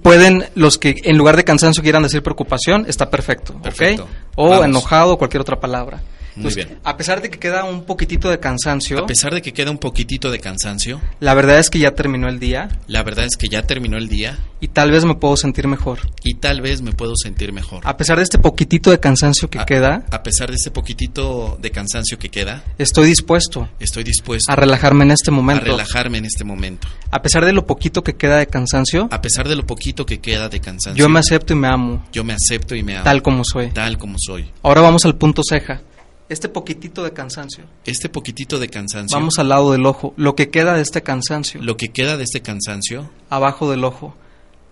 Pueden, 0.03 0.47
los 0.55 0.79
que 0.79 1.01
en 1.05 1.19
lugar 1.19 1.37
de 1.37 1.45
cansancio 1.45 1.83
quieran 1.83 2.03
decir 2.03 2.23
preocupación, 2.23 2.87
está 2.89 3.11
perfecto, 3.11 3.55
¿ok? 3.55 4.01
O 4.37 4.49
Vamos. 4.51 4.65
enojado 4.67 5.19
cualquier 5.19 5.43
otra 5.43 5.61
palabra. 5.61 6.01
Muy 6.37 6.49
Entonces, 6.49 6.67
bien. 6.67 6.79
A 6.85 6.97
pesar 6.97 7.23
de 7.23 7.31
que 7.31 7.39
queda 7.39 7.65
un 7.65 7.85
poquitito 7.85 8.29
de 8.29 8.39
cansancio, 8.39 8.99
A 8.99 9.07
pesar 9.07 9.33
de 9.35 9.41
que 9.43 9.53
queda 9.53 9.71
un 9.71 9.79
poquitito 9.79 10.31
de 10.31 10.39
cansancio, 10.39 11.01
la 11.21 11.33
verdad 11.35 11.59
es 11.59 11.71
que 11.71 11.79
ya 11.79 11.93
terminó 11.95 12.29
el 12.29 12.39
día 12.39 12.69
la 12.89 13.03
verdad 13.03 13.25
es 13.25 13.37
que 13.37 13.49
ya 13.49 13.63
terminó 13.63 13.97
el 13.97 14.09
día 14.09 14.39
y 14.61 14.69
tal 14.69 14.91
vez 14.91 15.05
me 15.05 15.15
puedo 15.15 15.37
sentir 15.37 15.67
mejor. 15.67 15.99
y 16.25 16.35
tal 16.35 16.61
vez 16.61 16.83
me 16.83 16.93
puedo 16.93 17.15
sentir 17.17 17.53
mejor. 17.53 17.81
A 17.85 17.97
pesar 17.97 18.17
de 18.19 18.23
este 18.25 18.39
poquitito 18.39 18.91
de 18.91 19.01
cansancio 19.01 19.49
que 19.49 19.59
A- 19.61 19.65
queda, 19.67 20.05
A 20.11 20.23
pesar 20.23 20.49
de 20.51 20.57
ese 20.57 20.71
poquitito 20.71 21.59
de 21.61 21.71
cansancio 21.71 22.19
que 22.19 22.29
queda, 22.29 22.63
estoy 22.79 23.07
dispuesto 23.09 23.69
estoy 23.81 24.05
dispuesto 24.05 24.51
a 24.53 24.57
relajarme 24.57 25.05
en 25.05 25.11
este 25.13 25.31
a 25.31 25.35
momento. 25.35 25.65
relajarme 25.65 26.19
en 26.19 26.25
este 26.27 26.45
momento. 26.45 26.89
A 27.11 27.23
pesar 27.23 27.45
de 27.45 27.53
lo 27.53 27.67
poquito 27.67 28.03
que 28.05 28.15
queda 28.17 28.37
de 28.39 28.47
cansancio, 28.47 29.09
A 29.11 29.21
pesar 29.23 29.49
de 29.49 29.57
lo 29.57 29.65
poquito 29.67 30.05
que 30.07 30.19
queda 30.21 30.49
de 30.49 30.61
cansancio, 30.61 31.03
yo 31.03 31.09
me 31.09 31.21
acepto 31.21 31.53
y 31.53 31.57
me 31.57 31.69
amo, 31.69 32.05
yo 32.13 32.25
me 32.25 32.35
acepto 32.35 32.75
y 32.75 32.83
me 32.83 32.95
amo 32.97 33.05
tal 33.05 33.23
como 33.23 33.43
soy. 33.45 33.69
tal 33.71 33.99
como 33.99 34.17
soy. 34.19 34.51
Ahora 34.63 34.81
vamos 34.83 35.05
al 35.05 35.17
punto 35.17 35.43
ceja. 35.49 35.81
Este 36.29 36.49
poquitito 36.49 37.05
de 37.05 37.13
cansancio. 37.13 37.65
Este 37.85 38.09
poquitito 38.09 38.59
de 38.59 38.69
cansancio, 38.69 39.17
Vamos 39.17 39.39
al 39.39 39.49
lado 39.49 39.71
del 39.73 39.87
ojo. 39.87 40.13
Lo 40.17 40.35
que 40.35 40.51
queda 40.51 40.75
de 40.75 40.83
este 40.83 41.03
cansancio. 41.03 41.63
lo 41.63 41.77
que 41.77 41.89
queda 41.89 42.17
de 42.17 42.25
este 42.25 42.43
cansancio, 42.43 43.11
Abajo 43.31 43.71
del 43.71 43.85
ojo. 43.85 44.15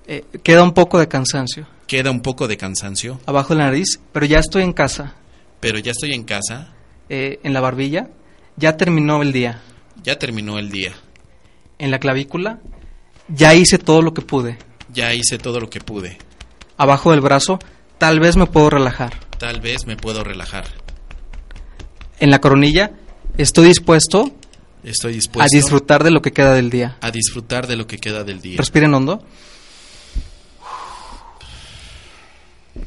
Eh, 0.07 0.25
queda 0.43 0.63
un 0.65 0.73
poco 0.73 0.99
de 0.99 1.07
cansancio. 1.09 1.67
queda 1.87 2.11
un 2.11 2.21
poco 2.23 2.49
de 2.49 2.57
cansancio, 2.57 3.21
Abajo 3.27 3.55
de 3.55 3.59
la 3.59 3.67
nariz. 3.67 4.01
Pero 4.13 4.27
ya 4.27 4.39
estoy 4.41 4.63
en 4.65 4.73
casa. 4.73 5.15
pero 5.61 5.79
ya 5.79 5.93
estoy 5.93 6.13
en 6.13 6.25
casa, 6.25 6.75
eh, 7.09 7.39
en 7.45 7.53
la 7.53 7.61
barbilla. 7.61 8.09
Ya 8.57 8.77
terminó 8.77 9.23
el 9.23 9.33
día. 9.33 9.61
ya 10.03 10.19
terminó 10.19 10.59
el 10.59 10.71
día, 10.71 10.93
En 11.79 11.91
la 11.91 11.99
clavícula. 12.01 12.59
Ya 13.29 13.55
hice 13.55 13.79
todo 13.79 14.03
lo 14.03 14.13
que 14.13 14.23
pude. 14.23 14.59
ya 14.93 15.15
hice 15.15 15.39
todo 15.39 15.61
lo 15.61 15.71
que 15.71 15.81
pude. 15.81 16.19
Abajo 16.77 17.13
del 17.13 17.21
brazo. 17.21 17.59
Tal 17.99 18.19
vez 18.21 18.37
me 18.37 18.47
puedo 18.47 18.71
relajar. 18.71 19.13
Tal 19.39 19.61
vez 19.61 19.87
me 19.87 19.97
puedo 19.97 20.25
relajar. 20.25 20.65
En 22.21 22.31
la 22.31 22.41
coronilla. 22.41 22.93
Estoy 23.37 23.69
dispuesto 23.69 24.31
Estoy 24.85 25.19
a 25.39 25.47
disfrutar 25.47 26.05
de 26.05 26.11
lo 26.11 26.21
que 26.21 26.33
queda 26.33 26.53
del 26.53 26.69
día. 26.69 26.97
a 27.01 27.11
disfrutar 27.11 27.67
de 27.67 27.77
lo 27.77 27.87
que 27.87 27.97
queda 27.99 28.23
del 28.23 28.41
día. 28.43 28.59
Respiren 28.59 28.93
hondo. 28.93 29.23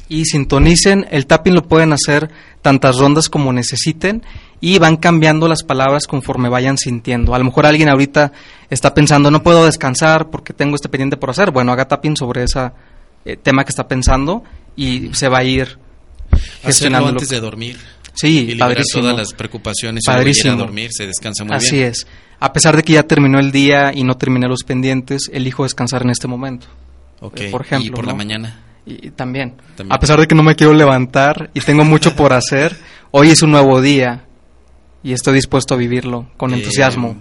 Y 0.08 0.24
sintonicen. 0.26 1.06
El 1.10 1.26
tapping 1.26 1.54
lo 1.54 1.66
pueden 1.66 1.92
hacer 1.92 2.30
tantas 2.62 2.98
rondas 2.98 3.28
como 3.28 3.52
necesiten 3.52 4.22
y 4.60 4.78
van 4.78 4.96
cambiando 4.96 5.48
las 5.48 5.64
palabras 5.64 6.06
conforme 6.06 6.48
vayan 6.48 6.78
sintiendo. 6.78 7.34
A 7.34 7.38
lo 7.38 7.44
mejor 7.44 7.66
alguien 7.66 7.88
ahorita 7.88 8.32
está 8.70 8.94
pensando, 8.94 9.30
no 9.30 9.42
puedo 9.42 9.64
descansar 9.64 10.30
porque 10.30 10.52
tengo 10.52 10.76
este 10.76 10.88
pendiente 10.88 11.16
por 11.16 11.30
hacer. 11.30 11.50
Bueno, 11.50 11.72
haga 11.72 11.88
tapping 11.88 12.16
sobre 12.16 12.44
ese 12.44 12.70
tema 13.42 13.64
que 13.64 13.70
está 13.70 13.88
pensando 13.88 14.44
y 14.76 15.12
se 15.14 15.28
va 15.28 15.38
a 15.38 15.44
ir 15.44 15.78
Hacerlo 16.30 16.62
gestionando. 16.62 17.08
antes 17.08 17.28
de 17.28 17.40
dormir 17.40 17.78
Sí, 18.20 18.48
y 18.50 18.54
padrísimo. 18.56 19.02
todas 19.02 19.16
las 19.16 19.32
preocupaciones 19.32 20.02
Padrísimo. 20.06 20.54
a 20.54 20.56
dormir, 20.56 20.90
se 20.92 21.06
descansa 21.06 21.44
muy 21.44 21.54
Así 21.54 21.76
bien. 21.76 21.88
es. 21.88 22.06
A 22.40 22.52
pesar 22.52 22.76
de 22.76 22.82
que 22.82 22.94
ya 22.94 23.02
terminó 23.04 23.38
el 23.38 23.52
día 23.52 23.92
y 23.94 24.02
no 24.04 24.16
terminé 24.16 24.48
los 24.48 24.64
pendientes, 24.64 25.30
elijo 25.32 25.62
descansar 25.64 26.02
en 26.02 26.10
este 26.10 26.26
momento. 26.26 26.66
Ok, 27.20 27.40
Eh, 27.40 27.48
por 27.50 27.62
ejemplo, 27.62 27.86
y 27.86 27.90
por 27.90 28.06
la 28.06 28.14
mañana. 28.14 28.60
Y 28.86 29.10
también. 29.10 29.54
También. 29.76 29.92
A 29.92 30.00
pesar 30.00 30.18
de 30.18 30.26
que 30.26 30.34
no 30.34 30.42
me 30.42 30.54
quiero 30.56 30.72
levantar 30.72 31.50
y 31.54 31.60
tengo 31.60 31.84
mucho 31.84 32.16
por 32.16 32.32
hacer, 32.32 32.76
hoy 33.10 33.30
es 33.30 33.42
un 33.42 33.50
nuevo 33.50 33.80
día 33.82 34.24
y 35.02 35.12
estoy 35.12 35.34
dispuesto 35.34 35.74
a 35.74 35.76
vivirlo 35.76 36.28
con 36.36 36.52
Eh, 36.52 36.56
entusiasmo. 36.56 37.16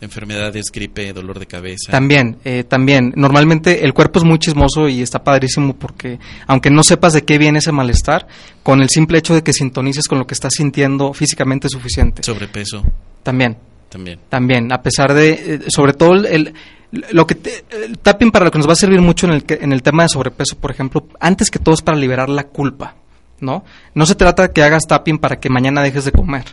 Enfermedades, 0.00 0.66
gripe, 0.72 1.12
dolor 1.12 1.38
de 1.38 1.46
cabeza. 1.46 1.90
También, 1.90 2.36
eh, 2.44 2.64
también. 2.64 3.12
Normalmente 3.16 3.84
el 3.84 3.92
cuerpo 3.94 4.18
es 4.20 4.24
muy 4.24 4.38
chismoso 4.38 4.88
y 4.88 5.02
está 5.02 5.22
padrísimo 5.24 5.74
porque, 5.76 6.18
aunque 6.46 6.70
no 6.70 6.82
sepas 6.82 7.12
de 7.12 7.22
qué 7.24 7.38
viene 7.38 7.58
ese 7.58 7.72
malestar, 7.72 8.26
con 8.62 8.80
el 8.80 8.88
simple 8.88 9.18
hecho 9.18 9.34
de 9.34 9.42
que 9.42 9.52
sintonices 9.52 10.06
con 10.08 10.18
lo 10.18 10.26
que 10.26 10.34
estás 10.34 10.54
sintiendo 10.54 11.12
físicamente 11.12 11.66
es 11.66 11.72
suficiente. 11.72 12.22
Sobrepeso 12.22 12.84
También. 13.22 13.56
también. 13.88 14.20
También, 14.28 14.72
a 14.72 14.82
pesar 14.82 15.14
de, 15.14 15.30
eh, 15.30 15.60
sobre 15.68 15.92
todo 15.94 16.14
el, 16.14 16.26
el- 16.26 16.54
lo 17.10 17.26
que 17.26 17.34
te- 17.34 17.64
el 17.84 17.98
tapping 17.98 18.30
para 18.30 18.44
lo 18.46 18.50
que 18.50 18.58
nos 18.58 18.66
va 18.68 18.72
a 18.72 18.76
servir 18.76 19.00
mucho 19.02 19.26
en 19.26 19.32
el, 19.34 19.44
en 19.48 19.72
el 19.72 19.82
tema 19.82 20.04
de 20.04 20.08
sobrepeso, 20.08 20.56
por 20.56 20.70
ejemplo, 20.70 21.06
antes 21.20 21.50
que 21.50 21.58
todo 21.58 21.74
es 21.74 21.82
para 21.82 21.98
liberar 21.98 22.30
la 22.30 22.44
culpa, 22.44 22.94
¿no? 23.40 23.62
No 23.94 24.06
se 24.06 24.14
trata 24.14 24.44
de 24.44 24.52
que 24.54 24.62
hagas 24.62 24.84
tapping 24.86 25.18
para 25.18 25.38
que 25.38 25.50
mañana 25.50 25.82
dejes 25.82 26.04
de 26.06 26.12
comer 26.12 26.44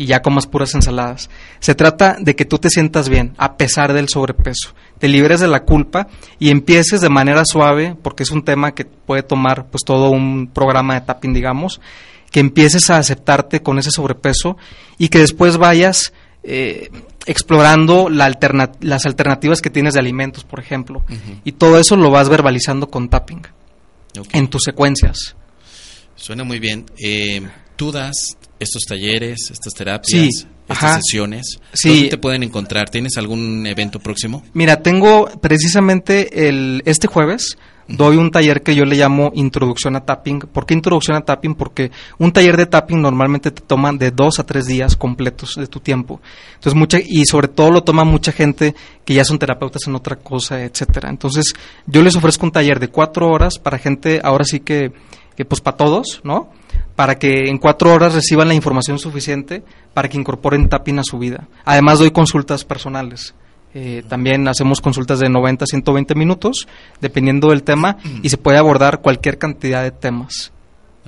y 0.00 0.06
ya 0.06 0.22
comas 0.22 0.46
puras 0.46 0.74
ensaladas. 0.74 1.28
Se 1.58 1.74
trata 1.74 2.16
de 2.18 2.34
que 2.34 2.46
tú 2.46 2.58
te 2.58 2.70
sientas 2.70 3.10
bien 3.10 3.34
a 3.36 3.58
pesar 3.58 3.92
del 3.92 4.08
sobrepeso, 4.08 4.70
te 4.98 5.08
liberes 5.08 5.40
de 5.40 5.48
la 5.48 5.64
culpa 5.64 6.08
y 6.38 6.48
empieces 6.48 7.02
de 7.02 7.10
manera 7.10 7.42
suave, 7.44 7.96
porque 8.02 8.22
es 8.22 8.30
un 8.30 8.42
tema 8.42 8.72
que 8.74 8.86
puede 8.86 9.22
tomar 9.22 9.66
pues 9.66 9.82
todo 9.84 10.08
un 10.10 10.46
programa 10.46 10.94
de 10.94 11.02
tapping, 11.02 11.34
digamos, 11.34 11.82
que 12.30 12.40
empieces 12.40 12.88
a 12.88 12.96
aceptarte 12.96 13.60
con 13.60 13.78
ese 13.78 13.90
sobrepeso 13.90 14.56
y 14.96 15.08
que 15.08 15.18
después 15.18 15.58
vayas 15.58 16.14
eh, 16.44 16.88
explorando 17.26 18.08
la 18.08 18.24
alterna- 18.24 18.72
las 18.80 19.04
alternativas 19.04 19.60
que 19.60 19.68
tienes 19.68 19.92
de 19.92 20.00
alimentos, 20.00 20.44
por 20.44 20.60
ejemplo. 20.60 21.04
Y 21.44 21.52
todo 21.52 21.78
eso 21.78 21.96
lo 21.96 22.10
vas 22.10 22.30
verbalizando 22.30 22.88
con 22.88 23.10
tapping 23.10 23.42
Ok. 24.18 24.28
en 24.32 24.48
tus 24.48 24.62
secuencias. 24.62 25.36
Suena 26.16 26.44
muy 26.44 26.58
bien. 26.58 26.86
Eh, 26.98 27.42
¿Tú 27.80 27.90
das 27.90 28.36
estos 28.58 28.82
talleres, 28.82 29.38
estas 29.50 29.72
terapias, 29.72 30.10
Sí, 30.10 30.28
estas 30.28 30.44
ajá. 30.68 31.00
sesiones? 31.00 31.58
Sí. 31.72 31.88
¿Dónde 31.88 32.08
te 32.10 32.18
pueden 32.18 32.42
encontrar? 32.42 32.90
¿Tienes 32.90 33.16
algún 33.16 33.66
evento 33.66 34.00
próximo? 34.00 34.42
Mira, 34.52 34.82
tengo 34.82 35.30
precisamente 35.40 36.46
el, 36.46 36.82
este 36.84 37.06
jueves 37.06 37.56
doy 37.88 38.16
un 38.16 38.30
taller 38.30 38.62
que 38.62 38.74
yo 38.74 38.84
le 38.84 38.96
llamo 38.96 39.32
Introducción 39.34 39.96
a 39.96 40.04
Tapping. 40.04 40.40
¿Por 40.40 40.66
qué 40.66 40.74
Introducción 40.74 41.16
a 41.16 41.22
Tapping? 41.22 41.54
Porque 41.54 41.90
un 42.18 42.32
taller 42.32 42.56
de 42.58 42.66
tapping 42.66 43.00
normalmente 43.00 43.50
te 43.50 43.62
toma 43.62 43.92
de 43.92 44.10
dos 44.10 44.38
a 44.38 44.44
tres 44.44 44.66
días 44.66 44.94
completos 44.94 45.54
de 45.56 45.66
tu 45.66 45.80
tiempo. 45.80 46.20
Entonces, 46.54 46.74
mucha, 46.74 46.98
y 47.02 47.24
sobre 47.24 47.48
todo 47.48 47.70
lo 47.70 47.82
toma 47.82 48.04
mucha 48.04 48.30
gente 48.30 48.74
que 49.04 49.14
ya 49.14 49.24
son 49.24 49.38
terapeutas 49.38 49.86
en 49.86 49.94
otra 49.94 50.16
cosa, 50.16 50.62
etcétera. 50.62 51.08
Entonces, 51.10 51.54
yo 51.86 52.02
les 52.02 52.14
ofrezco 52.14 52.46
un 52.46 52.52
taller 52.52 52.78
de 52.78 52.88
cuatro 52.88 53.28
horas 53.28 53.58
para 53.58 53.78
gente, 53.78 54.20
ahora 54.22 54.44
sí 54.44 54.60
que, 54.60 54.92
que 55.36 55.44
pues 55.44 55.60
para 55.60 55.76
todos, 55.76 56.20
¿no? 56.24 56.50
Para 56.96 57.18
que 57.18 57.48
en 57.48 57.58
cuatro 57.58 57.92
horas 57.92 58.14
reciban 58.14 58.48
la 58.48 58.54
información 58.54 58.98
suficiente 58.98 59.62
para 59.94 60.08
que 60.08 60.18
incorporen 60.18 60.68
tapping 60.68 60.98
a 60.98 61.04
su 61.04 61.18
vida. 61.18 61.48
Además, 61.64 61.98
doy 61.98 62.10
consultas 62.10 62.64
personales. 62.64 63.34
Eh, 63.72 64.02
también 64.08 64.48
hacemos 64.48 64.80
consultas 64.80 65.20
de 65.20 65.28
90 65.28 65.64
a 65.64 65.66
120 65.66 66.14
minutos, 66.14 66.66
dependiendo 67.00 67.50
del 67.50 67.62
tema, 67.62 67.98
y 68.22 68.28
se 68.28 68.36
puede 68.36 68.58
abordar 68.58 69.00
cualquier 69.00 69.38
cantidad 69.38 69.82
de 69.82 69.92
temas. 69.92 70.52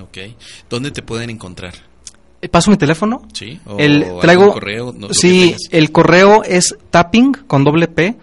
Ok. 0.01 0.19
¿Dónde 0.71 0.91
te 0.93 1.03
pueden 1.03 1.31
encontrar? 1.31 1.75
Eh, 2.41 2.49
¿Paso 2.49 2.71
mi 2.71 2.77
teléfono? 2.77 3.23
¿Sí? 3.33 3.61
¿O 3.67 3.79
el, 3.79 4.07
traigo, 4.21 4.53
correo? 4.53 4.95
No, 4.97 5.13
sí, 5.13 5.55
el 5.71 5.93
correo 5.93 6.43
es 6.45 6.77
tapping 6.91 7.33
con 7.47 7.65
doble 7.65 7.89
P 7.89 8.17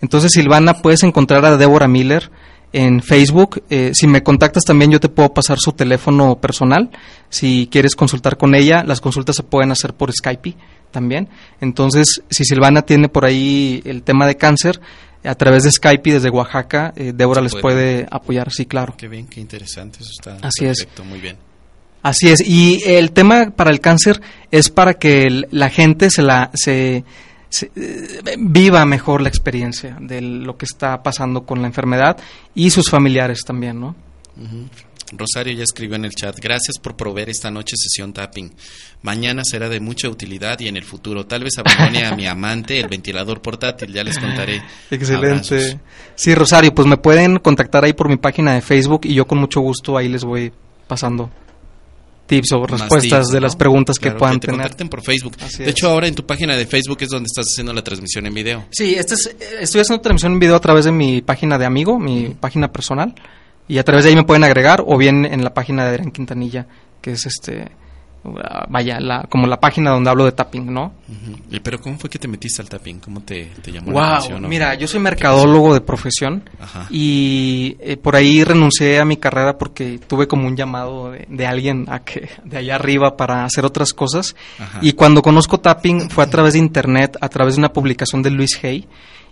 Entonces, 0.00 0.32
Silvana, 0.32 0.74
puedes 0.74 1.02
encontrar 1.02 1.44
a 1.44 1.56
Débora 1.56 1.86
Miller 1.86 2.30
en 2.72 3.02
Facebook. 3.02 3.62
Eh, 3.68 3.92
si 3.94 4.06
me 4.06 4.22
contactas 4.22 4.64
también, 4.64 4.90
yo 4.90 5.00
te 5.00 5.08
puedo 5.08 5.34
pasar 5.34 5.58
su 5.58 5.72
teléfono 5.72 6.36
personal. 6.40 6.90
Si 7.28 7.68
quieres 7.70 7.94
consultar 7.94 8.36
con 8.36 8.54
ella, 8.54 8.82
las 8.84 9.00
consultas 9.00 9.36
se 9.36 9.42
pueden 9.42 9.70
hacer 9.70 9.94
por 9.94 10.10
Skype 10.12 10.56
también. 10.90 11.28
Entonces, 11.60 12.22
si 12.30 12.44
Silvana 12.44 12.82
tiene 12.82 13.08
por 13.08 13.26
ahí 13.26 13.82
el 13.84 14.02
tema 14.02 14.26
de 14.26 14.36
cáncer, 14.36 14.80
a 15.24 15.34
través 15.34 15.64
de 15.64 15.70
Skype 15.70 16.12
desde 16.12 16.30
Oaxaca, 16.30 16.92
eh, 16.96 17.12
Débora 17.14 17.40
les 17.40 17.54
puede. 17.54 18.06
apoyar, 18.10 18.50
sí, 18.50 18.66
claro. 18.66 18.94
Qué 18.96 19.08
bien, 19.08 19.26
qué 19.26 19.40
interesante, 19.40 19.98
eso 20.00 20.10
está 20.18 20.36
Así 20.46 20.64
perfecto, 20.64 21.04
muy 21.04 21.20
bien. 21.20 21.36
Así 22.02 22.28
es, 22.28 22.40
y 22.40 22.80
el 22.84 23.12
tema 23.12 23.52
para 23.54 23.70
el 23.70 23.80
cáncer 23.80 24.20
es 24.50 24.70
para 24.70 24.94
que 24.94 25.46
la 25.50 25.70
gente 25.70 26.10
se 26.10 26.22
la 26.22 26.50
se, 26.52 26.96
eh, 26.96 27.04
viva 28.38 28.84
mejor 28.84 29.20
la 29.20 29.28
experiencia 29.28 29.96
de 30.00 30.20
lo 30.20 30.56
que 30.56 30.64
está 30.64 31.02
pasando 31.02 31.44
con 31.44 31.60
la 31.60 31.68
enfermedad 31.68 32.16
y 32.56 32.70
sus 32.70 32.90
familiares 32.90 33.42
también, 33.46 33.78
¿no? 33.78 33.94
Rosario 35.12 35.52
ya 35.52 35.62
escribió 35.62 35.94
en 35.94 36.06
el 36.06 36.12
chat, 36.12 36.36
gracias 36.40 36.78
por 36.80 36.96
proveer 36.96 37.28
esta 37.28 37.50
noche 37.50 37.76
sesión 37.76 38.12
tapping. 38.12 38.50
Mañana 39.02 39.42
será 39.44 39.68
de 39.68 39.78
mucha 39.78 40.08
utilidad 40.08 40.58
y 40.58 40.68
en 40.68 40.76
el 40.76 40.84
futuro. 40.84 41.26
Tal 41.26 41.44
vez 41.44 41.58
abandone 41.58 42.04
a 42.06 42.16
mi 42.16 42.26
amante 42.26 42.80
el 42.80 42.88
ventilador 42.88 43.42
portátil, 43.42 43.92
ya 43.92 44.02
les 44.02 44.18
contaré. 44.18 44.62
Excelente. 44.90 45.78
Sí, 46.14 46.34
Rosario, 46.34 46.74
pues 46.74 46.88
me 46.88 46.96
pueden 46.96 47.38
contactar 47.38 47.84
ahí 47.84 47.92
por 47.92 48.08
mi 48.08 48.16
página 48.16 48.54
de 48.54 48.62
Facebook 48.62 49.02
y 49.04 49.14
yo 49.14 49.26
con 49.26 49.38
mucho 49.38 49.60
gusto 49.60 49.98
ahí 49.98 50.08
les 50.08 50.24
voy 50.24 50.50
pasando 50.88 51.30
tips 52.26 52.52
o 52.52 52.66
respuestas 52.66 53.28
de 53.28 53.40
las 53.40 53.56
preguntas 53.56 53.98
que 53.98 54.10
puedan 54.12 54.36
que 54.36 54.40
te 54.40 54.46
tener. 54.48 54.62
Contacten 54.62 54.88
por 54.88 55.02
Facebook. 55.02 55.36
de 55.36 55.70
hecho, 55.70 55.88
ahora 55.88 56.06
en 56.06 56.14
tu 56.14 56.24
página 56.24 56.56
de 56.56 56.66
Facebook 56.66 56.98
es 57.00 57.08
donde 57.08 57.26
estás 57.26 57.46
haciendo 57.52 57.72
la 57.72 57.82
transmisión 57.82 58.26
en 58.26 58.34
video. 58.34 58.64
Sí, 58.70 58.94
este 58.94 59.14
es, 59.14 59.36
estoy 59.60 59.80
haciendo 59.80 60.00
transmisión 60.00 60.32
en 60.32 60.38
video 60.38 60.56
a 60.56 60.60
través 60.60 60.84
de 60.84 60.92
mi 60.92 61.20
página 61.20 61.58
de 61.58 61.66
amigo, 61.66 61.98
mi 61.98 62.34
página 62.38 62.72
personal, 62.72 63.14
y 63.68 63.78
a 63.78 63.84
través 63.84 64.04
de 64.04 64.10
ahí 64.10 64.16
me 64.16 64.24
pueden 64.24 64.44
agregar 64.44 64.82
o 64.86 64.96
bien 64.96 65.24
en 65.24 65.44
la 65.44 65.54
página 65.54 65.84
de 65.84 65.90
Adrián 65.90 66.10
Quintanilla, 66.10 66.66
que 67.00 67.12
es 67.12 67.26
este 67.26 67.68
vaya, 68.68 69.00
la, 69.00 69.26
como 69.28 69.46
la 69.46 69.58
página 69.58 69.90
donde 69.90 70.08
hablo 70.10 70.24
de 70.24 70.32
tapping, 70.32 70.72
¿no? 70.72 70.92
Pero 71.62 71.80
¿cómo 71.80 71.98
fue 71.98 72.08
que 72.08 72.18
te 72.18 72.28
metiste 72.28 72.62
al 72.62 72.68
tapping? 72.68 73.00
¿Cómo 73.00 73.20
te, 73.22 73.50
llamó 73.66 73.92
la 73.92 74.16
atención? 74.16 74.48
Mira, 74.48 74.74
yo 74.74 74.86
soy 74.86 75.00
mercadólogo 75.00 75.74
de 75.74 75.80
profesión 75.80 76.48
y 76.90 77.76
eh, 77.80 77.96
por 77.96 78.16
ahí 78.16 78.44
renuncié 78.44 79.00
a 79.00 79.04
mi 79.04 79.16
carrera 79.16 79.58
porque 79.58 79.98
tuve 80.06 80.28
como 80.28 80.46
un 80.46 80.56
llamado 80.56 81.12
de, 81.28 81.46
alguien 81.46 81.86
a 81.88 82.00
que 82.00 82.28
de 82.44 82.58
allá 82.58 82.76
arriba 82.76 83.16
para 83.16 83.44
hacer 83.44 83.64
otras 83.64 83.92
cosas. 83.92 84.36
Y 84.80 84.92
cuando 84.92 85.22
conozco 85.22 85.58
tapping 85.58 86.10
fue 86.10 86.24
a 86.24 86.30
través 86.30 86.52
de 86.52 86.60
internet, 86.60 87.16
a 87.20 87.28
través 87.28 87.56
de 87.56 87.60
una 87.60 87.72
publicación 87.72 88.22
de 88.22 88.30
Luis 88.30 88.58
Hay. 88.62 88.86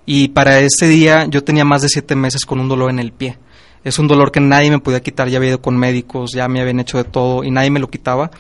Y 0.07 0.29
para 0.29 0.59
ese 0.61 0.89
día 0.89 1.27
yo 1.27 1.45
tenía 1.45 1.65
más 1.65 1.83
de 1.83 1.89
siete 1.89 2.17
meses 2.17 2.45
con 2.45 2.59
un 2.59 2.69
dolor 2.69 2.91
en 2.91 2.99
el 2.99 3.13
pie. 3.13 3.39
Es 3.83 3.99
un 3.99 4.09
dolor 4.09 4.31
que 4.31 4.41
nadie 4.41 4.71
me 4.71 4.79
podía 4.79 5.01
quitar, 5.01 5.29
ya 5.29 5.39
había 5.39 5.51
ido 5.51 5.63
con 5.63 5.77
médicos, 5.77 6.33
ya 6.35 6.49
me 6.49 6.61
habían 6.61 6.81
hecho 6.81 6.99
de 6.99 7.05
todo 7.05 7.45
y 7.45 7.51
nadie 7.51 7.71
me 7.71 7.81
lo 7.81 7.89
quitaba. 7.89 8.31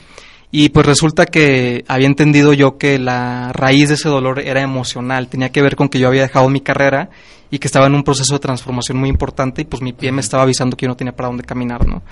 Y 0.52 0.70
pues 0.70 0.84
resulta 0.84 1.26
que 1.26 1.84
había 1.86 2.08
entendido 2.08 2.52
yo 2.52 2.76
que 2.76 2.98
la 2.98 3.52
raíz 3.52 3.88
de 3.88 3.94
ese 3.94 4.08
dolor 4.08 4.40
era 4.40 4.62
emocional, 4.62 5.28
tenía 5.28 5.50
que 5.50 5.62
ver 5.62 5.76
con 5.76 5.88
que 5.88 6.00
yo 6.00 6.08
había 6.08 6.22
dejado 6.22 6.48
mi 6.48 6.60
carrera 6.60 7.10
y 7.50 7.58
que 7.58 7.68
estaba 7.68 7.86
en 7.86 7.94
un 7.94 8.02
proceso 8.02 8.34
de 8.34 8.40
transformación 8.40 8.98
muy 8.98 9.08
importante 9.08 9.62
y 9.62 9.64
pues 9.64 9.80
mi 9.80 9.92
pie 9.92 10.10
me 10.10 10.20
estaba 10.20 10.42
avisando 10.42 10.76
que 10.76 10.86
yo 10.86 10.88
no 10.88 10.96
tenía 10.96 11.14
para 11.14 11.28
dónde 11.28 11.44
caminar, 11.44 11.86
¿no? 11.86 12.02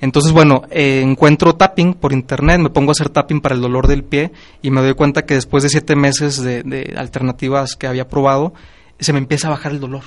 Entonces, 0.00 0.32
bueno, 0.32 0.62
eh, 0.70 1.02
encuentro 1.02 1.54
tapping 1.54 1.92
por 1.92 2.14
internet, 2.14 2.58
me 2.58 2.70
pongo 2.70 2.90
a 2.90 2.92
hacer 2.92 3.10
tapping 3.10 3.42
para 3.42 3.54
el 3.54 3.60
dolor 3.60 3.86
del 3.86 4.02
pie 4.02 4.32
y 4.62 4.70
me 4.70 4.80
doy 4.80 4.94
cuenta 4.94 5.26
que 5.26 5.34
después 5.34 5.62
de 5.62 5.68
siete 5.68 5.94
meses 5.94 6.42
de, 6.42 6.62
de 6.62 6.94
alternativas 6.96 7.76
que 7.76 7.86
había 7.86 8.08
probado, 8.08 8.54
se 8.98 9.12
me 9.12 9.18
empieza 9.18 9.48
a 9.48 9.50
bajar 9.50 9.72
el 9.72 9.80
dolor. 9.80 10.04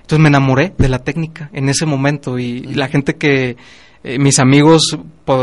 Entonces 0.00 0.18
me 0.18 0.28
enamoré 0.28 0.74
de 0.76 0.88
la 0.88 0.98
técnica 0.98 1.48
en 1.52 1.68
ese 1.68 1.86
momento 1.86 2.40
y 2.40 2.62
la 2.62 2.88
gente 2.88 3.14
que 3.14 3.56
eh, 4.02 4.18
mis 4.18 4.38
amigos 4.38 4.96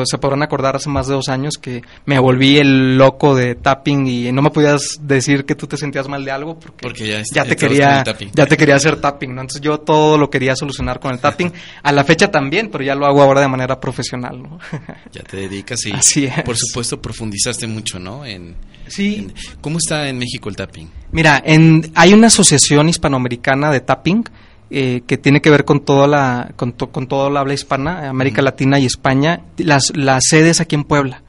se 0.05 0.17
podrán 0.17 0.41
acordar 0.41 0.75
hace 0.75 0.89
más 0.89 1.07
de 1.07 1.13
dos 1.13 1.29
años 1.29 1.57
que 1.57 1.83
me 2.05 2.17
volví 2.19 2.57
el 2.57 2.97
loco 2.97 3.35
de 3.35 3.55
tapping 3.55 4.07
y 4.07 4.31
no 4.31 4.41
me 4.41 4.49
podías 4.49 4.97
decir 5.01 5.45
que 5.45 5.55
tú 5.55 5.67
te 5.67 5.77
sentías 5.77 6.07
mal 6.07 6.25
de 6.25 6.31
algo 6.31 6.59
porque, 6.59 7.23
ya, 7.31 7.45
te 7.45 7.55
quería 7.55 8.03
ya 8.33 8.45
te 8.47 8.57
quería 8.57 8.75
hacer 8.75 8.99
tapping 8.99 9.35
¿no? 9.35 9.41
entonces 9.41 9.61
yo 9.61 9.79
todo 9.79 10.17
lo 10.17 10.29
quería 10.29 10.55
solucionar 10.55 10.99
con 10.99 11.11
el 11.11 11.19
tapping 11.19 11.53
a 11.83 11.91
la 11.91 12.03
fecha 12.03 12.29
también 12.31 12.69
pero 12.71 12.83
ya 12.83 12.95
lo 12.95 13.05
hago 13.05 13.21
ahora 13.21 13.41
de 13.41 13.47
manera 13.47 13.79
profesional 13.79 14.41
¿no? 14.41 14.59
ya 15.11 15.21
te 15.21 15.37
dedicas 15.37 15.85
y 15.85 16.27
por 16.43 16.57
supuesto 16.57 16.99
profundizaste 16.99 17.67
mucho 17.67 17.99
¿no? 17.99 18.25
en, 18.25 18.55
sí 18.87 19.27
cómo 19.61 19.77
está 19.77 20.09
en 20.09 20.17
México 20.17 20.49
el 20.49 20.55
tapping 20.55 20.89
mira 21.11 21.41
en, 21.45 21.91
hay 21.95 22.13
una 22.13 22.27
asociación 22.27 22.89
hispanoamericana 22.89 23.71
de 23.71 23.81
tapping 23.81 24.23
eh, 24.69 25.01
que 25.07 25.17
tiene 25.17 25.41
que 25.41 25.49
ver 25.49 25.65
con 25.65 25.81
toda 25.81 26.07
la 26.07 26.51
con, 26.55 26.71
con 26.71 27.07
toda 27.07 27.29
la 27.29 27.39
habla 27.39 27.53
hispana, 27.53 28.09
América 28.09 28.41
Latina 28.41 28.79
y 28.79 28.85
España, 28.85 29.41
las, 29.57 29.95
las 29.95 30.23
sedes 30.27 30.59
aquí 30.59 30.75
en 30.75 30.83
Puebla. 30.83 31.23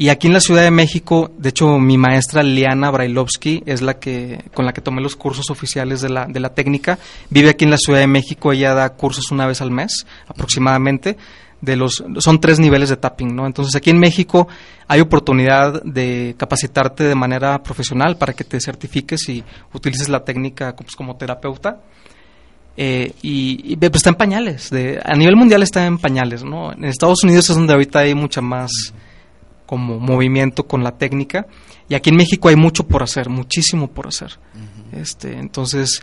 Y 0.00 0.08
aquí 0.08 0.28
en 0.28 0.32
la 0.32 0.40
Ciudad 0.40 0.62
de 0.62 0.70
México, 0.70 1.30
de 1.36 1.50
hecho, 1.50 1.78
mi 1.78 1.98
maestra 1.98 2.42
Liana 2.42 2.90
Brailovsky 2.90 3.62
es 3.66 3.82
la 3.82 3.98
que 3.98 4.42
con 4.54 4.64
la 4.64 4.72
que 4.72 4.80
tomé 4.80 5.02
los 5.02 5.14
cursos 5.14 5.50
oficiales 5.50 6.00
de 6.00 6.08
la, 6.08 6.24
de 6.24 6.40
la 6.40 6.54
técnica. 6.54 6.98
Vive 7.28 7.50
aquí 7.50 7.66
en 7.66 7.70
la 7.70 7.76
Ciudad 7.76 7.98
de 7.98 8.06
México, 8.06 8.50
ella 8.50 8.72
da 8.72 8.94
cursos 8.94 9.30
una 9.30 9.46
vez 9.46 9.60
al 9.60 9.70
mes 9.70 10.06
aproximadamente. 10.26 11.18
De 11.60 11.76
los, 11.76 12.02
son 12.20 12.40
tres 12.40 12.58
niveles 12.58 12.88
de 12.88 12.96
tapping, 12.96 13.36
¿no? 13.36 13.44
Entonces 13.44 13.76
aquí 13.76 13.90
en 13.90 13.98
México 13.98 14.48
hay 14.88 15.00
oportunidad 15.00 15.82
de 15.82 16.34
capacitarte 16.38 17.04
de 17.04 17.14
manera 17.14 17.62
profesional 17.62 18.16
para 18.16 18.32
que 18.32 18.44
te 18.44 18.58
certifiques 18.58 19.28
y 19.28 19.44
utilices 19.74 20.08
la 20.08 20.24
técnica 20.24 20.74
pues, 20.74 20.96
como 20.96 21.16
terapeuta 21.16 21.82
eh, 22.82 23.12
y, 23.20 23.76
pues 23.76 23.96
está 23.96 24.08
en 24.08 24.16
pañales. 24.16 24.70
De, 24.70 24.98
a 25.04 25.14
nivel 25.14 25.36
mundial 25.36 25.62
está 25.62 25.84
en 25.84 25.98
pañales, 25.98 26.42
¿no? 26.42 26.72
En 26.72 26.86
Estados 26.86 27.22
Unidos 27.24 27.50
es 27.50 27.56
donde 27.56 27.74
ahorita 27.74 27.98
hay 27.98 28.14
mucha 28.14 28.40
más 28.40 28.70
como 29.66 30.00
movimiento 30.00 30.66
con 30.66 30.82
la 30.82 30.92
técnica 30.92 31.46
y 31.90 31.94
aquí 31.94 32.08
en 32.08 32.16
México 32.16 32.48
hay 32.48 32.56
mucho 32.56 32.86
por 32.86 33.02
hacer, 33.02 33.28
muchísimo 33.28 33.88
por 33.88 34.08
hacer. 34.08 34.38
Este, 34.92 35.38
entonces 35.38 36.02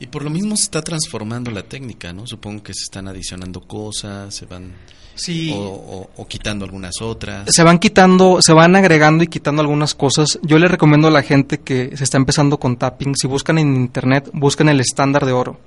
y 0.00 0.06
por 0.06 0.24
lo 0.24 0.30
mismo 0.30 0.56
se 0.56 0.64
está 0.64 0.82
transformando 0.82 1.50
la 1.50 1.62
técnica, 1.62 2.12
¿no? 2.12 2.26
Supongo 2.26 2.62
que 2.62 2.74
se 2.74 2.84
están 2.84 3.08
adicionando 3.08 3.60
cosas, 3.60 4.34
se 4.34 4.46
van 4.46 4.72
sí. 5.14 5.52
o, 5.54 6.10
o, 6.16 6.26
quitando 6.26 6.64
algunas 6.64 7.00
otras. 7.00 7.46
Se 7.50 7.62
van 7.62 7.78
quitando, 7.78 8.42
se 8.42 8.52
van 8.52 8.74
agregando 8.76 9.24
y 9.24 9.28
quitando 9.28 9.62
algunas 9.62 9.94
cosas. 9.94 10.38
Yo 10.42 10.58
le 10.58 10.68
recomiendo 10.68 11.08
a 11.08 11.10
la 11.10 11.22
gente 11.22 11.58
que 11.58 11.96
se 11.96 12.04
está 12.04 12.16
empezando 12.16 12.58
con 12.58 12.76
tapping, 12.76 13.14
si 13.16 13.26
buscan 13.26 13.58
en 13.58 13.74
internet, 13.76 14.30
busquen 14.32 14.68
el 14.68 14.80
estándar 14.80 15.24
de 15.24 15.32
oro. 15.32 15.58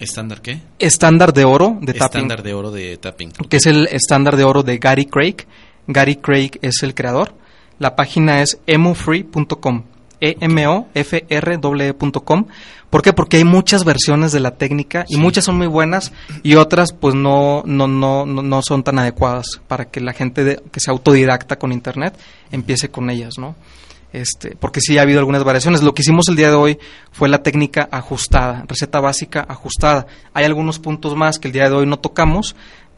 ¿Estándar 0.00 0.42
qué? 0.42 0.60
Estándar 0.78 1.32
de 1.32 1.44
oro 1.44 1.78
de 1.80 1.94
tapping. 1.94 2.04
Estándar 2.04 2.42
de 2.42 2.54
oro 2.54 2.70
de 2.72 2.96
tapping. 2.96 3.30
Que 3.48 3.58
es 3.58 3.66
el 3.66 3.86
estándar 3.86 4.36
de 4.36 4.44
oro 4.44 4.62
de 4.64 4.78
Gary 4.78 5.06
Craig. 5.06 5.46
Gary 5.86 6.16
Craig 6.16 6.58
es 6.60 6.82
el 6.82 6.94
creador. 6.94 7.34
La 7.78 7.94
página 7.94 8.42
es 8.42 8.58
emofree.com. 8.66 9.84
e 10.22 10.36
m 10.40 10.66
o 10.68 10.86
f 10.94 11.26
r 11.28 11.54
ecom 11.54 12.46
¿Por 12.90 13.02
qué? 13.02 13.12
Porque 13.12 13.38
hay 13.38 13.44
muchas 13.44 13.84
versiones 13.84 14.30
de 14.32 14.40
la 14.40 14.52
técnica 14.52 15.04
y 15.08 15.16
muchas 15.16 15.44
son 15.44 15.56
muy 15.56 15.66
buenas 15.66 16.12
y 16.42 16.54
otras 16.54 16.92
pues 16.92 17.14
no, 17.14 17.62
no, 17.66 17.88
no, 17.88 18.24
no 18.26 18.62
son 18.62 18.84
tan 18.84 18.98
adecuadas 18.98 19.60
para 19.66 19.86
que 19.86 20.00
la 20.00 20.12
gente 20.12 20.60
que 20.70 20.80
sea 20.80 20.92
autodidacta 20.92 21.58
con 21.58 21.72
internet 21.72 22.16
empiece 22.52 22.90
con 22.90 23.10
ellas, 23.10 23.34
¿no? 23.38 23.56
Este, 24.12 24.56
porque 24.56 24.80
sí 24.80 24.98
ha 24.98 25.02
habido 25.02 25.18
algunas 25.18 25.42
variaciones. 25.42 25.82
Lo 25.82 25.94
que 25.94 26.02
hicimos 26.02 26.28
el 26.28 26.36
día 26.36 26.50
de 26.50 26.56
hoy 26.56 26.78
fue 27.10 27.28
la 27.28 27.42
técnica 27.42 27.88
ajustada, 27.90 28.64
receta 28.68 29.00
básica 29.00 29.44
ajustada. 29.48 30.06
Hay 30.34 30.44
algunos 30.44 30.78
puntos 30.78 31.16
más 31.16 31.38
que 31.38 31.48
el 31.48 31.52
día 31.52 31.68
de 31.68 31.76
hoy 31.76 31.86
no 31.86 31.98
tocamos, 31.98 32.54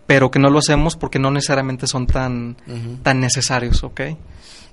pero 0.07 0.31
que 0.31 0.41
no 0.41 0.51
lo 0.51 0.59
hacemos 0.59 0.97
porque 0.97 1.21
no 1.21 1.31
necesariamente 1.31 1.87
son 1.87 2.07
tan, 2.07 2.57
tan 3.03 3.21
necesarios, 3.21 3.83
¿ok? 3.85 4.01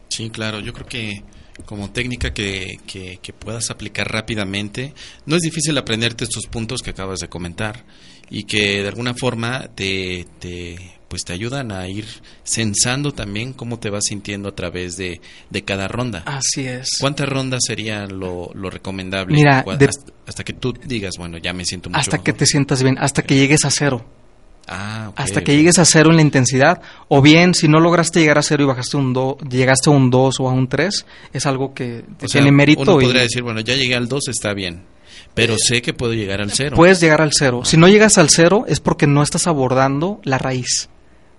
Sí, 0.10 0.30
claro, 0.30 0.60
yo 0.60 0.74
creo 0.74 0.88
que 0.88 1.24
como 1.66 1.92
técnica 1.92 2.34
que, 2.34 2.80
que, 2.88 3.20
que, 3.22 3.34
puedas 3.34 3.70
aplicar 3.70 4.12
rápidamente, 4.12 4.94
no 5.26 5.36
es 5.36 5.42
difícil 5.42 5.78
aprenderte 5.78 6.24
estos 6.24 6.48
puntos 6.48 6.82
que 6.82 6.92
acabas 6.92 7.20
de 7.20 7.30
comentar 7.30 7.84
y 8.30 8.44
que 8.44 8.82
de 8.82 8.88
alguna 8.88 9.14
forma 9.14 9.70
te, 9.76 10.26
te 10.40 10.78
pues 11.12 11.26
te 11.26 11.34
ayudan 11.34 11.74
a 11.74 11.90
ir 11.90 12.06
sensando 12.46 13.12
también 13.12 13.52
cómo 13.52 13.80
te 13.80 13.90
vas 13.90 14.06
sintiendo 14.06 14.48
a 14.48 14.56
través 14.56 14.96
de, 14.96 15.20
de 15.50 15.64
cada 15.64 15.90
ronda. 15.90 16.24
Así 16.26 16.66
es. 16.66 16.88
¿Cuántas 17.02 17.28
rondas 17.28 17.60
sería 17.68 18.06
lo, 18.06 18.50
lo 18.54 18.70
recomendable? 18.70 19.36
Mira, 19.36 19.60
hasta, 19.60 19.90
hasta, 20.26 20.44
que 20.46 20.54
tú 20.54 20.72
digas, 20.72 21.16
bueno, 21.18 21.38
ya 21.38 21.52
me 21.52 21.66
siento 21.66 21.90
mucho 21.90 22.00
Hasta 22.00 22.16
mejor. 22.16 22.24
que 22.24 22.34
te 22.34 22.46
sientas 22.46 22.82
bien, 22.82 22.98
hasta 22.98 23.24
que 23.24 23.36
llegues 23.36 23.66
a 23.66 23.72
cero. 23.72 24.06
Ah, 24.68 25.10
okay, 25.10 25.26
hasta 25.26 25.44
que 25.44 25.56
llegues 25.56 25.80
a 25.80 25.86
cero 25.86 26.12
en 26.12 26.18
la 26.18 26.22
intensidad, 26.22 26.82
o 27.08 27.22
bien 27.22 27.54
si 27.54 27.68
no 27.68 27.80
lograste 27.80 28.20
llegar 28.20 28.38
a 28.38 28.42
cero 28.42 28.64
y 28.64 28.68
bajaste 28.68 28.96
un 28.96 29.12
do, 29.14 29.38
llegaste 29.40 29.90
a 29.90 29.94
un 29.94 30.10
2 30.10 30.40
o 30.40 30.50
a 30.50 30.54
un 30.54 30.68
3, 30.68 31.06
es 31.34 31.46
algo 31.46 31.74
que 31.74 32.06
o 32.22 32.26
tiene 32.26 32.48
sea, 32.48 32.52
mérito. 32.52 32.82
Uno 32.82 33.02
y 33.02 33.06
podría 33.06 33.24
decir, 33.24 33.44
bueno, 33.44 33.60
ya 33.62 33.76
llegué 33.76 33.96
al 33.96 34.08
2, 34.08 34.30
está 34.30 34.54
bien, 34.54 34.84
pero 35.34 35.58
sé 35.58 35.82
que 35.82 35.94
puedo 35.94 36.14
llegar 36.14 36.42
al 36.42 36.52
cero. 36.52 36.76
Puedes 36.76 37.02
llegar 37.02 37.22
al 37.22 37.32
cero. 37.34 37.66
Si 37.66 37.76
no 37.78 37.88
llegas 37.88 38.18
al 38.18 38.30
cero 38.30 38.66
es 38.68 38.80
porque 38.80 39.08
no 39.08 39.24
estás 39.24 39.48
abordando 39.48 40.22
la 40.24 40.38
raíz, 40.38 40.90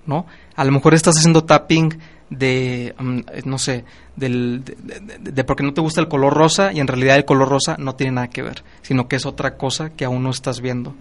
¿no? 0.05 0.27
A 0.55 0.65
lo 0.65 0.73
mejor 0.73 0.95
estás 0.95 1.17
haciendo 1.17 1.45
tapping 1.45 1.99
de, 2.39 2.95
um, 2.99 3.23
no 3.45 3.59
sé, 3.59 3.85
del, 4.17 4.65
de, 4.65 4.77
de, 5.01 5.33
de, 5.33 5.45
porque 5.45 5.63
no 5.63 5.75
te 5.75 5.81
gusta 5.81 6.01
el 6.01 6.09
color 6.09 6.35
rosa 6.35 6.73
y 6.73 6.81
en 6.81 6.87
realidad 6.87 7.17
el 7.17 7.25
color 7.25 7.49
rosa 7.49 7.77
no 7.79 7.95
tiene 7.95 8.13
nada 8.13 8.29
que 8.29 8.43
ver, 8.43 8.65
sino 8.83 9.09
que 9.09 9.17
es 9.17 9.27
otra 9.27 9.57
cosa 9.57 9.91
que 9.91 10.05
aún 10.05 10.23
no 10.23 10.31
estás 10.31 10.61
viendo. 10.61 10.91
Uh 10.91 10.95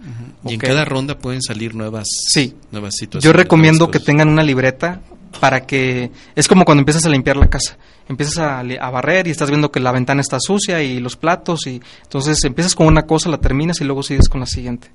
-huh. 0.46 0.50
Y 0.50 0.54
en 0.54 0.60
cada 0.60 0.84
ronda 0.84 1.18
pueden 1.18 1.42
salir 1.42 1.74
nuevas, 1.74 2.06
sí. 2.32 2.54
nuevas 2.70 2.94
situaciones. 2.96 3.24
Yo 3.24 3.32
recomiendo 3.32 3.90
que 3.90 4.00
tengan 4.00 4.28
una 4.28 4.42
libreta 4.42 5.00
para 5.40 5.66
que 5.66 6.10
es 6.34 6.48
como 6.48 6.64
cuando 6.64 6.80
empiezas 6.80 7.06
a 7.06 7.08
limpiar 7.08 7.36
la 7.36 7.48
casa. 7.48 7.76
Empiezas 8.08 8.38
a, 8.38 8.60
a, 8.60 8.90
barrer 8.90 9.26
y 9.26 9.30
estás 9.30 9.48
viendo 9.48 9.70
que 9.70 9.80
la 9.80 9.92
ventana 9.92 10.20
está 10.20 10.38
sucia 10.40 10.82
y 10.82 11.00
los 11.00 11.16
platos 11.16 11.66
y 11.66 11.80
entonces 12.02 12.42
empiezas 12.44 12.74
con 12.74 12.86
una 12.86 13.02
cosa, 13.06 13.30
la 13.30 13.38
terminas 13.38 13.80
y 13.80 13.84
luego 13.84 14.02
sigues 14.02 14.28
con 14.28 14.40
la 14.40 14.46
siguiente. 14.46 14.88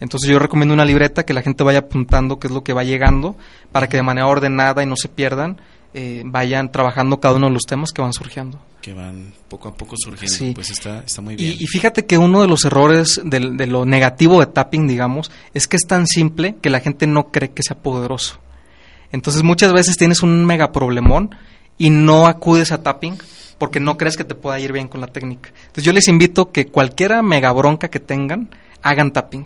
Entonces 0.00 0.28
yo 0.28 0.38
recomiendo 0.38 0.74
una 0.74 0.84
libreta 0.84 1.24
que 1.24 1.34
la 1.34 1.42
gente 1.42 1.62
vaya 1.62 1.80
apuntando 1.80 2.38
qué 2.38 2.46
es 2.48 2.52
lo 2.52 2.64
que 2.64 2.72
va 2.72 2.84
llegando 2.84 3.36
para 3.70 3.88
que 3.88 3.98
de 3.98 4.02
manera 4.02 4.26
ordenada 4.26 4.82
y 4.82 4.86
no 4.86 4.96
se 4.96 5.08
pierdan 5.08 5.60
eh, 5.92 6.22
vayan 6.24 6.70
trabajando 6.70 7.18
cada 7.18 7.34
uno 7.34 7.48
de 7.48 7.52
los 7.52 7.64
temas 7.64 7.92
que 7.92 8.00
van 8.00 8.12
surgiendo. 8.12 8.60
Que 8.80 8.94
van 8.94 9.34
poco 9.48 9.68
a 9.68 9.74
poco 9.74 9.96
surgiendo, 9.98 10.36
sí. 10.36 10.52
pues 10.54 10.70
está, 10.70 11.00
está 11.00 11.20
muy 11.20 11.34
bien. 11.34 11.56
Y, 11.58 11.64
y, 11.64 11.66
fíjate 11.66 12.06
que 12.06 12.16
uno 12.16 12.40
de 12.40 12.48
los 12.48 12.64
errores 12.64 13.20
de, 13.24 13.40
de, 13.40 13.66
lo 13.66 13.84
negativo 13.84 14.40
de 14.40 14.46
tapping, 14.46 14.86
digamos, 14.86 15.30
es 15.52 15.66
que 15.66 15.76
es 15.76 15.86
tan 15.86 16.06
simple 16.06 16.54
que 16.62 16.70
la 16.70 16.80
gente 16.80 17.06
no 17.06 17.30
cree 17.30 17.50
que 17.50 17.62
sea 17.62 17.76
poderoso. 17.76 18.38
Entonces 19.12 19.42
muchas 19.42 19.72
veces 19.72 19.96
tienes 19.96 20.22
un 20.22 20.46
mega 20.46 20.70
problemón 20.70 21.34
y 21.76 21.90
no 21.90 22.26
acudes 22.26 22.70
a 22.70 22.82
tapping 22.82 23.18
porque 23.58 23.80
no 23.80 23.98
crees 23.98 24.16
que 24.16 24.24
te 24.24 24.36
pueda 24.36 24.60
ir 24.60 24.72
bien 24.72 24.86
con 24.86 25.00
la 25.00 25.08
técnica. 25.08 25.50
Entonces 25.60 25.84
yo 25.84 25.92
les 25.92 26.06
invito 26.06 26.52
que 26.52 26.68
cualquiera 26.68 27.20
mega 27.20 27.52
bronca 27.52 27.88
que 27.88 28.00
tengan, 28.00 28.48
hagan 28.80 29.10
tapping 29.10 29.44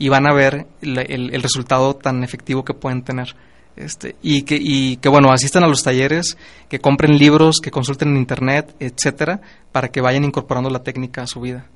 y 0.00 0.08
van 0.08 0.26
a 0.26 0.34
ver 0.34 0.66
el, 0.82 0.98
el, 0.98 1.34
el 1.34 1.42
resultado 1.42 1.94
tan 1.94 2.24
efectivo 2.24 2.64
que 2.64 2.74
pueden 2.74 3.02
tener. 3.02 3.36
Este, 3.76 4.16
y, 4.22 4.42
que, 4.42 4.58
y 4.60 4.96
que, 4.96 5.08
bueno, 5.08 5.30
asistan 5.30 5.62
a 5.62 5.68
los 5.68 5.82
talleres, 5.82 6.36
que 6.68 6.80
compren 6.80 7.18
libros, 7.18 7.60
que 7.62 7.70
consulten 7.70 8.08
en 8.08 8.16
internet, 8.16 8.74
etcétera, 8.80 9.40
para 9.70 9.88
que 9.88 10.00
vayan 10.00 10.24
incorporando 10.24 10.70
la 10.70 10.82
técnica 10.82 11.22
a 11.22 11.26
su 11.26 11.40
vida. 11.40 11.66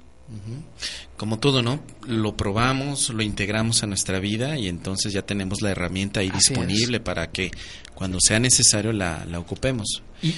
Como 1.18 1.38
todo, 1.38 1.62
¿no? 1.62 1.80
Lo 2.08 2.34
probamos, 2.34 3.10
lo 3.10 3.22
integramos 3.22 3.82
a 3.82 3.86
nuestra 3.86 4.18
vida 4.18 4.58
y 4.58 4.68
entonces 4.68 5.12
ya 5.12 5.22
tenemos 5.22 5.60
la 5.60 5.70
herramienta 5.70 6.20
ahí 6.20 6.30
Así 6.30 6.38
disponible 6.48 6.96
es. 6.96 7.02
para 7.02 7.30
que 7.30 7.50
cuando 7.94 8.18
sea 8.20 8.40
necesario 8.40 8.92
la, 8.92 9.24
la 9.26 9.38
ocupemos. 9.38 10.02
Y, 10.22 10.34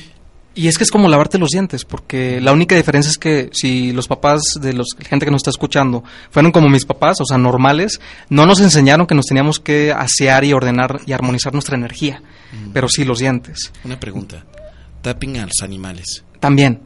y 0.56 0.68
es 0.68 0.78
que 0.78 0.84
es 0.84 0.90
como 0.90 1.06
lavarte 1.06 1.36
los 1.36 1.50
dientes, 1.50 1.84
porque 1.84 2.40
la 2.40 2.52
única 2.52 2.74
diferencia 2.74 3.10
es 3.10 3.18
que 3.18 3.50
si 3.52 3.92
los 3.92 4.08
papás 4.08 4.40
de 4.58 4.72
los 4.72 4.86
gente 4.98 5.26
que 5.26 5.30
nos 5.30 5.40
está 5.40 5.50
escuchando 5.50 6.02
fueron 6.30 6.50
como 6.50 6.70
mis 6.70 6.86
papás, 6.86 7.20
o 7.20 7.26
sea, 7.26 7.36
normales, 7.36 8.00
no 8.30 8.46
nos 8.46 8.60
enseñaron 8.60 9.06
que 9.06 9.14
nos 9.14 9.26
teníamos 9.26 9.60
que 9.60 9.92
asear 9.92 10.44
y 10.44 10.54
ordenar 10.54 11.02
y 11.06 11.12
armonizar 11.12 11.52
nuestra 11.52 11.76
energía, 11.76 12.22
mm. 12.52 12.70
pero 12.72 12.88
sí 12.88 13.04
los 13.04 13.18
dientes. 13.18 13.70
Una 13.84 14.00
pregunta, 14.00 14.44
tapping 15.02 15.36
a 15.36 15.42
los 15.42 15.60
animales. 15.62 16.24
También. 16.40 16.80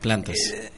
Plantas. 0.00 0.36
Eh, 0.54 0.70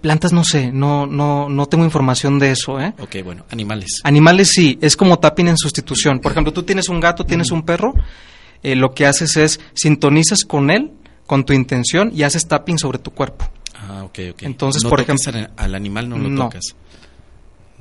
plantas 0.00 0.32
no 0.32 0.44
sé, 0.44 0.70
no 0.70 1.06
no 1.06 1.48
no 1.48 1.66
tengo 1.66 1.84
información 1.84 2.38
de 2.38 2.52
eso, 2.52 2.80
¿eh? 2.80 2.94
Ok, 3.00 3.16
bueno, 3.24 3.46
animales. 3.50 4.00
Animales 4.04 4.50
sí, 4.52 4.78
es 4.80 4.96
como 4.96 5.18
tapping 5.18 5.48
en 5.48 5.58
sustitución. 5.58 6.20
Por 6.20 6.30
ejemplo, 6.30 6.52
tú 6.52 6.62
tienes 6.62 6.88
un 6.88 7.00
gato, 7.00 7.24
tienes 7.24 7.50
mm. 7.50 7.54
un 7.54 7.62
perro, 7.64 7.94
eh, 8.62 8.76
lo 8.76 8.94
que 8.94 9.06
haces 9.06 9.36
es 9.36 9.58
sintonizas 9.74 10.44
con 10.44 10.70
él 10.70 10.92
con 11.26 11.44
tu 11.44 11.52
intención 11.52 12.10
y 12.14 12.22
haces 12.22 12.46
tapping 12.46 12.78
sobre 12.78 12.98
tu 12.98 13.10
cuerpo. 13.12 13.48
Ah, 13.88 14.04
ok, 14.04 14.18
ok. 14.32 14.42
Entonces, 14.42 14.82
no 14.82 14.90
por 14.90 15.00
ejemplo, 15.00 15.32
al, 15.32 15.50
al, 15.56 15.74
animal 15.74 16.08
no 16.08 16.18
lo 16.18 16.28
no. 16.28 16.44
tocas. 16.44 16.74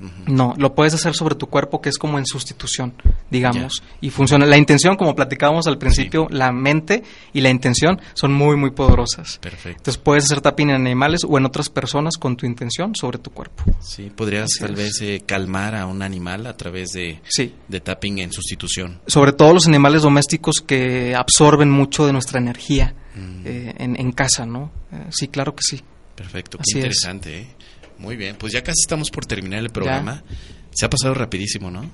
Uh 0.02 0.06
-huh. 0.06 0.28
No, 0.28 0.54
lo 0.58 0.74
puedes 0.74 0.94
hacer 0.96 1.14
sobre 1.14 1.36
tu 1.36 1.48
cuerpo, 1.48 1.80
que 1.80 1.88
es 1.90 1.98
como 1.98 2.18
en 2.18 2.26
sustitución, 2.26 2.94
digamos, 3.30 3.80
yeah. 3.80 3.98
y 4.02 4.10
funciona. 4.10 4.46
La 4.46 4.58
intención, 4.58 4.96
como 4.98 5.16
platicábamos 5.16 5.68
al 5.68 5.78
principio, 5.78 6.28
sí. 6.30 6.36
la 6.36 6.52
mente 6.52 7.04
y 7.32 7.42
la 7.42 7.50
intención 7.52 8.02
son 8.16 8.34
muy, 8.34 8.58
muy 8.58 8.72
poderosas. 8.72 9.38
Perfecto. 9.38 9.78
Entonces 9.78 10.02
puedes 10.04 10.26
hacer 10.26 10.42
tapping 10.42 10.72
en 10.72 10.76
animales 10.76 11.22
o 11.28 11.38
en 11.38 11.46
otras 11.46 11.70
personas 11.70 12.18
con 12.18 12.36
tu 12.36 12.48
intención 12.48 12.96
sobre 12.96 13.20
tu 13.20 13.30
cuerpo. 13.30 13.64
Sí, 13.80 14.12
podrías 14.14 14.46
Así 14.46 14.60
tal 14.60 14.72
es. 14.72 14.78
vez 14.78 15.02
eh, 15.02 15.24
calmar 15.26 15.76
a 15.76 15.86
un 15.86 16.02
animal 16.02 16.48
a 16.48 16.58
través 16.58 16.90
de, 16.90 17.22
sí. 17.30 17.54
de 17.68 17.80
tapping 17.80 18.18
en 18.18 18.34
sustitución. 18.34 19.00
Sobre 19.06 19.32
todo 19.32 19.54
los 19.54 19.68
animales 19.68 20.02
domésticos 20.02 20.56
que 20.66 21.16
absorben 21.16 21.70
mucho 21.70 22.08
de 22.08 22.14
nuestra 22.14 22.40
energía. 22.40 22.96
Eh, 23.46 23.74
en, 23.78 24.00
en, 24.00 24.12
casa, 24.12 24.46
¿no? 24.46 24.72
Eh, 24.92 25.06
sí, 25.10 25.28
claro 25.28 25.56
que 25.56 25.62
sí. 25.64 25.82
Perfecto, 26.16 26.58
qué 26.58 26.64
Así 26.68 26.78
interesante, 26.78 27.40
¿eh? 27.40 27.48
Muy 27.98 28.16
bien, 28.16 28.36
pues 28.38 28.54
ya 28.54 28.62
casi 28.62 28.82
estamos 28.82 29.10
por 29.10 29.26
terminar 29.26 29.60
el 29.60 29.70
programa. 29.70 30.24
Ya. 30.30 30.36
Se 30.72 30.86
ha 30.86 30.90
pasado 30.90 31.14
rapidísimo, 31.14 31.70
¿no? 31.70 31.90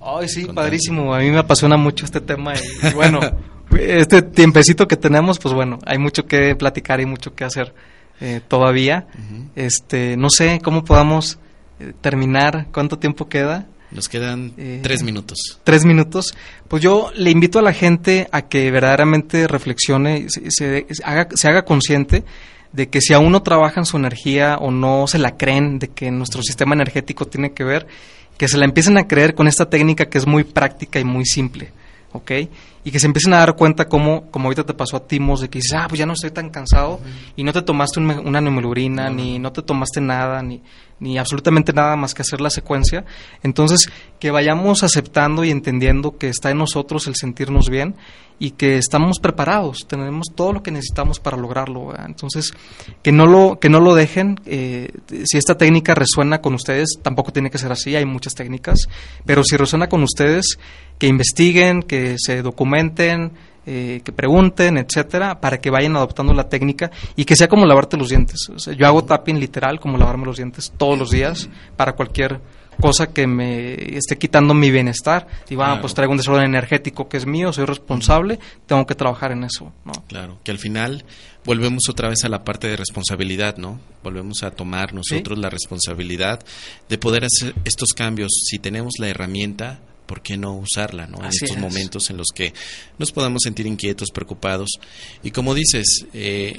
Ay, 0.00 0.28
sí, 0.28 0.46
padrísimo. 0.46 1.14
A 1.14 1.18
mí 1.18 1.30
me 1.30 1.38
apasiona 1.38 1.76
mucho 1.76 2.04
este 2.04 2.20
tema 2.20 2.54
y, 2.54 2.88
y 2.88 2.94
bueno, 2.94 3.20
este 3.78 4.22
tiempecito 4.22 4.88
que 4.88 4.96
tenemos, 4.96 5.38
pues 5.38 5.54
bueno, 5.54 5.78
hay 5.84 5.98
mucho 5.98 6.26
que 6.26 6.54
platicar 6.56 7.00
y 7.00 7.06
mucho 7.06 7.34
que 7.34 7.44
hacer 7.44 7.74
eh, 8.20 8.40
todavía. 8.46 9.06
Uh 9.14 9.18
-huh. 9.18 9.48
Este, 9.56 10.16
no 10.16 10.28
sé 10.30 10.60
cómo 10.62 10.84
podamos 10.84 11.38
eh, 11.80 11.92
terminar, 12.00 12.68
cuánto 12.72 12.98
tiempo 12.98 13.28
queda. 13.28 13.66
Nos 13.90 14.08
quedan 14.08 14.52
eh, 14.56 14.80
tres 14.82 15.02
minutos. 15.02 15.58
Tres 15.64 15.84
minutos. 15.84 16.34
Pues 16.68 16.82
yo 16.82 17.10
le 17.16 17.30
invito 17.30 17.58
a 17.58 17.62
la 17.62 17.72
gente 17.72 18.28
a 18.30 18.42
que 18.42 18.70
verdaderamente 18.70 19.48
reflexione, 19.48 20.26
se, 20.28 20.50
se, 20.50 20.86
haga, 21.04 21.28
se 21.34 21.48
haga 21.48 21.64
consciente 21.64 22.24
de 22.72 22.88
que 22.88 23.00
si 23.00 23.12
aún 23.14 23.32
no 23.32 23.42
trabajan 23.42 23.84
su 23.84 23.96
energía 23.96 24.56
o 24.56 24.70
no 24.70 25.06
se 25.06 25.18
la 25.18 25.36
creen 25.36 25.78
de 25.78 25.88
que 25.88 26.10
nuestro 26.10 26.42
sistema 26.42 26.74
energético 26.74 27.26
tiene 27.26 27.52
que 27.52 27.64
ver, 27.64 27.86
que 28.36 28.48
se 28.48 28.58
la 28.58 28.64
empiecen 28.64 28.96
a 28.96 29.06
creer 29.06 29.34
con 29.34 29.48
esta 29.48 29.68
técnica 29.68 30.06
que 30.06 30.18
es 30.18 30.26
muy 30.26 30.44
práctica 30.44 31.00
y 31.00 31.04
muy 31.04 31.26
simple, 31.26 31.72
¿ok? 32.12 32.30
Y 32.84 32.90
que 32.90 33.00
se 33.00 33.06
empiecen 33.06 33.34
a 33.34 33.38
dar 33.38 33.56
cuenta 33.56 33.86
como, 33.86 34.30
como 34.30 34.46
ahorita 34.46 34.64
te 34.64 34.72
pasó 34.72 34.96
a 34.96 35.06
Timos, 35.06 35.40
de 35.40 35.50
que 35.50 35.58
dices, 35.58 35.76
ah, 35.76 35.86
pues 35.88 35.98
ya 35.98 36.06
no 36.06 36.14
estoy 36.14 36.30
tan 36.30 36.48
cansado, 36.48 36.94
uh 36.94 36.98
-huh. 36.98 37.32
y 37.36 37.42
no 37.44 37.52
te 37.52 37.62
tomaste 37.62 38.00
un, 38.00 38.10
una 38.10 38.40
neumolurina, 38.40 39.08
uh 39.08 39.12
-huh. 39.12 39.14
ni 39.14 39.38
no 39.38 39.52
te 39.52 39.62
tomaste 39.62 40.00
nada, 40.00 40.40
ni, 40.42 40.62
ni 41.00 41.18
absolutamente 41.18 41.72
nada 41.72 41.96
más 41.96 42.14
que 42.14 42.22
hacer 42.22 42.40
la 42.40 42.50
secuencia. 42.50 43.04
Entonces, 43.42 43.90
que 44.18 44.30
vayamos 44.30 44.82
aceptando 44.82 45.44
y 45.44 45.50
entendiendo 45.50 46.16
que 46.16 46.28
está 46.28 46.50
en 46.50 46.58
nosotros 46.58 47.06
el 47.06 47.16
sentirnos 47.16 47.68
bien 47.68 47.96
y 48.38 48.52
que 48.52 48.78
estamos 48.78 49.18
preparados, 49.18 49.86
tenemos 49.86 50.28
todo 50.34 50.54
lo 50.54 50.62
que 50.62 50.70
necesitamos 50.70 51.20
para 51.20 51.36
lograrlo. 51.36 51.92
Entonces, 52.06 52.52
que 53.02 53.12
no 53.12 53.26
lo, 53.26 53.58
que 53.60 53.68
no 53.68 53.80
lo 53.80 53.94
dejen. 53.94 54.40
Eh, 54.46 54.92
si 55.24 55.36
esta 55.36 55.58
técnica 55.58 55.94
resuena 55.94 56.40
con 56.40 56.54
ustedes, 56.54 56.98
tampoco 57.02 57.32
tiene 57.32 57.50
que 57.50 57.58
ser 57.58 57.70
así, 57.72 57.96
hay 57.96 58.06
muchas 58.06 58.34
técnicas, 58.34 58.78
pero 59.26 59.44
si 59.44 59.56
resuena 59.56 59.88
con 59.88 60.02
ustedes, 60.02 60.58
que 60.98 61.06
investiguen, 61.06 61.82
que 61.82 62.16
se 62.18 62.40
documenten, 62.40 63.32
eh, 63.66 64.00
que 64.04 64.12
pregunten, 64.12 64.78
etcétera, 64.78 65.40
para 65.40 65.60
que 65.60 65.70
vayan 65.70 65.96
adoptando 65.96 66.32
la 66.32 66.48
técnica 66.48 66.90
y 67.16 67.24
que 67.24 67.36
sea 67.36 67.48
como 67.48 67.66
lavarte 67.66 67.96
los 67.96 68.08
dientes. 68.08 68.48
O 68.54 68.58
sea, 68.58 68.74
yo 68.74 68.86
hago 68.86 69.04
tapping 69.04 69.38
literal, 69.38 69.78
como 69.80 69.98
lavarme 69.98 70.26
los 70.26 70.36
dientes 70.36 70.72
todos 70.76 70.98
los 70.98 71.10
días 71.10 71.48
para 71.76 71.92
cualquier 71.92 72.40
cosa 72.80 73.12
que 73.12 73.26
me 73.26 73.96
esté 73.96 74.18
quitando 74.18 74.54
mi 74.54 74.70
bienestar. 74.70 75.26
Digo, 75.48 75.60
claro. 75.60 75.74
ah, 75.74 75.80
pues 75.80 75.94
traigo 75.94 76.12
un 76.12 76.16
desorden 76.16 76.44
energético 76.44 77.08
que 77.08 77.18
es 77.18 77.26
mío, 77.26 77.52
soy 77.52 77.66
responsable, 77.66 78.38
tengo 78.66 78.86
que 78.86 78.94
trabajar 78.94 79.32
en 79.32 79.44
eso. 79.44 79.72
¿no? 79.84 79.92
Claro, 80.08 80.38
que 80.42 80.50
al 80.50 80.58
final 80.58 81.04
volvemos 81.44 81.82
otra 81.88 82.08
vez 82.08 82.24
a 82.24 82.28
la 82.28 82.44
parte 82.44 82.68
de 82.68 82.76
responsabilidad, 82.76 83.56
¿no? 83.56 83.78
Volvemos 84.02 84.42
a 84.42 84.50
tomar 84.50 84.94
nosotros 84.94 85.36
¿Sí? 85.36 85.42
la 85.42 85.50
responsabilidad 85.50 86.40
de 86.88 86.98
poder 86.98 87.24
hacer 87.24 87.54
estos 87.64 87.90
cambios. 87.90 88.30
Si 88.48 88.58
tenemos 88.58 88.94
la 88.98 89.08
herramienta, 89.08 89.80
¿por 90.10 90.22
qué 90.22 90.36
no 90.36 90.54
usarla, 90.56 91.06
no? 91.06 91.18
En 91.18 91.26
Así 91.26 91.44
estos 91.44 91.56
es. 91.56 91.62
momentos 91.62 92.10
en 92.10 92.16
los 92.16 92.26
que 92.34 92.52
nos 92.98 93.12
podamos 93.12 93.42
sentir 93.44 93.64
inquietos, 93.68 94.08
preocupados. 94.12 94.68
Y 95.22 95.30
como 95.30 95.54
dices, 95.54 96.04
eh, 96.12 96.56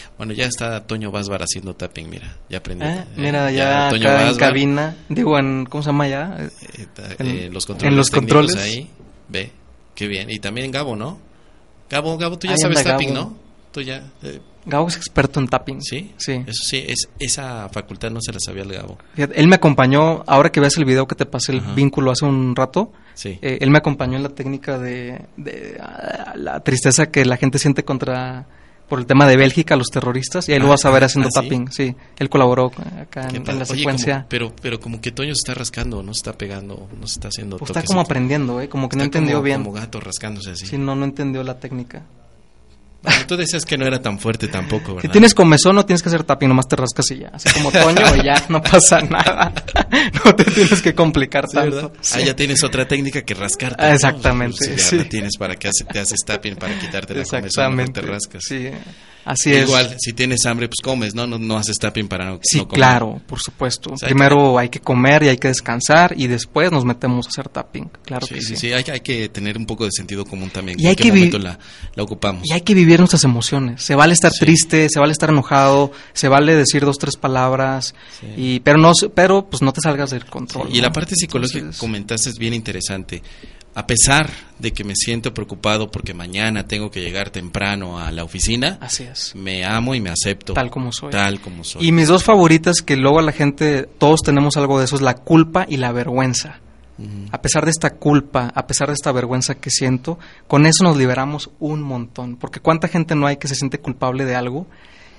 bueno, 0.16 0.32
ya 0.32 0.46
está 0.46 0.86
Toño 0.86 1.10
Vásbar 1.10 1.42
haciendo 1.42 1.74
tapping, 1.76 2.08
mira, 2.08 2.38
ya 2.48 2.58
aprendí. 2.58 2.86
Eh, 2.86 3.04
Mira, 3.18 3.50
ya, 3.50 3.90
Toño 3.90 4.08
acá 4.08 4.30
en 4.30 4.36
cabina, 4.36 4.96
digo, 5.10 5.38
en, 5.38 5.66
¿cómo 5.66 5.82
se 5.82 5.88
llama 5.90 6.08
ya? 6.08 6.34
eh, 6.40 6.86
en- 7.18 7.26
eh, 7.26 7.50
los 7.52 7.66
controles 7.66 7.92
en 7.92 7.96
los 7.98 8.08
controles. 8.10 8.56
ahí, 8.56 8.88
ve, 9.28 9.52
qué 9.94 10.08
bien. 10.08 10.30
Y 10.30 10.38
también 10.38 10.70
Gabo, 10.70 10.96
¿no? 10.96 11.18
Gabo, 11.90 12.16
Gabo, 12.16 12.38
tú 12.38 12.46
ya 12.46 12.56
sabes 12.56 12.82
tapping, 12.82 13.12
Gabo. 13.12 13.30
¿no? 13.30 13.43
Tú 13.74 13.80
ya, 13.82 14.04
eh, 14.22 14.40
Gabo 14.66 14.86
es 14.86 14.96
experto 14.96 15.40
en 15.40 15.48
tapping. 15.48 15.82
¿sí? 15.82 16.12
Sí. 16.16 16.44
Eso 16.46 16.62
sí, 16.64 16.84
es, 16.86 17.08
esa 17.18 17.68
facultad 17.70 18.10
no 18.12 18.20
se 18.22 18.32
la 18.32 18.38
sabía 18.38 18.62
el 18.62 18.72
Gabo. 18.72 18.96
Fíjate, 19.14 19.40
Él 19.40 19.48
me 19.48 19.56
acompañó, 19.56 20.22
ahora 20.28 20.52
que 20.52 20.60
veas 20.60 20.76
el 20.76 20.84
video 20.84 21.08
que 21.08 21.16
te 21.16 21.26
pasé 21.26 21.50
el 21.52 21.58
Ajá. 21.58 21.74
vínculo 21.74 22.12
hace 22.12 22.24
un 22.24 22.54
rato, 22.54 22.92
Sí. 23.14 23.38
eh, 23.42 23.58
él 23.60 23.70
me 23.70 23.78
acompañó 23.78 24.16
en 24.16 24.22
la 24.22 24.28
técnica 24.28 24.78
de, 24.78 25.24
de, 25.36 25.76
la 26.36 26.60
tristeza 26.60 27.06
que 27.10 27.24
la 27.24 27.36
gente 27.36 27.58
siente 27.58 27.84
contra 27.84 28.46
por 28.88 28.98
el 29.00 29.06
tema 29.06 29.26
de 29.26 29.36
Bélgica, 29.36 29.76
los 29.76 29.88
terroristas, 29.88 30.48
y 30.48 30.52
ahí 30.52 30.58
lo 30.60 30.68
vas 30.68 30.84
a 30.84 30.90
ver 30.90 31.02
ah, 31.02 31.06
haciendo 31.06 31.28
¿ah, 31.28 31.30
sí? 31.32 31.40
tapping, 31.40 31.72
sí. 31.72 31.96
Él 32.18 32.28
colaboró 32.28 32.70
acá 33.00 33.28
en, 33.28 33.44
la 33.44 33.52
Oye, 33.54 33.64
secuencia. 33.64 34.14
como- 34.18 34.28
pero, 34.28 34.52
pero 34.62 34.78
como 34.78 35.00
que 35.00 35.10
Toño 35.10 35.28
se 35.34 35.40
está 35.50 35.54
rascando, 35.54 36.02
no 36.02 36.12
se 36.14 36.18
está 36.18 36.32
pegando, 36.38 36.88
no 37.00 37.06
se 37.08 37.14
está 37.14 37.28
haciendo 37.28 37.56
Pues 37.56 37.70
está 37.70 37.82
como 37.82 38.00
aprendiendo, 38.02 38.60
¿eh? 38.60 38.68
Como 38.68 38.88
que 38.88 38.96
no 38.96 39.02
entendió 39.04 39.36
como- 39.36 39.42
bien. 39.44 39.62
Como 39.64 39.72
gato 39.72 40.00
rascándose 40.00 40.50
así. 40.50 40.66
Sí, 40.66 40.76
no, 40.78 40.94
no 40.94 41.04
entendió 41.06 41.42
la 41.42 41.58
técnica. 41.58 42.02
Bueno, 43.04 43.26
tú 43.28 43.36
decías 43.36 43.64
que 43.64 43.76
no 43.78 43.86
era 43.86 44.00
tan 44.02 44.18
fuerte 44.18 44.48
tampoco, 44.48 44.94
¿verdad? 44.94 45.02
Si 45.02 45.08
tienes 45.08 45.34
comezón 45.34 45.76
no 45.76 45.84
tienes 45.86 46.02
que 46.02 46.08
hacer 46.08 46.24
tapping, 46.24 46.48
nomás 46.48 46.66
te 46.66 46.74
rascas 46.76 47.10
y 47.10 47.18
ya. 47.18 47.28
Así 47.32 47.48
como 47.50 47.70
Toño 47.72 48.16
y 48.16 48.24
ya, 48.24 48.42
no 48.48 48.62
pasa 48.62 49.00
nada. 49.02 49.52
No 50.24 50.34
te 50.34 50.44
tienes 50.44 50.82
que 50.82 50.94
complicar 50.94 51.46
Sí, 51.48 51.54
tanto. 51.54 51.92
Ah, 52.14 52.20
ya 52.20 52.34
tienes 52.34 52.64
otra 52.64 52.88
técnica 52.88 53.22
que 53.22 53.34
rascarte. 53.34 53.76
Ah, 53.84 53.88
¿no? 53.90 53.94
exactamente, 53.94 54.56
Pues 54.58 54.76
ya 54.76 54.88
sí. 54.88 54.96
la 54.96 55.04
tienes 55.04 55.36
para 55.38 55.54
que 55.56 55.70
te 55.92 55.98
haces 56.00 56.18
tapping 56.26 56.56
para 56.56 56.76
quitarte 56.78 57.14
la 57.14 57.24
comezón, 57.24 57.76
mejor 57.76 57.92
te 57.92 58.00
rascas. 58.00 58.42
Sí, 58.44 58.70
así 59.24 59.52
es. 59.52 59.66
Igual, 59.68 59.96
si 59.98 60.12
tienes 60.12 60.44
hambre, 60.46 60.68
pues 60.68 60.80
comes, 60.82 61.14
¿no? 61.14 61.26
No, 61.26 61.38
no 61.38 61.56
haces 61.56 61.78
tapping 61.78 62.08
para 62.08 62.26
no, 62.26 62.40
Sí, 62.42 62.58
no 62.58 62.68
comer. 62.68 62.76
claro, 62.78 63.20
por 63.26 63.40
supuesto. 63.40 63.92
O 63.92 63.96
sea, 63.96 64.08
hay 64.08 64.14
Primero 64.14 64.58
hay 64.58 64.68
que 64.68 64.80
comer 64.80 65.22
y 65.24 65.28
hay 65.28 65.36
que 65.38 65.48
descansar 65.48 66.14
y 66.16 66.26
después 66.26 66.70
nos 66.72 66.84
metemos 66.84 67.26
a 67.26 67.28
hacer 67.30 67.48
tapping. 67.48 67.90
Claro 68.04 68.26
Sí, 68.26 68.34
que 68.34 68.40
sí, 68.42 68.46
sí. 68.48 68.56
sí, 68.56 68.72
hay, 68.72 68.84
hay 68.90 69.00
que 69.00 69.28
tener 69.28 69.56
un 69.56 69.66
poco 69.66 69.84
de 69.84 69.90
sentido 69.92 70.24
común 70.24 70.50
también. 70.50 70.78
Y 70.78 70.84
¿En 70.84 70.88
hay 70.90 70.96
qué 70.96 71.04
que 71.04 71.08
momento 71.12 71.38
la, 71.38 71.58
la 71.94 72.02
ocupamos? 72.02 72.42
Y 72.46 72.52
hay 72.52 72.60
que 72.62 72.74
vivir 72.74 72.98
nuestras 72.98 73.24
emociones. 73.24 73.82
Se 73.82 73.94
vale 73.94 74.12
estar 74.12 74.32
Sí. 74.32 74.40
triste, 74.40 74.88
se 74.90 74.98
vale 75.00 75.12
estar 75.12 75.30
enojado, 75.30 75.92
se 76.12 76.28
vale 76.28 76.54
decir 76.54 76.84
dos, 76.84 76.98
tres 76.98 77.16
palabras, 77.16 77.94
y, 78.36 78.60
pero 78.60 78.78
no, 78.78 78.92
pero 79.14 79.46
pues 79.48 79.62
no 79.62 79.72
te 79.72 79.80
salgas 79.80 80.10
del 80.10 80.24
control. 80.26 80.68
Y 80.70 80.76
¿no? 80.76 80.82
la 80.82 80.92
parte 80.92 81.14
psicológica 81.14 81.70
que 81.70 81.76
comentaste 81.76 82.30
es 82.30 82.38
bien 82.38 82.54
interesante. 82.54 83.22
A 83.74 83.86
pesar 83.86 84.30
de 84.58 84.72
que 84.72 84.84
me 84.84 84.94
siento 84.94 85.34
preocupado 85.34 85.90
porque 85.90 86.14
mañana 86.14 86.66
tengo 86.66 86.90
que 86.90 87.00
llegar 87.00 87.30
temprano 87.30 87.98
a 87.98 88.12
la 88.12 88.22
oficina, 88.22 88.78
Así 88.80 89.02
es. 89.02 89.34
me 89.34 89.64
amo 89.64 89.94
y 89.94 90.00
me 90.00 90.10
acepto. 90.10 90.54
Tal 90.54 90.70
como 90.70 90.92
soy. 90.92 91.10
Tal 91.10 91.40
como 91.40 91.64
soy. 91.64 91.86
Y 91.88 91.92
mis 91.92 92.08
dos 92.08 92.22
favoritas, 92.22 92.82
que 92.82 92.96
luego 92.96 93.18
a 93.18 93.22
la 93.22 93.32
gente, 93.32 93.82
todos 93.98 94.20
tenemos 94.22 94.56
algo 94.56 94.78
de 94.78 94.84
eso, 94.84 94.96
es 94.96 95.02
la 95.02 95.14
culpa 95.14 95.66
y 95.68 95.76
la 95.76 95.92
vergüenza. 95.92 96.60
A 97.32 97.42
pesar 97.42 97.64
de 97.64 97.72
esta 97.72 97.90
culpa, 97.90 98.52
a 98.54 98.68
pesar 98.68 98.86
de 98.86 98.94
esta 98.94 99.10
vergüenza 99.10 99.56
que 99.56 99.70
siento, 99.70 100.16
con 100.46 100.64
eso 100.64 100.84
nos 100.84 100.96
liberamos 100.96 101.50
un 101.58 101.82
montón. 101.82 102.36
Porque 102.36 102.60
cuánta 102.60 102.86
gente 102.86 103.16
no 103.16 103.26
hay 103.26 103.36
que 103.36 103.48
se 103.48 103.56
siente 103.56 103.80
culpable 103.80 104.24
de 104.24 104.36
algo 104.36 104.68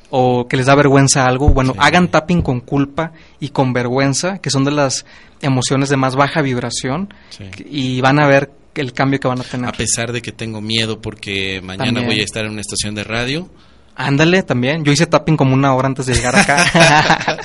o 0.09 0.47
que 0.47 0.57
les 0.57 0.65
da 0.67 0.75
vergüenza 0.75 1.25
algo. 1.25 1.49
Bueno, 1.49 1.73
Sí. 1.73 1.79
hagan 1.81 2.09
tapping 2.09 2.41
con 2.41 2.59
culpa 2.61 3.11
y 3.39 3.49
con 3.49 3.73
vergüenza, 3.73 4.37
que 4.39 4.49
son 4.49 4.63
de 4.65 4.71
las 4.71 5.05
emociones 5.41 5.89
de 5.89 5.97
más 5.97 6.15
baja 6.15 6.41
vibración, 6.41 7.13
Sí. 7.29 7.45
y 7.69 8.01
van 8.01 8.19
a 8.19 8.27
ver 8.27 8.51
el 8.75 8.93
cambio 8.93 9.19
que 9.19 9.27
van 9.27 9.39
a 9.39 9.43
tener. 9.43 9.69
A 9.69 9.71
pesar 9.71 10.11
de 10.11 10.21
que 10.21 10.31
tengo 10.31 10.61
miedo 10.61 10.99
porque 11.01 11.61
mañana 11.63 11.85
También. 11.85 12.07
voy 12.07 12.19
a 12.21 12.23
estar 12.23 12.45
en 12.45 12.51
una 12.51 12.61
estación 12.61 12.93
de 12.95 13.03
radio. 13.03 13.49
Ándale, 13.97 14.43
también. 14.43 14.83
Yo 14.83 14.91
hice 14.91 15.05
tapping 15.07 15.37
como 15.37 15.53
una 15.53 15.73
hora 15.73 15.87
antes 15.87 16.05
de 16.07 16.13
llegar 16.15 16.35
acá. 16.35 16.65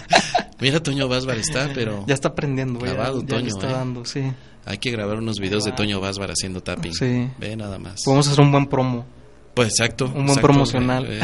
Mira, 0.60 0.82
Toño 0.82 1.08
Vásbar 1.08 1.38
está, 1.38 1.70
pero 1.74 2.04
ya 2.06 2.14
está 2.14 2.28
aprendiendo, 2.28 2.80
ya, 2.84 2.92
Clavado, 2.94 3.20
ya 3.22 3.26
Toño, 3.28 3.46
está 3.46 3.68
¿eh? 3.68 3.72
dando, 3.72 4.04
sí. 4.04 4.22
hay 4.66 4.78
que 4.78 4.90
grabar 4.90 5.18
unos 5.18 5.38
videos 5.38 5.64
de 5.64 5.72
Toño 5.72 6.00
Vásbar 6.00 6.30
haciendo 6.32 6.60
tapping. 6.62 6.92
Sí. 6.92 7.28
Ve 7.38 7.56
nada 7.56 7.78
más. 7.78 8.02
Podemos 8.04 8.26
hacer 8.28 8.44
un 8.44 8.50
buen 8.52 8.66
promo. 8.66 9.06
Pues 9.54 9.68
exacto. 9.70 10.06
Un 10.06 10.12
buen 10.12 10.24
exacto. 10.28 10.42
promocional. 10.42 11.06
Eh, 11.08 11.20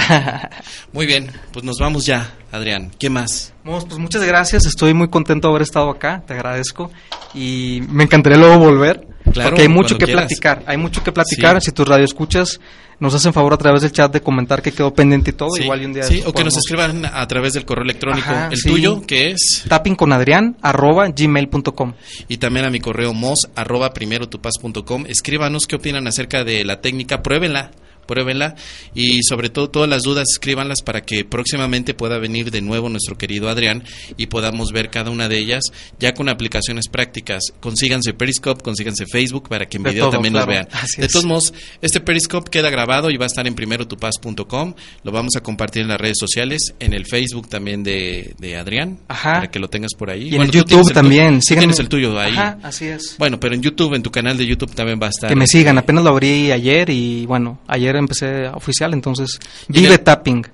Muy 0.92 1.06
bien, 1.06 1.30
pues 1.52 1.64
nos 1.64 1.76
vamos 1.78 2.04
ya, 2.06 2.34
Adrián. 2.52 2.90
¿Qué 2.98 3.08
más? 3.08 3.52
Vamos, 3.64 3.84
pues 3.84 3.98
muchas 3.98 4.22
gracias, 4.24 4.66
estoy 4.66 4.94
muy 4.94 5.08
contento 5.08 5.48
de 5.48 5.52
haber 5.52 5.62
estado 5.62 5.90
acá, 5.90 6.22
te 6.26 6.34
agradezco 6.34 6.90
y 7.34 7.82
me 7.88 8.04
encantaría 8.04 8.38
luego 8.38 8.58
volver 8.58 9.06
Claro, 9.32 9.50
porque 9.50 9.62
hay 9.62 9.68
mucho 9.68 9.98
que 9.98 10.04
quieras. 10.06 10.26
platicar, 10.26 10.62
hay 10.66 10.76
mucho 10.76 11.02
que 11.02 11.12
platicar, 11.12 11.60
Sí. 11.60 11.66
si 11.66 11.72
tus 11.72 11.86
radioescuchas 11.88 12.60
nos 12.98 13.12
hacen 13.14 13.32
favor 13.32 13.52
a 13.52 13.56
través 13.58 13.82
del 13.82 13.92
chat 13.92 14.10
de 14.12 14.20
comentar 14.20 14.62
que 14.62 14.72
quedó 14.72 14.94
pendiente 14.94 15.30
y 15.30 15.34
todo, 15.34 15.50
Sí, 15.50 15.64
igual 15.64 15.82
y 15.82 15.84
un 15.84 15.92
día 15.92 16.04
sí, 16.04 16.22
o 16.24 16.32
que 16.32 16.44
nos 16.44 16.56
escriban 16.56 17.04
a 17.04 17.26
través 17.26 17.52
del 17.52 17.64
correo 17.64 17.84
electrónico. 17.84 18.28
Ajá, 18.30 18.48
el 18.50 18.56
sí. 18.56 18.68
tuyo, 18.68 19.02
que 19.02 19.30
es, 19.32 19.64
tapping 19.68 19.96
con 19.96 20.12
Adrián 20.12 20.56
arroba 20.62 21.08
gmail.com 21.08 21.94
y 22.28 22.36
también 22.38 22.66
a 22.66 22.70
mi 22.70 22.80
correo 22.80 23.12
mos 23.12 23.40
arroba 23.54 23.92
primero 23.92 24.28
Escríbanos 25.08 25.66
qué 25.66 25.76
opinan 25.76 26.06
acerca 26.06 26.44
de 26.44 26.64
la 26.64 26.80
técnica, 26.80 27.22
pruébenla. 27.22 27.70
Pruébenla 28.06 28.54
y 28.94 29.22
sobre 29.22 29.48
todo 29.50 29.70
todas 29.70 29.88
las 29.88 30.02
dudas 30.02 30.26
escríbanlas 30.32 30.82
para 30.82 31.02
que 31.02 31.24
próximamente 31.24 31.94
pueda 31.94 32.18
venir 32.18 32.50
de 32.50 32.60
nuevo 32.60 32.88
nuestro 32.88 33.18
querido 33.18 33.48
Adrián 33.48 33.84
y 34.16 34.26
podamos 34.26 34.72
ver 34.72 34.90
cada 34.90 35.10
una 35.10 35.28
de 35.28 35.38
ellas 35.38 35.64
ya 35.98 36.14
con 36.14 36.28
aplicaciones 36.28 36.88
prácticas. 36.88 37.42
Consíganse 37.60 38.12
Periscope, 38.14 38.62
consíganse 38.62 39.06
Facebook 39.06 39.48
para 39.48 39.66
que 39.66 39.76
en 39.76 39.82
De 39.82 39.90
video 39.90 40.04
todo, 40.04 40.12
también 40.12 40.32
claro. 40.34 40.46
nos 40.46 40.54
vean. 40.54 40.68
Así 40.72 41.00
de 41.00 41.06
es. 41.06 41.12
todos 41.12 41.24
modos, 41.26 41.54
este 41.82 42.00
Periscope 42.00 42.50
queda 42.50 42.70
grabado 42.70 43.10
y 43.10 43.16
va 43.16 43.24
a 43.24 43.28
estar 43.28 43.46
en 43.46 43.54
primerotupaz.com. 43.54 44.74
Lo 45.04 45.12
vamos 45.12 45.36
a 45.36 45.40
compartir 45.42 45.82
en 45.82 45.88
las 45.88 46.00
redes 46.00 46.16
sociales, 46.18 46.74
en 46.80 46.92
el 46.92 47.06
Facebook 47.06 47.48
también 47.48 47.82
de, 47.82 48.34
de 48.38 48.56
Adrián, 48.56 48.98
Ajá. 49.08 49.34
para 49.34 49.50
que 49.50 49.58
lo 49.58 49.68
tengas 49.68 49.92
por 49.94 50.10
ahí. 50.10 50.24
y 50.24 50.28
en 50.28 50.30
Bueno, 50.36 50.44
el 50.44 50.50
tú 50.50 50.58
YouTube 50.58 50.88
el 50.88 50.94
también, 50.94 51.40
tú 51.40 51.54
tienes 51.56 51.78
el 51.78 51.88
tuyo 51.88 52.18
ahí. 52.18 52.32
Ajá, 52.32 52.58
así 52.62 52.86
es. 52.86 53.16
Bueno, 53.18 53.40
pero 53.40 53.54
en 53.54 53.62
YouTube, 53.62 53.94
en 53.94 54.02
tu 54.02 54.10
canal 54.10 54.36
de 54.36 54.46
YouTube 54.46 54.74
también 54.74 54.98
va 55.02 55.06
a 55.06 55.10
estar. 55.10 55.28
que 55.28 55.36
me 55.36 55.44
este, 55.44 55.58
sigan, 55.58 55.78
apenas 55.78 56.04
lo 56.04 56.10
abrí 56.10 56.50
ayer 56.52 56.90
y 56.90 57.26
bueno, 57.26 57.58
ayer 57.66 57.95
empecé 57.98 58.48
oficial, 58.48 58.92
entonces 58.94 59.38
vive 59.68 59.98
tapping, 59.98 60.46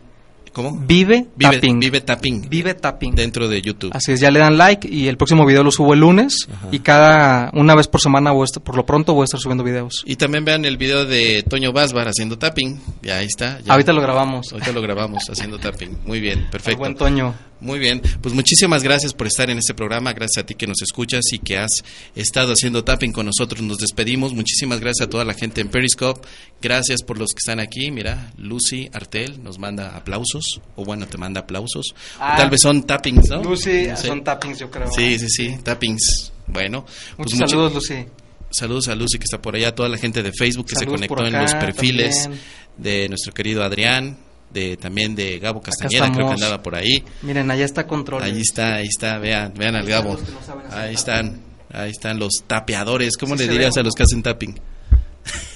¿Cómo? 0.53 0.77
vive, 0.87 1.29
Vive 1.35 1.55
tapping, 1.57 1.81
Vive 1.81 2.01
tapping. 2.03 2.49
vive 2.51 2.75
tapping. 2.75 3.15
Dentro 3.15 3.49
de 3.49 3.63
YouTube. 3.63 3.91
Así 3.95 4.13
es, 4.13 4.21
ya 4.21 4.31
le 4.31 4.39
dan 4.39 4.59
like 4.59 4.87
y 4.87 5.09
el 5.09 5.17
próximo 5.17 5.47
video 5.47 5.65
lo 5.65 5.71
subo 5.71 5.95
el 5.95 6.01
lunes 6.01 6.47
Ajá. 6.53 6.69
y 6.71 6.81
cada 6.81 7.51
una 7.55 7.75
vez 7.75 7.89
por 7.89 8.03
semana 8.03 8.33
voy 8.33 8.43
a 8.43 8.45
estar- 8.45 8.63
por 8.63 8.77
lo 8.77 8.85
pronto 8.85 9.15
voy 9.15 9.23
a 9.23 9.25
estar 9.25 9.41
subiendo 9.41 9.65
videos. 9.65 10.03
Y 10.05 10.17
también 10.17 10.45
vean 10.45 10.67
el 10.67 10.77
video 10.77 11.07
de 11.07 11.43
Toño 11.49 11.73
Vásbar 11.73 12.07
haciendo 12.09 12.37
tapping. 12.39 12.79
Ya 13.03 13.17
ahí 13.17 13.27
está. 13.27 13.61
ya. 13.61 13.73
Ahorita 13.73 13.95
lo 13.95 14.03
grabamos. 14.03 14.53
Ahorita 14.53 14.73
lo 14.73 14.83
grabamos 14.83 15.25
haciendo 15.31 15.59
tapping. 15.59 15.97
Muy 16.05 16.21
bien, 16.21 16.41
El 16.41 16.51
perfecto. 16.51 16.79
buen 16.81 16.95
Toño. 16.97 17.35
Muy 17.63 17.79
bien, 17.79 18.03
pues 18.21 18.35
muchísimas 18.35 18.83
gracias 18.83 19.15
por 19.15 19.29
estar 19.29 19.49
en 19.49 19.57
este 19.59 19.73
programa, 19.73 20.13
gracias 20.13 20.43
a 20.43 20.47
ti 20.47 20.55
que 20.57 20.67
nos 20.67 20.83
escuchas 20.83 21.23
y 21.33 21.39
que 21.39 21.59
has 21.59 21.71
estado 22.17 22.53
haciendo 22.53 22.83
tapping 22.83 23.13
con 23.13 23.25
nosotros. 23.27 23.63
Nos 23.63 23.79
despedimos, 23.79 24.35
muchísimas 24.35 24.81
gracias 24.81 25.07
a 25.07 25.11
toda 25.11 25.25
la 25.25 25.33
gente 25.33 25.61
en 25.61 25.69
Periscope, 25.69 26.27
gracias 26.61 27.03
por 27.03 27.19
los 27.19 27.31
que 27.31 27.39
están 27.39 27.61
aquí. 27.61 27.93
Mira, 27.93 28.33
Lucy 28.37 28.91
Artel 28.93 29.43
nos 29.45 29.61
manda 29.61 29.97
aplausos, 29.97 30.61
o 30.75 30.85
bueno, 30.85 31.07
te 31.07 31.19
manda 31.19 31.43
aplausos. 31.43 31.93
O 31.93 31.95
Ah. 32.19 32.35
tal 32.37 32.51
vez 32.51 32.61
son 32.61 32.83
tappings, 32.83 33.29
¿no? 33.31 33.45
Lucy, 33.45 33.87
No 33.87 33.97
sé. 33.97 34.07
son 34.09 34.25
tappings 34.25 34.59
yo 34.59 34.69
creo. 34.71 34.91
Sí, 34.91 35.19
sí, 35.21 35.29
sí, 35.29 35.57
tappings. 35.63 36.33
Bueno, 36.49 36.85
pues 37.17 37.33
Muchos 37.33 37.49
saludos 37.51 37.75
Lucy. 37.75 38.05
Saludos 38.51 38.89
a 38.89 38.95
Lucy 38.97 39.19
que 39.19 39.25
está 39.25 39.41
por 39.41 39.55
allá, 39.55 39.69
a 39.69 39.75
toda 39.75 39.89
la 39.89 39.99
gente 39.99 40.23
de 40.23 40.33
Facebook 40.33 40.67
que 40.67 40.75
Saludos 40.75 41.01
se 41.01 41.07
conectó 41.07 41.27
en 41.37 41.41
los 41.43 41.55
perfiles 41.55 42.25
también. 42.25 42.43
de 42.77 43.09
nuestro 43.09 43.33
querido 43.33 43.63
Adrián, 43.63 44.19
de 44.53 44.77
también 44.77 45.15
de 45.15 45.39
Gabo 45.39 45.61
Castañeda, 45.63 46.11
creo 46.13 46.27
que 46.29 46.33
andaba 46.35 46.63
por 46.63 46.75
ahí. 46.75 47.03
Miren, 47.23 47.51
allá 47.51 47.65
está 47.65 47.87
control. 47.87 48.23
Ahí 48.23 48.41
está, 48.41 48.75
ahí 48.77 48.87
está, 48.87 49.19
vean, 49.19 49.53
vean 49.57 49.75
al 49.77 49.87
Gabo. 49.87 50.15
no 50.17 50.77
Ahí 50.77 50.95
están, 50.95 51.41
ahí 51.73 51.91
están 51.91 52.19
los 52.19 52.45
tapeadores. 52.47 53.17
¿Cómo 53.17 53.37
Sí 53.37 53.45
le 53.47 53.53
dirías 53.53 53.75
ve, 53.75 53.81
a 53.81 53.85
los 53.85 53.95
que 53.95 54.03
hacen 54.03 54.23
tapping? 54.23 54.59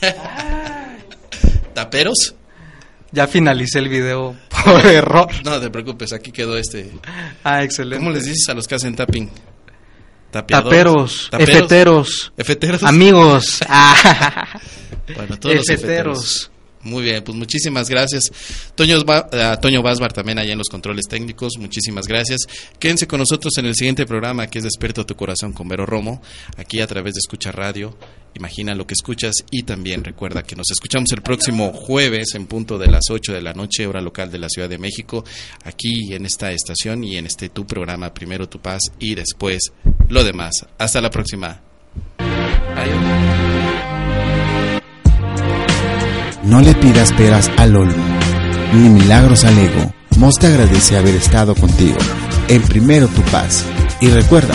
¿Taperos? 1.75 2.35
Ya 3.13 3.27
finalicé 3.27 3.79
el 3.79 3.89
video 3.89 4.37
por 4.65 4.85
error. 4.87 5.29
No 5.45 5.61
te 5.61 5.71
preocupes, 5.71 6.13
aquí 6.13 6.33
quedó 6.33 6.57
este. 6.57 6.91
Ah, 7.45 7.63
excelente. 7.63 7.99
¿Cómo 7.99 8.11
les 8.11 8.25
dices 8.25 8.49
a 8.49 8.55
los 8.55 8.67
que 8.67 8.75
hacen 8.75 8.95
tapping? 8.97 9.31
Taperos, 10.31 11.29
Taperos. 11.31 11.31
efeteros, 11.57 12.33
Efeteros. 12.37 12.83
amigos. 12.83 13.61
Ah, 13.69 14.61
Bueno, 15.15 15.39
todos 15.39 15.55
los 15.57 15.69
efeteros. 15.71 16.51
Muy 16.87 17.03
bien, 17.03 17.23
pues 17.25 17.37
muchísimas 17.37 17.89
gracias. 17.91 18.31
Toño, 18.75 19.05
Va- 19.05 19.29
a 19.33 19.61
Toño 19.61 19.83
Vásbar 19.83 20.13
también 20.13 20.39
allá 20.39 20.53
en 20.53 20.59
los 20.59 20.69
controles 20.69 21.07
técnicos, 21.09 21.55
muchísimas 21.59 22.07
gracias. 22.07 22.41
Quédense 22.79 23.07
con 23.07 23.21
nosotros 23.21 23.53
en 23.59 23.67
el 23.67 23.75
siguiente 23.75 24.07
programa 24.07 24.47
que 24.47 24.59
es 24.59 24.65
Despierta 24.65 25.05
tu 25.05 25.17
Corazón 25.17 25.53
con 25.53 25.69
Vero 25.69 25.85
Romo, 25.85 26.23
aquí 26.57 26.81
a 26.81 26.87
través 26.87 27.15
de 27.15 27.19
Escucha 27.19 27.53
Radio. 27.53 27.97
Imagina 28.35 28.75
lo 28.75 28.87
que 28.87 28.93
escuchas 28.95 29.35
y 29.51 29.63
también 29.63 30.05
recuerda 30.05 30.43
que 30.43 30.57
nos 30.57 30.67
escuchamos 30.71 31.11
el 31.13 31.23
próximo 31.23 31.73
jueves 31.73 32.35
en 32.35 32.47
punto 32.47 32.77
de 32.79 32.87
las 32.89 33.05
8 33.11 33.33
de 33.33 33.41
la 33.41 33.55
noche, 33.55 33.87
hora 33.87 34.03
local 34.03 34.31
de 34.31 34.39
la 34.39 34.49
Ciudad 34.51 34.69
de 34.69 34.77
México, 34.79 35.25
aquí 35.65 36.13
en 36.15 36.27
esta 36.27 36.53
estación 36.53 37.03
y 37.03 37.17
en 37.17 37.25
este 37.27 37.49
tu 37.49 37.67
programa, 37.67 38.13
primero 38.13 38.47
tu 38.49 38.61
paz 38.61 38.83
y 38.99 39.15
después 39.15 39.73
lo 40.09 40.23
demás. 40.23 40.53
Hasta 40.79 41.01
la 41.01 41.11
próxima. 41.11 41.63
Bye. 42.19 43.56
No 46.47 46.61
le 46.61 46.75
pidas 46.75 47.13
peras 47.13 47.51
al 47.57 47.75
olmo, 47.75 48.05
ni 48.73 48.89
milagros 48.89 49.45
al 49.45 49.59
ego. 49.59 49.93
Mos 50.17 50.37
te 50.37 50.47
agradece 50.47 50.97
haber 50.97 51.17
estado 51.17 51.57
contigo. 51.57 51.99
En 52.47 52.63
primero 52.63 53.09
tu 53.09 53.21
paz. 53.33 53.65
Y 54.01 54.11
recuerda, 54.11 54.55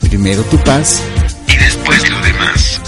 primero 0.00 0.42
tu 0.42 0.58
paz 0.58 1.02
y 1.48 1.56
después 1.56 2.10
lo 2.10 2.20
demás. 2.20 2.80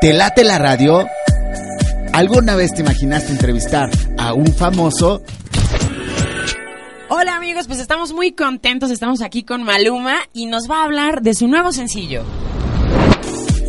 ¿Te 0.00 0.12
late 0.14 0.44
la 0.44 0.58
radio? 0.58 1.06
¿Alguna 2.14 2.54
vez 2.54 2.72
te 2.72 2.80
imaginaste 2.80 3.32
entrevistar 3.32 3.90
a 4.16 4.32
un 4.32 4.46
famoso? 4.46 5.20
Hola 7.24 7.36
amigos, 7.36 7.66
pues 7.66 7.80
estamos 7.80 8.12
muy 8.12 8.32
contentos, 8.32 8.90
estamos 8.90 9.22
aquí 9.22 9.44
con 9.44 9.62
Maluma 9.62 10.16
y 10.34 10.44
nos 10.44 10.70
va 10.70 10.82
a 10.82 10.84
hablar 10.84 11.22
de 11.22 11.32
su 11.32 11.48
nuevo 11.48 11.72
sencillo. 11.72 12.22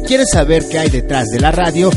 ¿Quieres 0.05 0.31
saber 0.31 0.67
qué 0.69 0.79
hay 0.79 0.89
detrás 0.89 1.29
de 1.29 1.39
la 1.39 1.53
radio? 1.53 1.89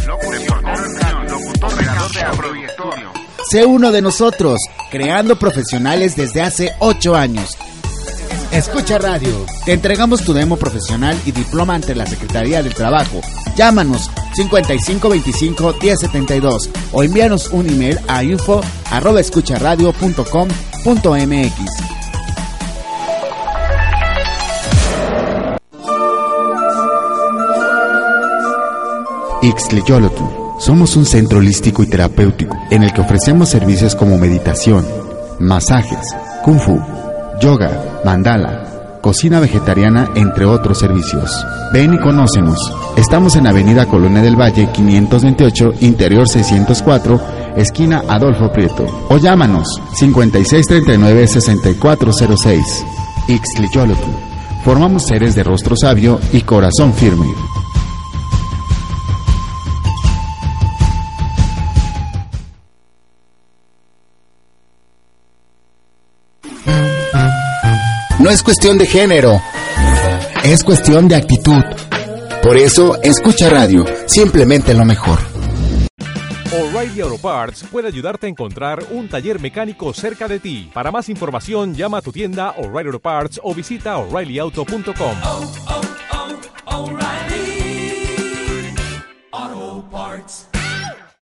Sé 3.51 3.67
uno 3.67 3.91
de 3.91 4.03
nosotros, 4.03 4.61
creando 4.89 5.37
profesionales 5.37 6.15
desde 6.15 6.43
hace 6.43 6.71
8 6.79 7.17
años. 7.17 7.59
Escucha 8.53 8.99
radio. 8.99 9.45
Te 9.65 9.73
entregamos 9.73 10.23
tu 10.23 10.33
demo 10.33 10.59
profesional 10.59 11.21
y 11.27 11.33
diploma 11.33 11.75
ante 11.75 11.97
la 11.97 12.07
Secretaría 12.07 12.63
del 12.63 12.75
Trabajo. 12.75 13.21
Llámanos 13.57 14.13
5525 14.47 15.75
1072 15.81 16.71
o 16.93 17.03
envíanos 17.03 17.49
un 17.51 17.69
email 17.69 17.99
a 18.07 18.23
info 18.23 18.61
arroba. 18.91 19.21
Somos 30.61 30.97
un 30.97 31.07
centro 31.07 31.39
holístico 31.39 31.83
y 31.83 31.87
terapéutico 31.87 32.57
en 32.71 32.85
el 32.85 32.93
que 32.93 33.01
ofrecemos 33.01 33.49
servicios 33.49 33.97
como 33.97 34.19
meditación, 34.19 34.87
masajes, 35.41 36.15
kung 36.45 36.61
fu, 36.61 36.81
yoga, 37.41 38.01
mandala, 38.05 38.78
cocina 39.09 39.41
vegetariana, 39.41 40.11
entre 40.17 40.45
otros 40.45 40.81
servicios. 40.81 41.33
Ven 41.73 41.95
y 41.95 41.99
conócenos. 41.99 42.59
Estamos 42.95 43.37
en 43.37 43.47
Avenida 43.47 43.87
Colonia 43.87 44.21
del 44.21 44.39
Valle 44.39 44.69
528, 44.71 45.77
Interior 45.81 46.29
604, 46.29 47.19
esquina 47.57 48.03
Adolfo 48.07 48.53
Prieto. 48.53 48.85
O 49.09 49.17
llámanos 49.17 49.67
5639-6406. 49.99 52.63
Ixtleyolotl. 53.29 54.11
Formamos 54.63 55.05
seres 55.05 55.35
de 55.35 55.43
rostro 55.43 55.75
sabio 55.75 56.21
y 56.35 56.43
corazón 56.43 56.93
firme. 56.93 57.29
no 68.29 68.35
es 68.35 68.43
cuestión 68.43 68.77
de 68.77 68.85
género, 68.85 69.41
es 70.45 70.63
cuestión 70.63 71.09
de 71.09 71.17
actitud. 71.17 71.63
Por 72.43 72.59
eso, 72.59 73.01
escucha 73.03 73.49
radio, 73.49 73.87
simplemente 74.07 74.75
lo 74.75 74.85
mejor. 74.85 75.19
O'Reilly 76.53 77.01
Auto 77.01 77.17
Parts 77.17 77.65
puede 77.73 77.89
ayudarte 77.89 78.27
a 78.27 78.29
encontrar 78.29 78.85
un 78.91 79.09
taller 79.09 79.41
mecánico 79.41 79.95
cerca 79.95 80.29
de 80.29 80.41
ti. 80.41 80.71
Para 80.75 80.91
más 80.91 81.09
información, 81.09 81.75
llama 81.75 81.99
a 81.99 82.03
tu 82.03 82.13
tienda 82.13 82.51
O'Reilly 82.59 82.89
Auto 82.89 83.01
Parts 83.01 83.41
o 83.43 83.55
visita 83.55 83.97
oreillyauto.com. 83.97 85.17